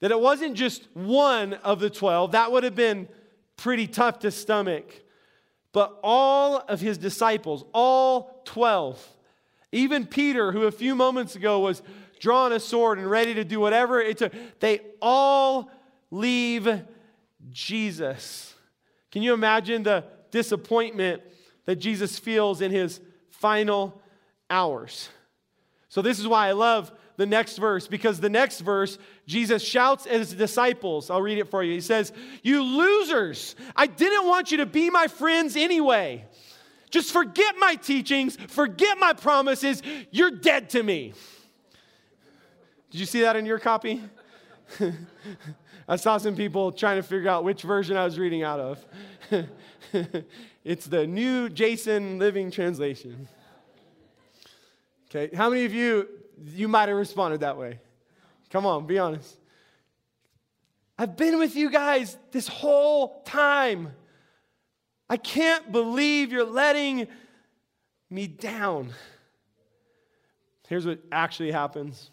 That 0.00 0.10
it 0.10 0.18
wasn't 0.18 0.56
just 0.56 0.88
one 0.92 1.54
of 1.54 1.78
the 1.78 1.88
12, 1.88 2.32
that 2.32 2.50
would 2.50 2.64
have 2.64 2.74
been 2.74 3.06
pretty 3.56 3.86
tough 3.86 4.18
to 4.20 4.32
stomach, 4.32 5.04
but 5.72 6.00
all 6.02 6.56
of 6.56 6.80
his 6.80 6.98
disciples, 6.98 7.64
all 7.72 8.42
12, 8.44 9.12
even 9.72 10.06
Peter, 10.06 10.52
who 10.52 10.64
a 10.64 10.72
few 10.72 10.94
moments 10.94 11.36
ago 11.36 11.60
was 11.60 11.82
drawing 12.18 12.52
a 12.52 12.60
sword 12.60 12.98
and 12.98 13.10
ready 13.10 13.34
to 13.34 13.44
do 13.44 13.60
whatever 13.60 14.00
it 14.00 14.18
took, 14.18 14.32
they 14.60 14.80
all 15.02 15.70
leave 16.10 16.82
Jesus. 17.50 18.54
Can 19.10 19.22
you 19.22 19.34
imagine 19.34 19.82
the 19.82 20.04
disappointment 20.30 21.22
that 21.64 21.76
Jesus 21.76 22.18
feels 22.18 22.60
in 22.60 22.70
his 22.70 23.00
final 23.30 24.00
hours? 24.48 25.08
So, 25.88 26.02
this 26.02 26.18
is 26.18 26.28
why 26.28 26.48
I 26.48 26.52
love 26.52 26.92
the 27.16 27.26
next 27.26 27.56
verse, 27.56 27.88
because 27.88 28.20
the 28.20 28.28
next 28.28 28.60
verse, 28.60 28.98
Jesus 29.26 29.62
shouts 29.62 30.06
at 30.06 30.12
his 30.12 30.34
disciples. 30.34 31.10
I'll 31.10 31.22
read 31.22 31.38
it 31.38 31.48
for 31.48 31.62
you. 31.62 31.72
He 31.72 31.80
says, 31.80 32.12
You 32.42 32.62
losers, 32.62 33.56
I 33.74 33.86
didn't 33.86 34.26
want 34.26 34.50
you 34.50 34.58
to 34.58 34.66
be 34.66 34.90
my 34.90 35.06
friends 35.06 35.56
anyway. 35.56 36.26
Just 36.90 37.12
forget 37.12 37.56
my 37.58 37.74
teachings, 37.74 38.36
forget 38.48 38.98
my 38.98 39.12
promises. 39.12 39.82
You're 40.10 40.30
dead 40.30 40.70
to 40.70 40.82
me. 40.82 41.14
Did 42.90 43.00
you 43.00 43.06
see 43.06 43.22
that 43.22 43.36
in 43.36 43.44
your 43.44 43.58
copy? 43.58 44.02
I 45.88 45.96
saw 45.96 46.18
some 46.18 46.34
people 46.34 46.72
trying 46.72 46.96
to 46.96 47.02
figure 47.02 47.28
out 47.28 47.44
which 47.44 47.62
version 47.62 47.96
I 47.96 48.04
was 48.04 48.18
reading 48.18 48.42
out 48.42 48.60
of. 48.60 48.86
it's 50.64 50.86
the 50.86 51.06
new 51.06 51.48
Jason 51.48 52.18
Living 52.18 52.50
Translation. 52.50 53.28
Okay, 55.08 55.34
how 55.34 55.48
many 55.48 55.64
of 55.64 55.72
you 55.72 56.08
you 56.44 56.68
might 56.68 56.88
have 56.88 56.98
responded 56.98 57.40
that 57.40 57.56
way? 57.56 57.78
Come 58.50 58.66
on, 58.66 58.86
be 58.86 58.98
honest. 58.98 59.36
I've 60.98 61.16
been 61.16 61.38
with 61.38 61.54
you 61.56 61.70
guys 61.70 62.16
this 62.32 62.48
whole 62.48 63.22
time. 63.24 63.92
I 65.08 65.16
can't 65.16 65.70
believe 65.70 66.32
you're 66.32 66.44
letting 66.44 67.06
me 68.10 68.26
down. 68.26 68.90
Here's 70.68 70.86
what 70.86 70.98
actually 71.12 71.52
happens 71.52 72.10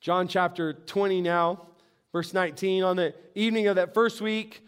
John 0.00 0.28
chapter 0.28 0.72
20 0.72 1.20
now, 1.20 1.66
verse 2.12 2.34
19. 2.34 2.82
On 2.82 2.96
the 2.96 3.14
evening 3.34 3.68
of 3.68 3.76
that 3.76 3.94
first 3.94 4.20
week, 4.20 4.62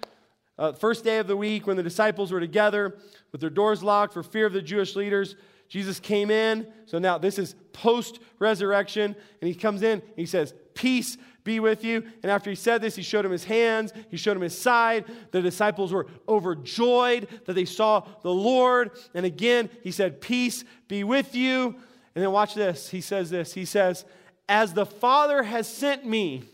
uh, 0.58 0.72
first 0.72 1.04
day 1.04 1.18
of 1.18 1.26
the 1.26 1.36
week, 1.36 1.66
when 1.66 1.76
the 1.76 1.82
disciples 1.82 2.32
were 2.32 2.40
together 2.40 2.96
with 3.32 3.40
their 3.40 3.50
doors 3.50 3.82
locked 3.82 4.12
for 4.12 4.22
fear 4.22 4.46
of 4.46 4.52
the 4.52 4.62
Jewish 4.62 4.96
leaders, 4.96 5.36
Jesus 5.68 6.00
came 6.00 6.30
in. 6.30 6.66
So 6.86 6.98
now 6.98 7.18
this 7.18 7.38
is 7.38 7.54
post 7.72 8.20
resurrection. 8.38 9.14
And 9.40 9.48
he 9.48 9.54
comes 9.54 9.82
in, 9.82 10.02
he 10.16 10.26
says, 10.26 10.54
Peace 10.74 11.16
be 11.48 11.60
with 11.60 11.82
you. 11.82 12.04
And 12.22 12.30
after 12.30 12.50
he 12.50 12.56
said 12.56 12.82
this, 12.82 12.94
he 12.94 13.02
showed 13.02 13.24
him 13.24 13.32
his 13.32 13.44
hands, 13.44 13.94
he 14.10 14.18
showed 14.18 14.36
him 14.36 14.42
his 14.42 14.56
side. 14.56 15.06
The 15.30 15.40
disciples 15.40 15.94
were 15.94 16.06
overjoyed 16.28 17.26
that 17.46 17.54
they 17.54 17.64
saw 17.64 18.06
the 18.22 18.30
Lord. 18.30 18.90
And 19.14 19.24
again, 19.24 19.70
he 19.82 19.90
said, 19.90 20.20
Peace 20.20 20.62
be 20.88 21.04
with 21.04 21.34
you. 21.34 21.74
And 22.14 22.22
then 22.22 22.30
watch 22.32 22.54
this. 22.54 22.90
He 22.90 23.00
says 23.00 23.30
this. 23.30 23.54
He 23.54 23.64
says, 23.64 24.04
As 24.46 24.74
the 24.74 24.84
Father 24.84 25.42
has 25.42 25.66
sent 25.66 26.04
me, 26.04 26.44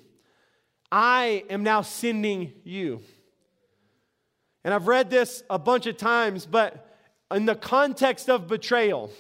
I 0.93 1.43
am 1.51 1.65
now 1.65 1.83
sending 1.83 2.53
you. 2.63 3.03
And 4.63 4.73
I've 4.73 4.87
read 4.87 5.11
this 5.11 5.43
a 5.51 5.59
bunch 5.59 5.87
of 5.87 5.97
times, 5.97 6.47
but 6.47 6.97
in 7.33 7.47
the 7.47 7.57
context 7.57 8.31
of 8.31 8.47
betrayal, 8.47 9.11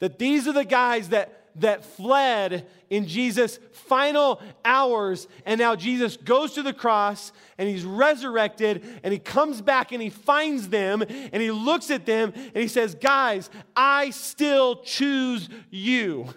that 0.00 0.18
these 0.18 0.48
are 0.48 0.52
the 0.52 0.64
guys 0.64 1.10
that 1.10 1.35
that 1.56 1.84
fled 1.84 2.66
in 2.90 3.06
Jesus' 3.06 3.58
final 3.72 4.40
hours. 4.64 5.28
And 5.44 5.58
now 5.58 5.76
Jesus 5.76 6.16
goes 6.16 6.52
to 6.54 6.62
the 6.62 6.72
cross 6.72 7.32
and 7.58 7.68
he's 7.68 7.84
resurrected 7.84 8.84
and 9.02 9.12
he 9.12 9.18
comes 9.18 9.60
back 9.60 9.92
and 9.92 10.02
he 10.02 10.10
finds 10.10 10.68
them 10.68 11.02
and 11.02 11.42
he 11.42 11.50
looks 11.50 11.90
at 11.90 12.06
them 12.06 12.32
and 12.34 12.56
he 12.56 12.68
says, 12.68 12.94
Guys, 12.94 13.50
I 13.74 14.10
still 14.10 14.82
choose 14.82 15.48
you. 15.70 16.28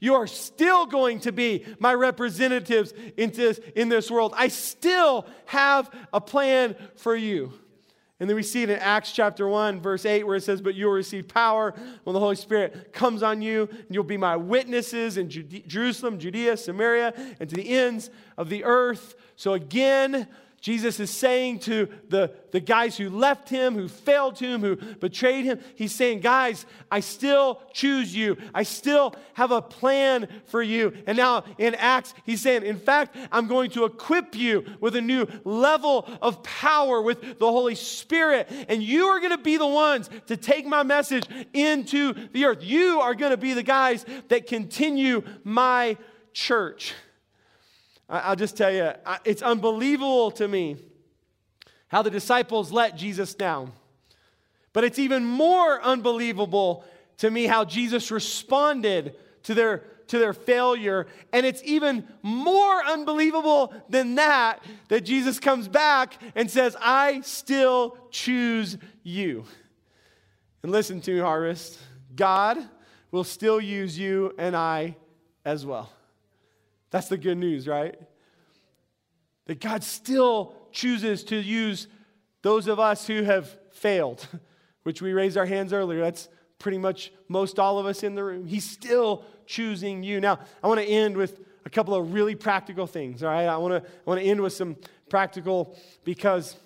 You 0.00 0.14
are 0.14 0.26
still 0.26 0.86
going 0.86 1.20
to 1.20 1.30
be 1.30 1.64
my 1.78 1.94
representatives 1.94 2.92
in 3.16 3.30
this, 3.30 3.60
in 3.76 3.88
this 3.88 4.10
world. 4.10 4.34
I 4.36 4.48
still 4.48 5.26
have 5.46 5.88
a 6.12 6.20
plan 6.20 6.74
for 6.96 7.14
you. 7.14 7.52
And 8.22 8.30
then 8.30 8.36
we 8.36 8.44
see 8.44 8.62
it 8.62 8.70
in 8.70 8.78
Acts 8.78 9.10
chapter 9.10 9.48
1, 9.48 9.80
verse 9.80 10.06
8, 10.06 10.22
where 10.22 10.36
it 10.36 10.44
says, 10.44 10.62
But 10.62 10.76
you 10.76 10.86
will 10.86 10.92
receive 10.92 11.26
power 11.26 11.74
when 12.04 12.14
the 12.14 12.20
Holy 12.20 12.36
Spirit 12.36 12.92
comes 12.92 13.20
on 13.20 13.42
you, 13.42 13.68
and 13.68 13.86
you'll 13.90 14.04
be 14.04 14.16
my 14.16 14.36
witnesses 14.36 15.16
in 15.16 15.28
Jerusalem, 15.28 16.20
Judea, 16.20 16.56
Samaria, 16.56 17.14
and 17.40 17.50
to 17.50 17.56
the 17.56 17.68
ends 17.68 18.10
of 18.38 18.48
the 18.48 18.62
earth. 18.62 19.16
So 19.34 19.54
again, 19.54 20.28
Jesus 20.62 21.00
is 21.00 21.10
saying 21.10 21.58
to 21.58 21.88
the, 22.08 22.32
the 22.52 22.60
guys 22.60 22.96
who 22.96 23.10
left 23.10 23.48
him, 23.48 23.74
who 23.74 23.88
failed 23.88 24.36
to 24.36 24.46
him, 24.46 24.60
who 24.60 24.76
betrayed 24.76 25.44
him, 25.44 25.58
he's 25.74 25.92
saying, 25.92 26.20
Guys, 26.20 26.66
I 26.88 27.00
still 27.00 27.60
choose 27.72 28.14
you. 28.14 28.36
I 28.54 28.62
still 28.62 29.16
have 29.34 29.50
a 29.50 29.60
plan 29.60 30.28
for 30.46 30.62
you. 30.62 30.92
And 31.08 31.18
now 31.18 31.42
in 31.58 31.74
Acts, 31.74 32.14
he's 32.24 32.42
saying, 32.42 32.62
In 32.62 32.78
fact, 32.78 33.16
I'm 33.32 33.48
going 33.48 33.70
to 33.72 33.84
equip 33.84 34.36
you 34.36 34.64
with 34.78 34.94
a 34.94 35.00
new 35.00 35.26
level 35.42 36.08
of 36.22 36.44
power 36.44 37.02
with 37.02 37.40
the 37.40 37.50
Holy 37.50 37.74
Spirit. 37.74 38.48
And 38.68 38.84
you 38.84 39.06
are 39.06 39.18
going 39.18 39.36
to 39.36 39.42
be 39.42 39.56
the 39.56 39.66
ones 39.66 40.08
to 40.28 40.36
take 40.36 40.64
my 40.64 40.84
message 40.84 41.26
into 41.52 42.14
the 42.30 42.44
earth. 42.44 42.62
You 42.62 43.00
are 43.00 43.16
going 43.16 43.32
to 43.32 43.36
be 43.36 43.54
the 43.54 43.64
guys 43.64 44.06
that 44.28 44.46
continue 44.46 45.24
my 45.42 45.96
church. 46.32 46.94
I'll 48.12 48.36
just 48.36 48.58
tell 48.58 48.70
you, 48.70 48.92
it's 49.24 49.40
unbelievable 49.40 50.30
to 50.32 50.46
me 50.46 50.76
how 51.88 52.02
the 52.02 52.10
disciples 52.10 52.70
let 52.70 52.94
Jesus 52.94 53.34
down. 53.34 53.72
But 54.74 54.84
it's 54.84 54.98
even 54.98 55.24
more 55.24 55.82
unbelievable 55.82 56.84
to 57.18 57.30
me 57.30 57.46
how 57.46 57.64
Jesus 57.64 58.10
responded 58.10 59.16
to 59.44 59.54
their, 59.54 59.78
to 60.08 60.18
their 60.18 60.34
failure. 60.34 61.06
And 61.32 61.46
it's 61.46 61.62
even 61.64 62.06
more 62.20 62.84
unbelievable 62.84 63.72
than 63.88 64.16
that 64.16 64.62
that 64.88 65.02
Jesus 65.02 65.40
comes 65.40 65.66
back 65.66 66.20
and 66.34 66.50
says, 66.50 66.76
I 66.80 67.22
still 67.22 67.96
choose 68.10 68.76
you. 69.02 69.44
And 70.62 70.70
listen 70.70 71.00
to 71.00 71.14
me, 71.14 71.20
Harvest. 71.20 71.78
God 72.14 72.58
will 73.10 73.24
still 73.24 73.60
use 73.60 73.98
you 73.98 74.34
and 74.38 74.54
I 74.54 74.96
as 75.46 75.64
well. 75.64 75.90
That's 76.92 77.08
the 77.08 77.18
good 77.18 77.38
news, 77.38 77.66
right? 77.66 77.98
That 79.46 79.60
God 79.60 79.82
still 79.82 80.54
chooses 80.70 81.24
to 81.24 81.36
use 81.36 81.88
those 82.42 82.68
of 82.68 82.78
us 82.78 83.06
who 83.06 83.22
have 83.22 83.58
failed, 83.72 84.28
which 84.84 85.02
we 85.02 85.12
raised 85.12 85.36
our 85.36 85.46
hands 85.46 85.72
earlier. 85.72 86.00
That's 86.00 86.28
pretty 86.58 86.78
much 86.78 87.10
most 87.28 87.58
all 87.58 87.78
of 87.78 87.86
us 87.86 88.02
in 88.04 88.14
the 88.14 88.22
room. 88.22 88.46
He's 88.46 88.68
still 88.68 89.24
choosing 89.46 90.02
you. 90.02 90.20
Now, 90.20 90.38
I 90.62 90.68
want 90.68 90.80
to 90.80 90.86
end 90.86 91.16
with 91.16 91.40
a 91.64 91.70
couple 91.70 91.94
of 91.94 92.12
really 92.12 92.34
practical 92.34 92.86
things, 92.86 93.22
all 93.22 93.30
right? 93.30 93.46
I 93.46 93.56
want 93.56 93.82
to, 93.82 93.90
I 93.90 94.02
want 94.04 94.20
to 94.20 94.26
end 94.26 94.40
with 94.40 94.52
some 94.52 94.76
practical 95.08 95.76
because 96.04 96.56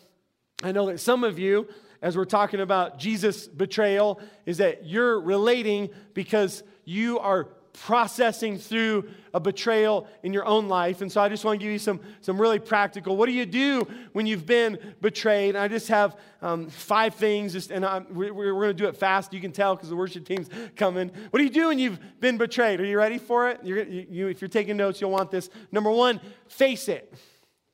I 0.63 0.73
know 0.73 0.87
that 0.87 0.99
some 0.99 1.23
of 1.23 1.39
you, 1.39 1.69
as 2.03 2.17
we're 2.17 2.25
talking 2.25 2.61
about 2.61 2.99
Jesus' 2.99 3.47
betrayal, 3.47 4.21
is 4.45 4.59
that 4.59 4.87
you're 4.87 5.21
relating 5.21 5.91
because 6.15 6.63
you 6.85 7.19
are 7.21 7.49
processing 7.77 8.59
through 8.59 9.09
a 9.35 9.41
betrayal 9.41 10.09
in 10.23 10.33
your 10.33 10.47
own 10.47 10.67
life. 10.67 11.03
And 11.03 11.13
so 11.13 11.21
I 11.21 11.29
just 11.29 11.45
want 11.45 11.61
to 11.61 11.65
give 11.65 11.73
you 11.73 11.79
some, 11.79 12.01
some 12.23 12.41
really 12.41 12.59
practical. 12.59 13.17
What 13.17 13.27
do 13.27 13.33
you 13.33 13.45
do 13.45 13.87
when 14.13 14.27
you've 14.27 14.47
been 14.47 14.79
betrayed? 15.01 15.51
And 15.51 15.59
I 15.59 15.69
just 15.69 15.89
have 15.89 16.17
um, 16.41 16.71
five 16.71 17.15
things, 17.15 17.53
just, 17.53 17.71
and 17.71 17.85
I'm, 17.85 18.07
we're, 18.11 18.33
we're 18.33 18.53
going 18.53 18.69
to 18.69 18.75
do 18.75 18.89
it 18.89 18.97
fast. 18.97 19.33
You 19.35 19.41
can 19.41 19.53
tell 19.53 19.77
because 19.77 19.91
the 19.91 19.97
worship 19.97 20.25
team's 20.25 20.49
coming. 20.75 21.11
What 21.31 21.39
do 21.39 21.45
you 21.45 21.51
do 21.51 21.69
when 21.69 21.79
you've 21.79 21.99
been 22.19 22.39
betrayed? 22.39 22.81
Are 22.81 22.85
you 22.85 22.99
ready 22.99 23.19
for 23.19 23.51
it? 23.51 23.61
You're, 23.63 23.85
you, 23.85 24.07
you, 24.09 24.27
if 24.29 24.41
you're 24.41 24.49
taking 24.49 24.77
notes, 24.77 25.01
you'll 25.01 25.11
want 25.11 25.31
this. 25.31 25.51
Number 25.71 25.91
one, 25.91 26.21
face 26.49 26.89
it. 26.89 27.13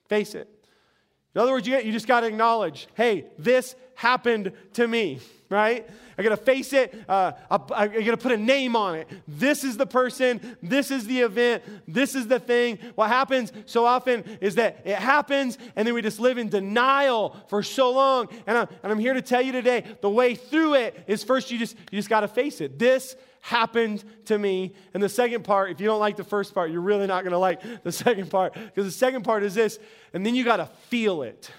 Face 0.08 0.34
it. 0.34 0.48
In 1.34 1.40
other 1.40 1.52
words, 1.52 1.66
you, 1.66 1.78
you 1.78 1.92
just 1.92 2.08
got 2.08 2.20
to 2.20 2.26
acknowledge 2.26 2.88
hey, 2.94 3.26
this 3.38 3.74
happened 3.94 4.52
to 4.74 4.86
me, 4.86 5.20
right? 5.48 5.88
I 6.22 6.28
got 6.28 6.36
to 6.38 6.44
face 6.44 6.72
it. 6.72 6.94
Uh, 7.08 7.32
I, 7.50 7.56
I 7.74 7.88
got 7.88 8.12
to 8.12 8.16
put 8.16 8.32
a 8.32 8.36
name 8.36 8.76
on 8.76 8.94
it. 8.94 9.08
This 9.26 9.64
is 9.64 9.76
the 9.76 9.86
person. 9.86 10.56
This 10.62 10.90
is 10.90 11.06
the 11.06 11.20
event. 11.20 11.64
This 11.88 12.14
is 12.14 12.28
the 12.28 12.38
thing. 12.38 12.78
What 12.94 13.08
happens 13.08 13.52
so 13.66 13.84
often 13.84 14.24
is 14.40 14.54
that 14.54 14.82
it 14.84 14.96
happens, 14.96 15.58
and 15.74 15.86
then 15.86 15.94
we 15.94 16.02
just 16.02 16.20
live 16.20 16.38
in 16.38 16.48
denial 16.48 17.36
for 17.48 17.62
so 17.62 17.90
long. 17.90 18.28
And 18.46 18.56
I'm, 18.56 18.68
and 18.82 18.92
I'm 18.92 18.98
here 18.98 19.14
to 19.14 19.22
tell 19.22 19.42
you 19.42 19.52
today 19.52 19.84
the 20.00 20.10
way 20.10 20.34
through 20.34 20.74
it 20.74 21.04
is 21.06 21.24
first 21.24 21.50
you 21.50 21.58
just, 21.58 21.76
you 21.90 21.98
just 21.98 22.08
got 22.08 22.20
to 22.20 22.28
face 22.28 22.60
it. 22.60 22.78
This 22.78 23.16
happened 23.40 24.04
to 24.26 24.38
me. 24.38 24.72
And 24.94 25.02
the 25.02 25.08
second 25.08 25.42
part, 25.42 25.72
if 25.72 25.80
you 25.80 25.86
don't 25.86 25.98
like 25.98 26.16
the 26.16 26.24
first 26.24 26.54
part, 26.54 26.70
you're 26.70 26.80
really 26.80 27.08
not 27.08 27.24
going 27.24 27.32
to 27.32 27.38
like 27.38 27.82
the 27.82 27.92
second 27.92 28.30
part. 28.30 28.54
Because 28.54 28.84
the 28.84 28.90
second 28.96 29.24
part 29.24 29.42
is 29.42 29.54
this, 29.54 29.78
and 30.14 30.24
then 30.24 30.36
you 30.36 30.44
got 30.44 30.58
to 30.58 30.66
feel 30.88 31.22
it. 31.22 31.50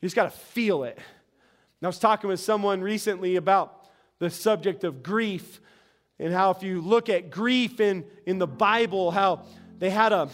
You 0.00 0.06
just 0.06 0.16
got 0.16 0.30
to 0.30 0.38
feel 0.38 0.84
it. 0.84 0.96
And 0.96 1.86
I 1.86 1.88
was 1.88 1.98
talking 1.98 2.28
with 2.28 2.40
someone 2.40 2.80
recently 2.80 3.36
about 3.36 3.79
the 4.20 4.30
subject 4.30 4.84
of 4.84 5.02
grief 5.02 5.60
and 6.20 6.32
how 6.32 6.50
if 6.50 6.62
you 6.62 6.82
look 6.82 7.08
at 7.08 7.30
grief 7.30 7.80
in, 7.80 8.04
in 8.26 8.38
the 8.38 8.46
Bible, 8.46 9.10
how 9.10 9.46
they 9.78 9.90
had 9.90 10.12
a 10.12 10.28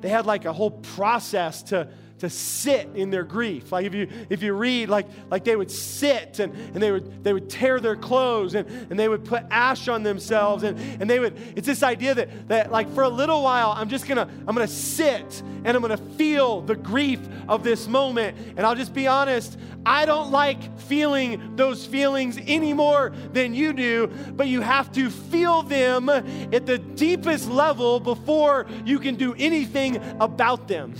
they 0.00 0.08
had 0.08 0.26
like 0.26 0.44
a 0.44 0.52
whole 0.52 0.70
process 0.70 1.62
to 1.64 1.88
to 2.18 2.30
sit 2.30 2.88
in 2.94 3.10
their 3.10 3.24
grief. 3.24 3.72
Like 3.72 3.86
if 3.86 3.94
you 3.94 4.08
if 4.28 4.42
you 4.42 4.52
read, 4.54 4.88
like 4.88 5.06
like 5.30 5.44
they 5.44 5.56
would 5.56 5.70
sit 5.70 6.38
and, 6.38 6.52
and 6.54 6.82
they 6.82 6.90
would 6.90 7.24
they 7.24 7.32
would 7.32 7.48
tear 7.48 7.80
their 7.80 7.96
clothes 7.96 8.54
and, 8.54 8.68
and 8.90 8.98
they 8.98 9.08
would 9.08 9.24
put 9.24 9.44
ash 9.50 9.88
on 9.88 10.02
themselves 10.02 10.62
and, 10.62 10.78
and 11.00 11.08
they 11.08 11.18
would 11.18 11.36
it's 11.56 11.66
this 11.66 11.82
idea 11.82 12.14
that 12.14 12.48
that 12.48 12.70
like 12.70 12.92
for 12.94 13.02
a 13.02 13.08
little 13.08 13.42
while 13.42 13.72
I'm 13.72 13.88
just 13.88 14.06
gonna 14.06 14.28
I'm 14.46 14.54
gonna 14.54 14.68
sit 14.68 15.42
and 15.64 15.68
I'm 15.68 15.82
gonna 15.82 15.96
feel 15.96 16.60
the 16.62 16.76
grief 16.76 17.20
of 17.48 17.64
this 17.64 17.86
moment. 17.86 18.36
And 18.56 18.66
I'll 18.66 18.74
just 18.74 18.94
be 18.94 19.06
honest, 19.06 19.58
I 19.84 20.06
don't 20.06 20.30
like 20.30 20.78
feeling 20.80 21.56
those 21.56 21.86
feelings 21.86 22.38
any 22.46 22.72
more 22.72 23.12
than 23.32 23.54
you 23.54 23.72
do, 23.72 24.08
but 24.36 24.48
you 24.48 24.60
have 24.60 24.92
to 24.92 25.10
feel 25.10 25.62
them 25.62 26.08
at 26.08 26.66
the 26.66 26.78
deepest 26.78 27.48
level 27.48 28.00
before 28.00 28.66
you 28.84 28.98
can 28.98 29.14
do 29.16 29.34
anything 29.38 29.96
about 30.20 30.68
them. 30.68 30.94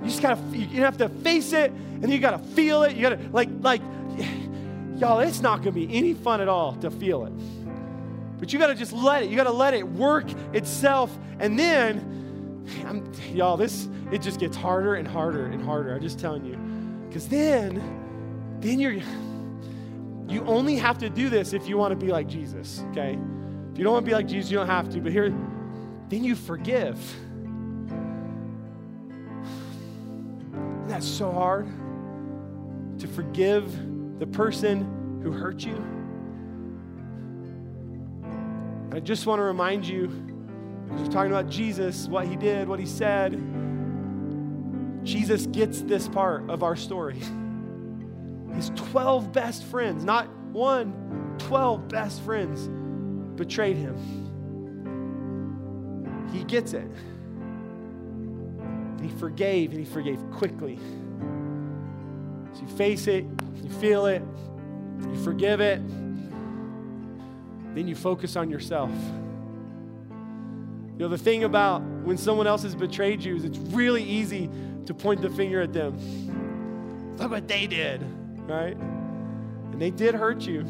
You 0.00 0.08
just 0.08 0.22
gotta, 0.22 0.40
you 0.56 0.82
have 0.82 0.98
to 0.98 1.08
face 1.08 1.52
it 1.52 1.70
and 1.70 2.10
you 2.10 2.18
gotta 2.18 2.38
feel 2.38 2.84
it. 2.84 2.94
You 2.94 3.02
gotta, 3.02 3.20
like, 3.32 3.48
like, 3.60 3.82
y'all, 4.96 5.20
it's 5.20 5.40
not 5.40 5.58
gonna 5.58 5.72
be 5.72 5.92
any 5.92 6.14
fun 6.14 6.40
at 6.40 6.48
all 6.48 6.74
to 6.76 6.90
feel 6.90 7.24
it. 7.26 7.32
But 8.38 8.52
you 8.52 8.58
gotta 8.58 8.74
just 8.74 8.92
let 8.92 9.24
it, 9.24 9.30
you 9.30 9.36
gotta 9.36 9.50
let 9.50 9.74
it 9.74 9.86
work 9.86 10.30
itself. 10.52 11.16
And 11.40 11.58
then, 11.58 12.64
I'm, 12.86 13.12
y'all, 13.34 13.56
this, 13.56 13.88
it 14.12 14.22
just 14.22 14.38
gets 14.38 14.56
harder 14.56 14.94
and 14.94 15.06
harder 15.06 15.46
and 15.46 15.62
harder. 15.62 15.94
I'm 15.94 16.02
just 16.02 16.20
telling 16.20 16.44
you. 16.44 16.56
Because 17.08 17.28
then, 17.28 17.82
then 18.60 18.78
you're, 18.78 18.98
you 20.28 20.44
only 20.44 20.76
have 20.76 20.98
to 20.98 21.10
do 21.10 21.28
this 21.28 21.52
if 21.52 21.68
you 21.68 21.76
wanna 21.76 21.96
be 21.96 22.08
like 22.08 22.28
Jesus, 22.28 22.84
okay? 22.90 23.18
If 23.72 23.78
you 23.78 23.84
don't 23.84 23.94
wanna 23.94 24.06
be 24.06 24.12
like 24.12 24.28
Jesus, 24.28 24.50
you 24.50 24.58
don't 24.58 24.68
have 24.68 24.88
to. 24.90 25.00
But 25.00 25.10
here, 25.10 25.34
then 26.08 26.22
you 26.22 26.36
forgive. 26.36 26.98
Isn't 30.88 31.00
that 31.00 31.06
so 31.06 31.30
hard? 31.30 31.66
To 33.00 33.06
forgive 33.08 34.18
the 34.18 34.26
person 34.26 35.20
who 35.22 35.30
hurt 35.32 35.62
you? 35.62 35.76
I 38.90 39.00
just 39.00 39.26
want 39.26 39.38
to 39.38 39.42
remind 39.42 39.86
you, 39.86 40.06
because 40.86 41.02
we're 41.02 41.12
talking 41.12 41.30
about 41.30 41.50
Jesus, 41.50 42.08
what 42.08 42.26
he 42.26 42.36
did, 42.36 42.68
what 42.68 42.80
he 42.80 42.86
said. 42.86 43.32
Jesus 45.04 45.44
gets 45.48 45.82
this 45.82 46.08
part 46.08 46.48
of 46.48 46.62
our 46.62 46.74
story. 46.74 47.20
His 48.54 48.70
12 48.74 49.30
best 49.30 49.64
friends, 49.64 50.04
not 50.04 50.34
one, 50.52 51.34
12 51.36 51.86
best 51.88 52.22
friends 52.22 52.66
betrayed 53.36 53.76
him. 53.76 53.94
He 56.32 56.44
gets 56.44 56.72
it. 56.72 56.90
And 58.98 59.10
he 59.10 59.16
forgave, 59.18 59.70
and 59.70 59.78
he 59.80 59.86
forgave 59.86 60.18
quickly. 60.32 60.78
So 62.52 62.60
you 62.62 62.68
face 62.76 63.06
it, 63.06 63.24
you 63.62 63.70
feel 63.80 64.06
it, 64.06 64.22
you 65.00 65.24
forgive 65.24 65.60
it, 65.60 65.80
then 67.74 67.86
you 67.86 67.94
focus 67.94 68.36
on 68.36 68.50
yourself. 68.50 68.90
You 70.10 71.04
know, 71.04 71.08
the 71.08 71.18
thing 71.18 71.44
about 71.44 71.80
when 71.82 72.18
someone 72.18 72.48
else 72.48 72.64
has 72.64 72.74
betrayed 72.74 73.22
you 73.22 73.36
is 73.36 73.44
it's 73.44 73.58
really 73.58 74.02
easy 74.02 74.50
to 74.86 74.94
point 74.94 75.22
the 75.22 75.30
finger 75.30 75.60
at 75.60 75.72
them. 75.72 77.16
Look 77.18 77.30
what 77.30 77.46
they 77.46 77.68
did, 77.68 78.02
right? 78.48 78.76
And 78.76 79.80
they 79.80 79.90
did 79.90 80.16
hurt 80.16 80.42
you. 80.42 80.64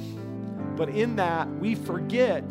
But 0.76 0.90
in 0.90 1.16
that, 1.16 1.48
we 1.48 1.74
forget 1.74 2.44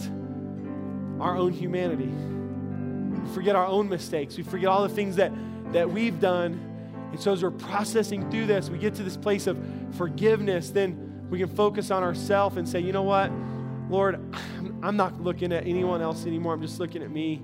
our 1.19 1.38
own 1.38 1.53
humanity. 1.53 2.07
We 2.07 3.34
forget 3.34 3.55
our 3.55 3.65
own 3.65 3.89
mistakes. 3.89 4.38
We 4.38 4.43
forget 4.43 4.69
all 4.69 4.82
the 4.84 4.93
things 4.93 5.17
that, 5.17 5.32
that 5.74 5.89
we've 5.89 6.20
done. 6.20 6.63
And 7.11 7.20
so, 7.20 7.34
as 7.34 7.43
we're 7.43 7.51
processing 7.51 8.30
through 8.30 8.47
this, 8.47 8.70
we 8.70 8.78
get 8.78 8.95
to 8.95 9.03
this 9.03 9.18
place 9.18 9.47
of 9.47 9.57
forgiveness, 9.91 10.70
then 10.72 11.28
we 11.30 11.39
can 11.39 11.49
focus 11.49 11.91
on 11.91 12.03
ourselves 12.03 12.57
and 12.57 12.68
say, 12.68 12.80
you 12.80 12.91
know 12.91 13.03
what? 13.03 13.32
Lord, 13.89 14.20
I'm 14.84 14.97
not 14.97 15.22
looking 15.22 15.51
at 15.53 15.65
anyone 15.65 16.01
else 16.01 16.26
anymore. 16.26 16.53
I'm 16.53 16.61
just 16.61 16.80
looking 16.80 17.01
at 17.01 17.11
me. 17.11 17.41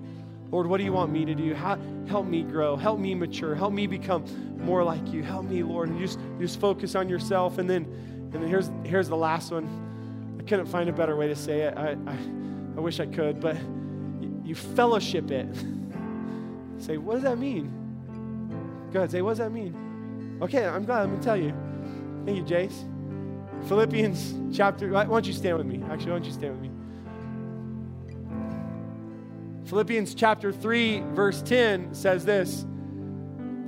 Lord, 0.51 0.67
what 0.67 0.77
do 0.77 0.83
you 0.83 0.93
want 0.93 1.11
me 1.11 1.25
to 1.25 1.33
do? 1.33 1.53
How, 1.53 1.79
help 2.07 2.27
me 2.27 2.43
grow. 2.43 2.75
Help 2.75 2.99
me 2.99 3.15
mature. 3.15 3.55
Help 3.55 3.73
me 3.73 3.87
become 3.87 4.23
more 4.63 4.83
like 4.83 5.11
you. 5.11 5.23
Help 5.23 5.45
me, 5.45 5.63
Lord. 5.63 5.89
And 5.89 5.99
just, 5.99 6.19
just 6.39 6.59
focus 6.59 6.95
on 6.95 7.09
yourself. 7.09 7.57
And 7.57 7.69
then, 7.69 7.83
and 7.85 8.33
then 8.33 8.47
here's, 8.47 8.69
here's 8.83 9.09
the 9.09 9.17
last 9.17 9.51
one. 9.51 10.37
I 10.39 10.43
couldn't 10.43 10.67
find 10.67 10.89
a 10.89 10.93
better 10.93 11.15
way 11.15 11.27
to 11.27 11.35
say 11.35 11.61
it. 11.61 11.77
I, 11.77 11.97
I, 12.05 12.17
I 12.77 12.79
wish 12.79 12.99
I 12.99 13.05
could, 13.05 13.39
but 13.39 13.55
you, 14.21 14.41
you 14.43 14.55
fellowship 14.55 15.31
it. 15.31 15.47
say, 16.77 16.97
what 16.97 17.15
does 17.15 17.23
that 17.23 17.37
mean? 17.37 17.82
Go 18.93 18.99
ahead, 18.99 19.11
say, 19.11 19.21
what 19.23 19.31
does 19.31 19.39
that 19.39 19.51
mean? 19.51 20.37
Okay, 20.41 20.65
I'm 20.65 20.85
glad. 20.85 21.01
I'm 21.01 21.09
going 21.09 21.19
to 21.19 21.25
tell 21.25 21.35
you. 21.35 21.51
Thank 22.25 22.37
you, 22.37 22.43
Jace. 22.43 22.87
Philippians 23.67 24.55
chapter, 24.55 24.89
why 24.89 25.05
don't 25.05 25.25
you 25.25 25.33
stand 25.33 25.57
with 25.57 25.65
me? 25.65 25.81
Actually, 25.89 26.11
why 26.11 26.17
don't 26.17 26.25
you 26.25 26.31
stand 26.31 26.53
with 26.53 26.61
me? 26.61 26.69
Philippians 29.65 30.13
chapter 30.13 30.51
3, 30.51 30.99
verse 31.13 31.41
10 31.41 31.95
says 31.95 32.23
this. 32.23 32.65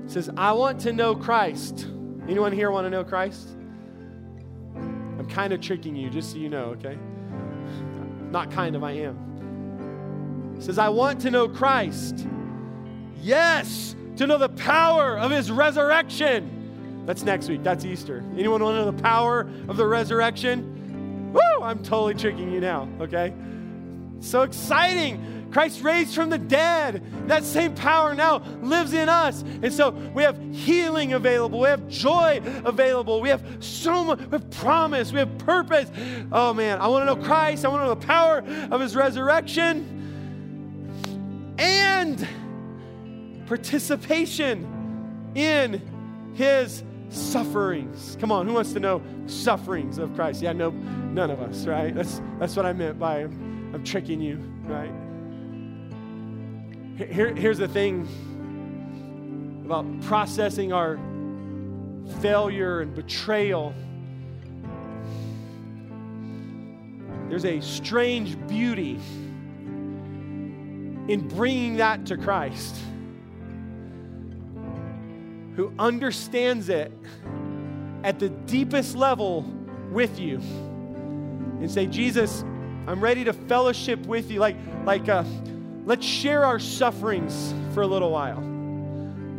It 0.06 0.12
says, 0.12 0.30
I 0.38 0.52
want 0.52 0.82
to 0.82 0.94
know 0.94 1.16
Christ. 1.16 1.88
Anyone 2.28 2.52
here 2.52 2.70
want 2.70 2.86
to 2.86 2.92
know 2.92 3.04
Christ? 3.04 3.50
I'm 4.76 5.28
kind 5.28 5.54
of 5.54 5.62
tricking 5.62 5.96
you, 5.96 6.12
just 6.12 6.32
so 6.32 6.38
you 6.38 6.50
know, 6.50 6.76
okay? 6.78 7.00
Not 8.30 8.52
kind 8.52 8.76
of, 8.76 8.84
I 8.84 8.92
am. 8.92 10.54
It 10.58 10.64
says, 10.64 10.78
I 10.78 10.90
want 10.90 11.22
to 11.22 11.32
know 11.32 11.48
Christ. 11.48 12.28
Yes, 13.22 13.96
to 14.18 14.28
know 14.28 14.38
the 14.38 14.50
power 14.50 15.18
of 15.18 15.32
his 15.32 15.52
resurrection. 15.52 17.04
That's 17.06 17.24
next 17.24 17.50
week. 17.50 17.64
That's 17.64 17.86
Easter. 17.86 18.24
Anyone 18.34 18.64
want 18.64 18.76
to 18.76 18.86
know 18.86 18.92
the 18.92 19.04
power 19.04 19.48
of 19.68 19.78
the 19.78 19.86
resurrection? 19.86 21.34
Woo! 21.34 21.62
I'm 21.62 21.84
totally 21.84 22.16
tricking 22.16 22.52
you 22.52 22.60
now, 22.60 22.88
okay? 23.00 23.34
So 24.22 24.42
exciting. 24.42 25.50
Christ 25.52 25.84
raised 25.84 26.16
from 26.16 26.30
the 26.30 26.38
dead. 26.38 27.02
That 27.28 27.44
same 27.44 27.76
power 27.76 28.16
now 28.16 28.40
lives 28.62 28.94
in 28.94 29.08
us. 29.08 29.44
And 29.62 29.72
so 29.72 29.92
we 30.14 30.24
have 30.24 30.38
healing 30.52 31.14
available. 31.14 31.60
We 31.60 31.68
have 31.68 31.88
joy 31.88 32.42
available. 32.66 33.22
We 33.22 33.30
have 33.30 33.42
so 33.60 34.04
much, 34.04 34.20
we 34.20 34.32
have 34.32 34.50
promise. 34.52 35.14
We 35.14 35.20
have 35.20 35.38
purpose. 35.38 35.90
Oh 36.32 36.54
man, 36.54 36.82
I 36.82 36.88
want 36.88 37.08
to 37.08 37.16
know 37.16 37.24
Christ. 37.24 37.64
I 37.64 37.70
want 37.70 37.84
to 37.84 37.88
know 37.88 37.96
the 37.96 38.06
power 38.06 38.44
of 38.72 38.82
his 38.82 38.96
resurrection. 38.96 39.92
And 41.58 42.28
participation 43.48 45.32
in 45.36 45.82
his 46.36 46.84
sufferings. 47.10 48.18
Come 48.20 48.32
on, 48.32 48.48
who 48.48 48.54
wants 48.54 48.74
to 48.74 48.80
know 48.80 49.02
sufferings 49.28 49.98
of 49.98 50.14
Christ? 50.16 50.42
Yeah, 50.42 50.54
no, 50.54 50.70
none 50.70 51.32
of 51.32 51.42
us, 51.42 51.66
right? 51.66 51.94
That's 51.94 52.22
that's 52.40 52.56
what 52.56 52.66
I 52.66 52.74
meant 52.74 53.00
by 53.00 53.24
um, 53.24 53.72
I'm 53.74 53.84
tricking 53.84 54.22
you, 54.22 54.38
right? 54.66 54.92
Here, 56.98 57.34
here's 57.36 57.58
the 57.58 57.68
thing 57.68 58.08
about 59.66 59.86
processing 60.02 60.72
our 60.72 60.98
failure 62.22 62.82
and 62.82 62.94
betrayal. 62.94 63.74
There's 67.30 67.46
a 67.46 67.60
strange 67.60 68.38
beauty 68.48 69.00
in 71.08 71.28
bringing 71.28 71.78
that 71.78 72.06
to 72.06 72.18
Christ, 72.18 72.76
who 75.56 75.74
understands 75.80 76.70
it 76.70 76.92
at 78.04 78.20
the 78.20 78.30
deepest 78.30 78.96
level 78.96 79.42
with 79.92 80.20
you, 80.20 80.38
and 80.38 81.72
say, 81.72 81.88
Jesus, 81.88 82.44
I'm 82.88 83.02
ready 83.02 83.24
to 83.24 83.34
fellowship 83.34 84.06
with 84.06 84.30
you. 84.30 84.40
Like, 84.40 84.58
like, 84.86 85.10
uh, 85.10 85.24
let's 85.86 86.06
share 86.06 86.46
our 86.46 86.60
sufferings 86.60 87.54
for 87.74 87.82
a 87.82 87.88
little 87.88 88.12
while. 88.12 88.38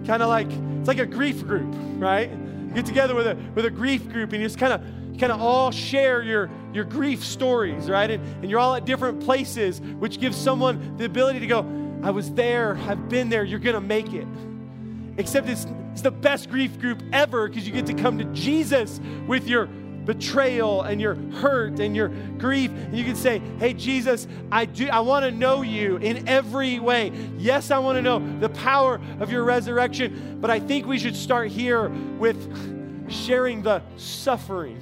Kind 0.07 0.23
of 0.23 0.29
like 0.29 0.49
it's 0.79 0.89
like 0.89 0.99
a 0.99 1.07
grief 1.07 1.45
group, 1.45 1.73
right? 1.99 2.31
You 2.31 2.71
get 2.75 2.87
together 2.87 3.15
with 3.15 3.27
a 3.27 3.37
with 3.55 3.65
a 3.65 3.71
grief 3.71 4.09
group 4.09 4.33
and 4.33 4.41
you 4.41 4.49
just 4.49 4.59
kind 4.59 4.73
of 4.73 4.81
kind 5.19 5.33
of 5.33 5.41
all 5.41 5.71
share 5.71 6.23
your 6.23 6.51
your 6.73 6.85
grief 6.85 7.25
stories, 7.25 7.91
right? 7.91 8.11
And, 8.11 8.25
and 8.43 8.51
you're 8.51 8.61
all 8.61 8.75
at 8.75 8.85
different 8.85 9.21
places, 9.21 9.81
which 9.81 10.21
gives 10.21 10.37
someone 10.37 10.97
the 10.97 11.05
ability 11.05 11.41
to 11.41 11.47
go, 11.47 11.61
I 12.03 12.11
was 12.11 12.31
there, 12.33 12.77
I've 12.87 13.09
been 13.09 13.29
there, 13.29 13.45
you're 13.45 13.59
gonna 13.59 13.81
make 13.81 14.13
it. 14.13 14.27
Except 15.19 15.49
it's 15.49 15.67
it's 15.97 16.03
the 16.03 16.11
best 16.11 16.51
grief 16.51 16.79
group 16.79 17.03
ever 17.11 17.49
because 17.49 17.67
you 17.67 17.73
get 17.73 17.87
to 17.87 17.95
come 17.95 18.19
to 18.19 18.25
Jesus 18.27 19.01
with 19.27 19.49
your 19.49 19.65
betrayal 19.65 20.83
and 20.83 21.01
your 21.01 21.15
hurt 21.15 21.81
and 21.81 21.97
your 21.97 22.09
grief. 22.37 22.71
And 22.71 22.99
you 22.99 23.03
can 23.03 23.17
say, 23.17 23.41
Hey, 23.59 23.73
Jesus, 23.73 24.29
I 24.53 24.67
do 24.67 24.91
I 24.91 25.01
want 25.01 25.25
to 25.25 25.31
know 25.31 25.63
you 25.63 25.97
in 25.97 26.29
every 26.29 26.81
way. 26.81 27.13
Yes, 27.39 27.71
I 27.71 27.79
want 27.79 27.97
to 27.97 28.03
know 28.03 28.19
the 28.41 28.51
power 28.51 29.01
of 29.21 29.33
your 29.33 29.43
resurrection, 29.43 30.37
but 30.39 30.51
I 30.51 30.61
think 30.61 30.85
we 30.85 30.99
should 30.99 31.17
start 31.17 31.49
here 31.49 31.89
with 32.19 33.11
sharing 33.11 33.63
the 33.63 33.81
suffering. 33.97 34.79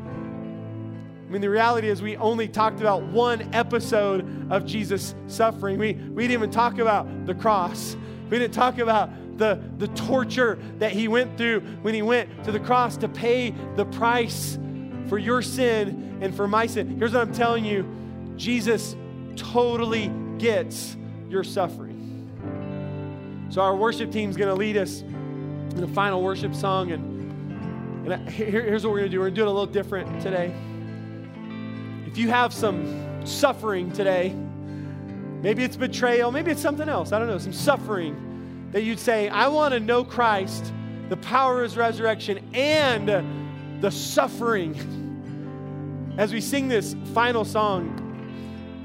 I 0.00 1.30
mean, 1.30 1.42
the 1.42 1.50
reality 1.50 1.90
is, 1.90 2.00
we 2.00 2.16
only 2.16 2.48
talked 2.48 2.80
about 2.80 3.02
one 3.02 3.54
episode 3.54 4.50
of 4.50 4.64
Jesus' 4.64 5.14
suffering. 5.26 5.78
We, 5.78 5.92
we 5.92 6.22
didn't 6.22 6.32
even 6.32 6.50
talk 6.50 6.78
about 6.78 7.26
the 7.26 7.34
cross. 7.34 7.98
We 8.30 8.38
didn't 8.38 8.54
talk 8.54 8.78
about 8.78 9.10
the, 9.38 9.60
the 9.78 9.88
torture 9.88 10.58
that 10.78 10.92
he 10.92 11.08
went 11.08 11.38
through 11.38 11.60
when 11.82 11.94
he 11.94 12.02
went 12.02 12.44
to 12.44 12.52
the 12.52 12.60
cross 12.60 12.96
to 12.98 13.08
pay 13.08 13.54
the 13.76 13.84
price 13.86 14.58
for 15.08 15.18
your 15.18 15.40
sin 15.40 16.18
and 16.20 16.34
for 16.34 16.46
my 16.46 16.66
sin. 16.66 16.98
Here's 16.98 17.12
what 17.14 17.22
I'm 17.22 17.32
telling 17.32 17.64
you 17.64 17.86
Jesus 18.36 18.96
totally 19.36 20.12
gets 20.38 20.96
your 21.28 21.44
suffering. 21.44 21.96
So, 23.50 23.62
our 23.62 23.74
worship 23.74 24.12
team's 24.12 24.36
going 24.36 24.48
to 24.48 24.54
lead 24.54 24.76
us 24.76 25.00
in 25.00 25.80
the 25.80 25.88
final 25.88 26.22
worship 26.22 26.54
song. 26.54 26.92
And, 26.92 28.12
and 28.12 28.28
here, 28.28 28.50
here's 28.50 28.84
what 28.84 28.92
we're 28.92 28.98
going 28.98 29.10
to 29.10 29.16
do 29.16 29.20
we're 29.20 29.26
going 29.26 29.34
to 29.34 29.40
do 29.40 29.46
it 29.46 29.48
a 29.48 29.52
little 29.52 29.66
different 29.66 30.20
today. 30.20 30.54
If 32.06 32.18
you 32.18 32.28
have 32.28 32.52
some 32.52 33.26
suffering 33.26 33.92
today, 33.92 34.34
maybe 35.42 35.64
it's 35.64 35.76
betrayal, 35.76 36.32
maybe 36.32 36.50
it's 36.50 36.62
something 36.62 36.88
else, 36.88 37.12
I 37.12 37.18
don't 37.18 37.28
know, 37.28 37.38
some 37.38 37.52
suffering 37.52 38.27
that 38.72 38.82
you'd 38.82 38.98
say, 38.98 39.28
I 39.28 39.48
want 39.48 39.74
to 39.74 39.80
know 39.80 40.04
Christ, 40.04 40.72
the 41.08 41.16
power 41.16 41.58
of 41.58 41.64
his 41.64 41.76
resurrection, 41.76 42.38
and 42.54 43.82
the 43.82 43.90
suffering. 43.90 44.74
As 46.18 46.32
we 46.32 46.40
sing 46.40 46.68
this 46.68 46.96
final 47.14 47.44
song, 47.44 48.04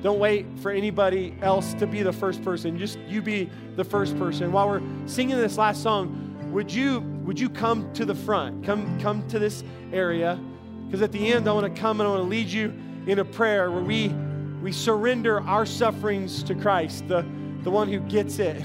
don't 0.03 0.19
wait 0.19 0.45
for 0.59 0.71
anybody 0.71 1.35
else 1.41 1.73
to 1.75 1.87
be 1.87 2.03
the 2.03 2.11
first 2.11 2.43
person. 2.43 2.77
Just 2.77 2.99
you 3.07 3.21
be 3.21 3.49
the 3.75 3.83
first 3.83 4.17
person. 4.17 4.51
While 4.51 4.67
we're 4.67 4.81
singing 5.05 5.37
this 5.37 5.57
last 5.57 5.81
song, 5.81 6.51
would 6.51 6.71
you 6.71 6.99
would 7.23 7.39
you 7.39 7.49
come 7.49 7.91
to 7.93 8.03
the 8.03 8.13
front? 8.13 8.65
Come 8.65 8.99
come 8.99 9.25
to 9.29 9.39
this 9.39 9.63
area 9.93 10.39
because 10.85 11.01
at 11.01 11.13
the 11.13 11.31
end 11.31 11.47
I 11.47 11.53
want 11.53 11.73
to 11.73 11.81
come 11.81 12.01
and 12.01 12.07
I 12.07 12.11
want 12.11 12.23
to 12.23 12.29
lead 12.29 12.47
you 12.47 12.73
in 13.07 13.19
a 13.19 13.25
prayer 13.25 13.71
where 13.71 13.81
we 13.81 14.09
we 14.61 14.73
surrender 14.73 15.41
our 15.41 15.65
sufferings 15.65 16.43
to 16.43 16.53
Christ, 16.53 17.07
the 17.07 17.25
the 17.63 17.71
one 17.71 17.87
who 17.87 17.99
gets 18.01 18.39
it 18.39 18.61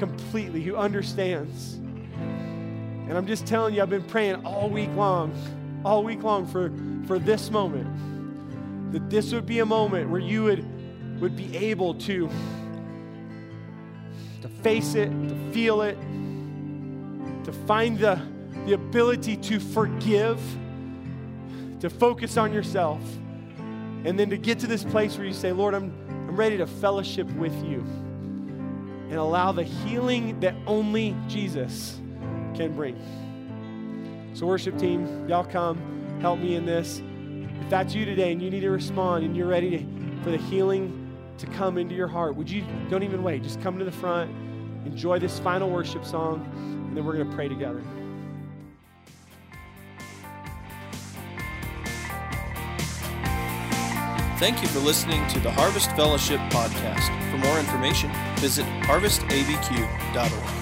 completely, 0.00 0.62
who 0.62 0.76
understands. 0.76 1.74
And 1.74 3.12
I'm 3.12 3.26
just 3.26 3.46
telling 3.46 3.74
you, 3.74 3.82
I've 3.82 3.90
been 3.90 4.02
praying 4.02 4.46
all 4.46 4.70
week 4.70 4.88
long, 4.96 5.34
all 5.84 6.02
week 6.02 6.22
long 6.22 6.46
for, 6.46 6.72
for 7.06 7.18
this 7.18 7.50
moment. 7.50 8.92
That 8.94 9.10
this 9.10 9.30
would 9.34 9.44
be 9.44 9.58
a 9.58 9.66
moment 9.66 10.08
where 10.08 10.20
you 10.20 10.44
would, 10.44 11.20
would 11.20 11.36
be 11.36 11.54
able 11.54 11.94
to, 11.96 12.30
to 14.40 14.48
face 14.62 14.94
it, 14.94 15.10
to 15.10 15.52
feel 15.52 15.82
it, 15.82 15.98
to 17.44 17.52
find 17.66 17.98
the, 17.98 18.18
the 18.64 18.72
ability 18.72 19.36
to 19.36 19.60
forgive, 19.60 20.40
to 21.80 21.90
focus 21.90 22.38
on 22.38 22.54
yourself, 22.54 23.02
and 24.06 24.18
then 24.18 24.30
to 24.30 24.38
get 24.38 24.58
to 24.60 24.66
this 24.66 24.82
place 24.82 25.18
where 25.18 25.26
you 25.26 25.34
say, 25.34 25.52
Lord, 25.52 25.74
I'm, 25.74 25.92
I'm 26.08 26.36
ready 26.36 26.56
to 26.56 26.66
fellowship 26.66 27.30
with 27.32 27.54
you 27.66 27.84
and 29.10 29.18
allow 29.18 29.50
the 29.52 29.64
healing 29.64 30.38
that 30.40 30.54
only 30.66 31.16
Jesus 31.28 32.00
can 32.54 32.74
bring. 32.74 32.96
So, 34.34 34.46
worship 34.46 34.78
team, 34.78 35.28
y'all 35.28 35.44
come, 35.44 36.18
help 36.20 36.38
me 36.38 36.54
in 36.54 36.64
this. 36.64 37.02
If 37.60 37.68
that's 37.68 37.94
you 37.94 38.04
today 38.04 38.30
and 38.32 38.40
you 38.40 38.50
need 38.50 38.60
to 38.60 38.70
respond 38.70 39.24
and 39.24 39.36
you're 39.36 39.48
ready 39.48 39.70
to, 39.70 40.22
for 40.22 40.30
the 40.30 40.38
healing 40.38 40.96
to 41.38 41.46
come 41.46 41.76
into 41.76 41.94
your 41.94 42.06
heart, 42.06 42.36
would 42.36 42.48
you 42.48 42.64
don't 42.88 43.02
even 43.02 43.24
wait, 43.24 43.42
just 43.42 43.60
come 43.60 43.78
to 43.78 43.84
the 43.84 43.92
front, 43.92 44.30
enjoy 44.86 45.18
this 45.18 45.40
final 45.40 45.68
worship 45.68 46.04
song, 46.04 46.48
and 46.54 46.96
then 46.96 47.04
we're 47.04 47.14
going 47.14 47.28
to 47.28 47.34
pray 47.34 47.48
together. 47.48 47.82
Thank 54.40 54.62
you 54.62 54.68
for 54.68 54.78
listening 54.78 55.28
to 55.28 55.38
the 55.38 55.50
Harvest 55.50 55.94
Fellowship 55.96 56.40
podcast. 56.48 57.10
For 57.30 57.36
more 57.36 57.58
information, 57.58 58.10
visit 58.36 58.64
harvestabq.org. 58.84 60.59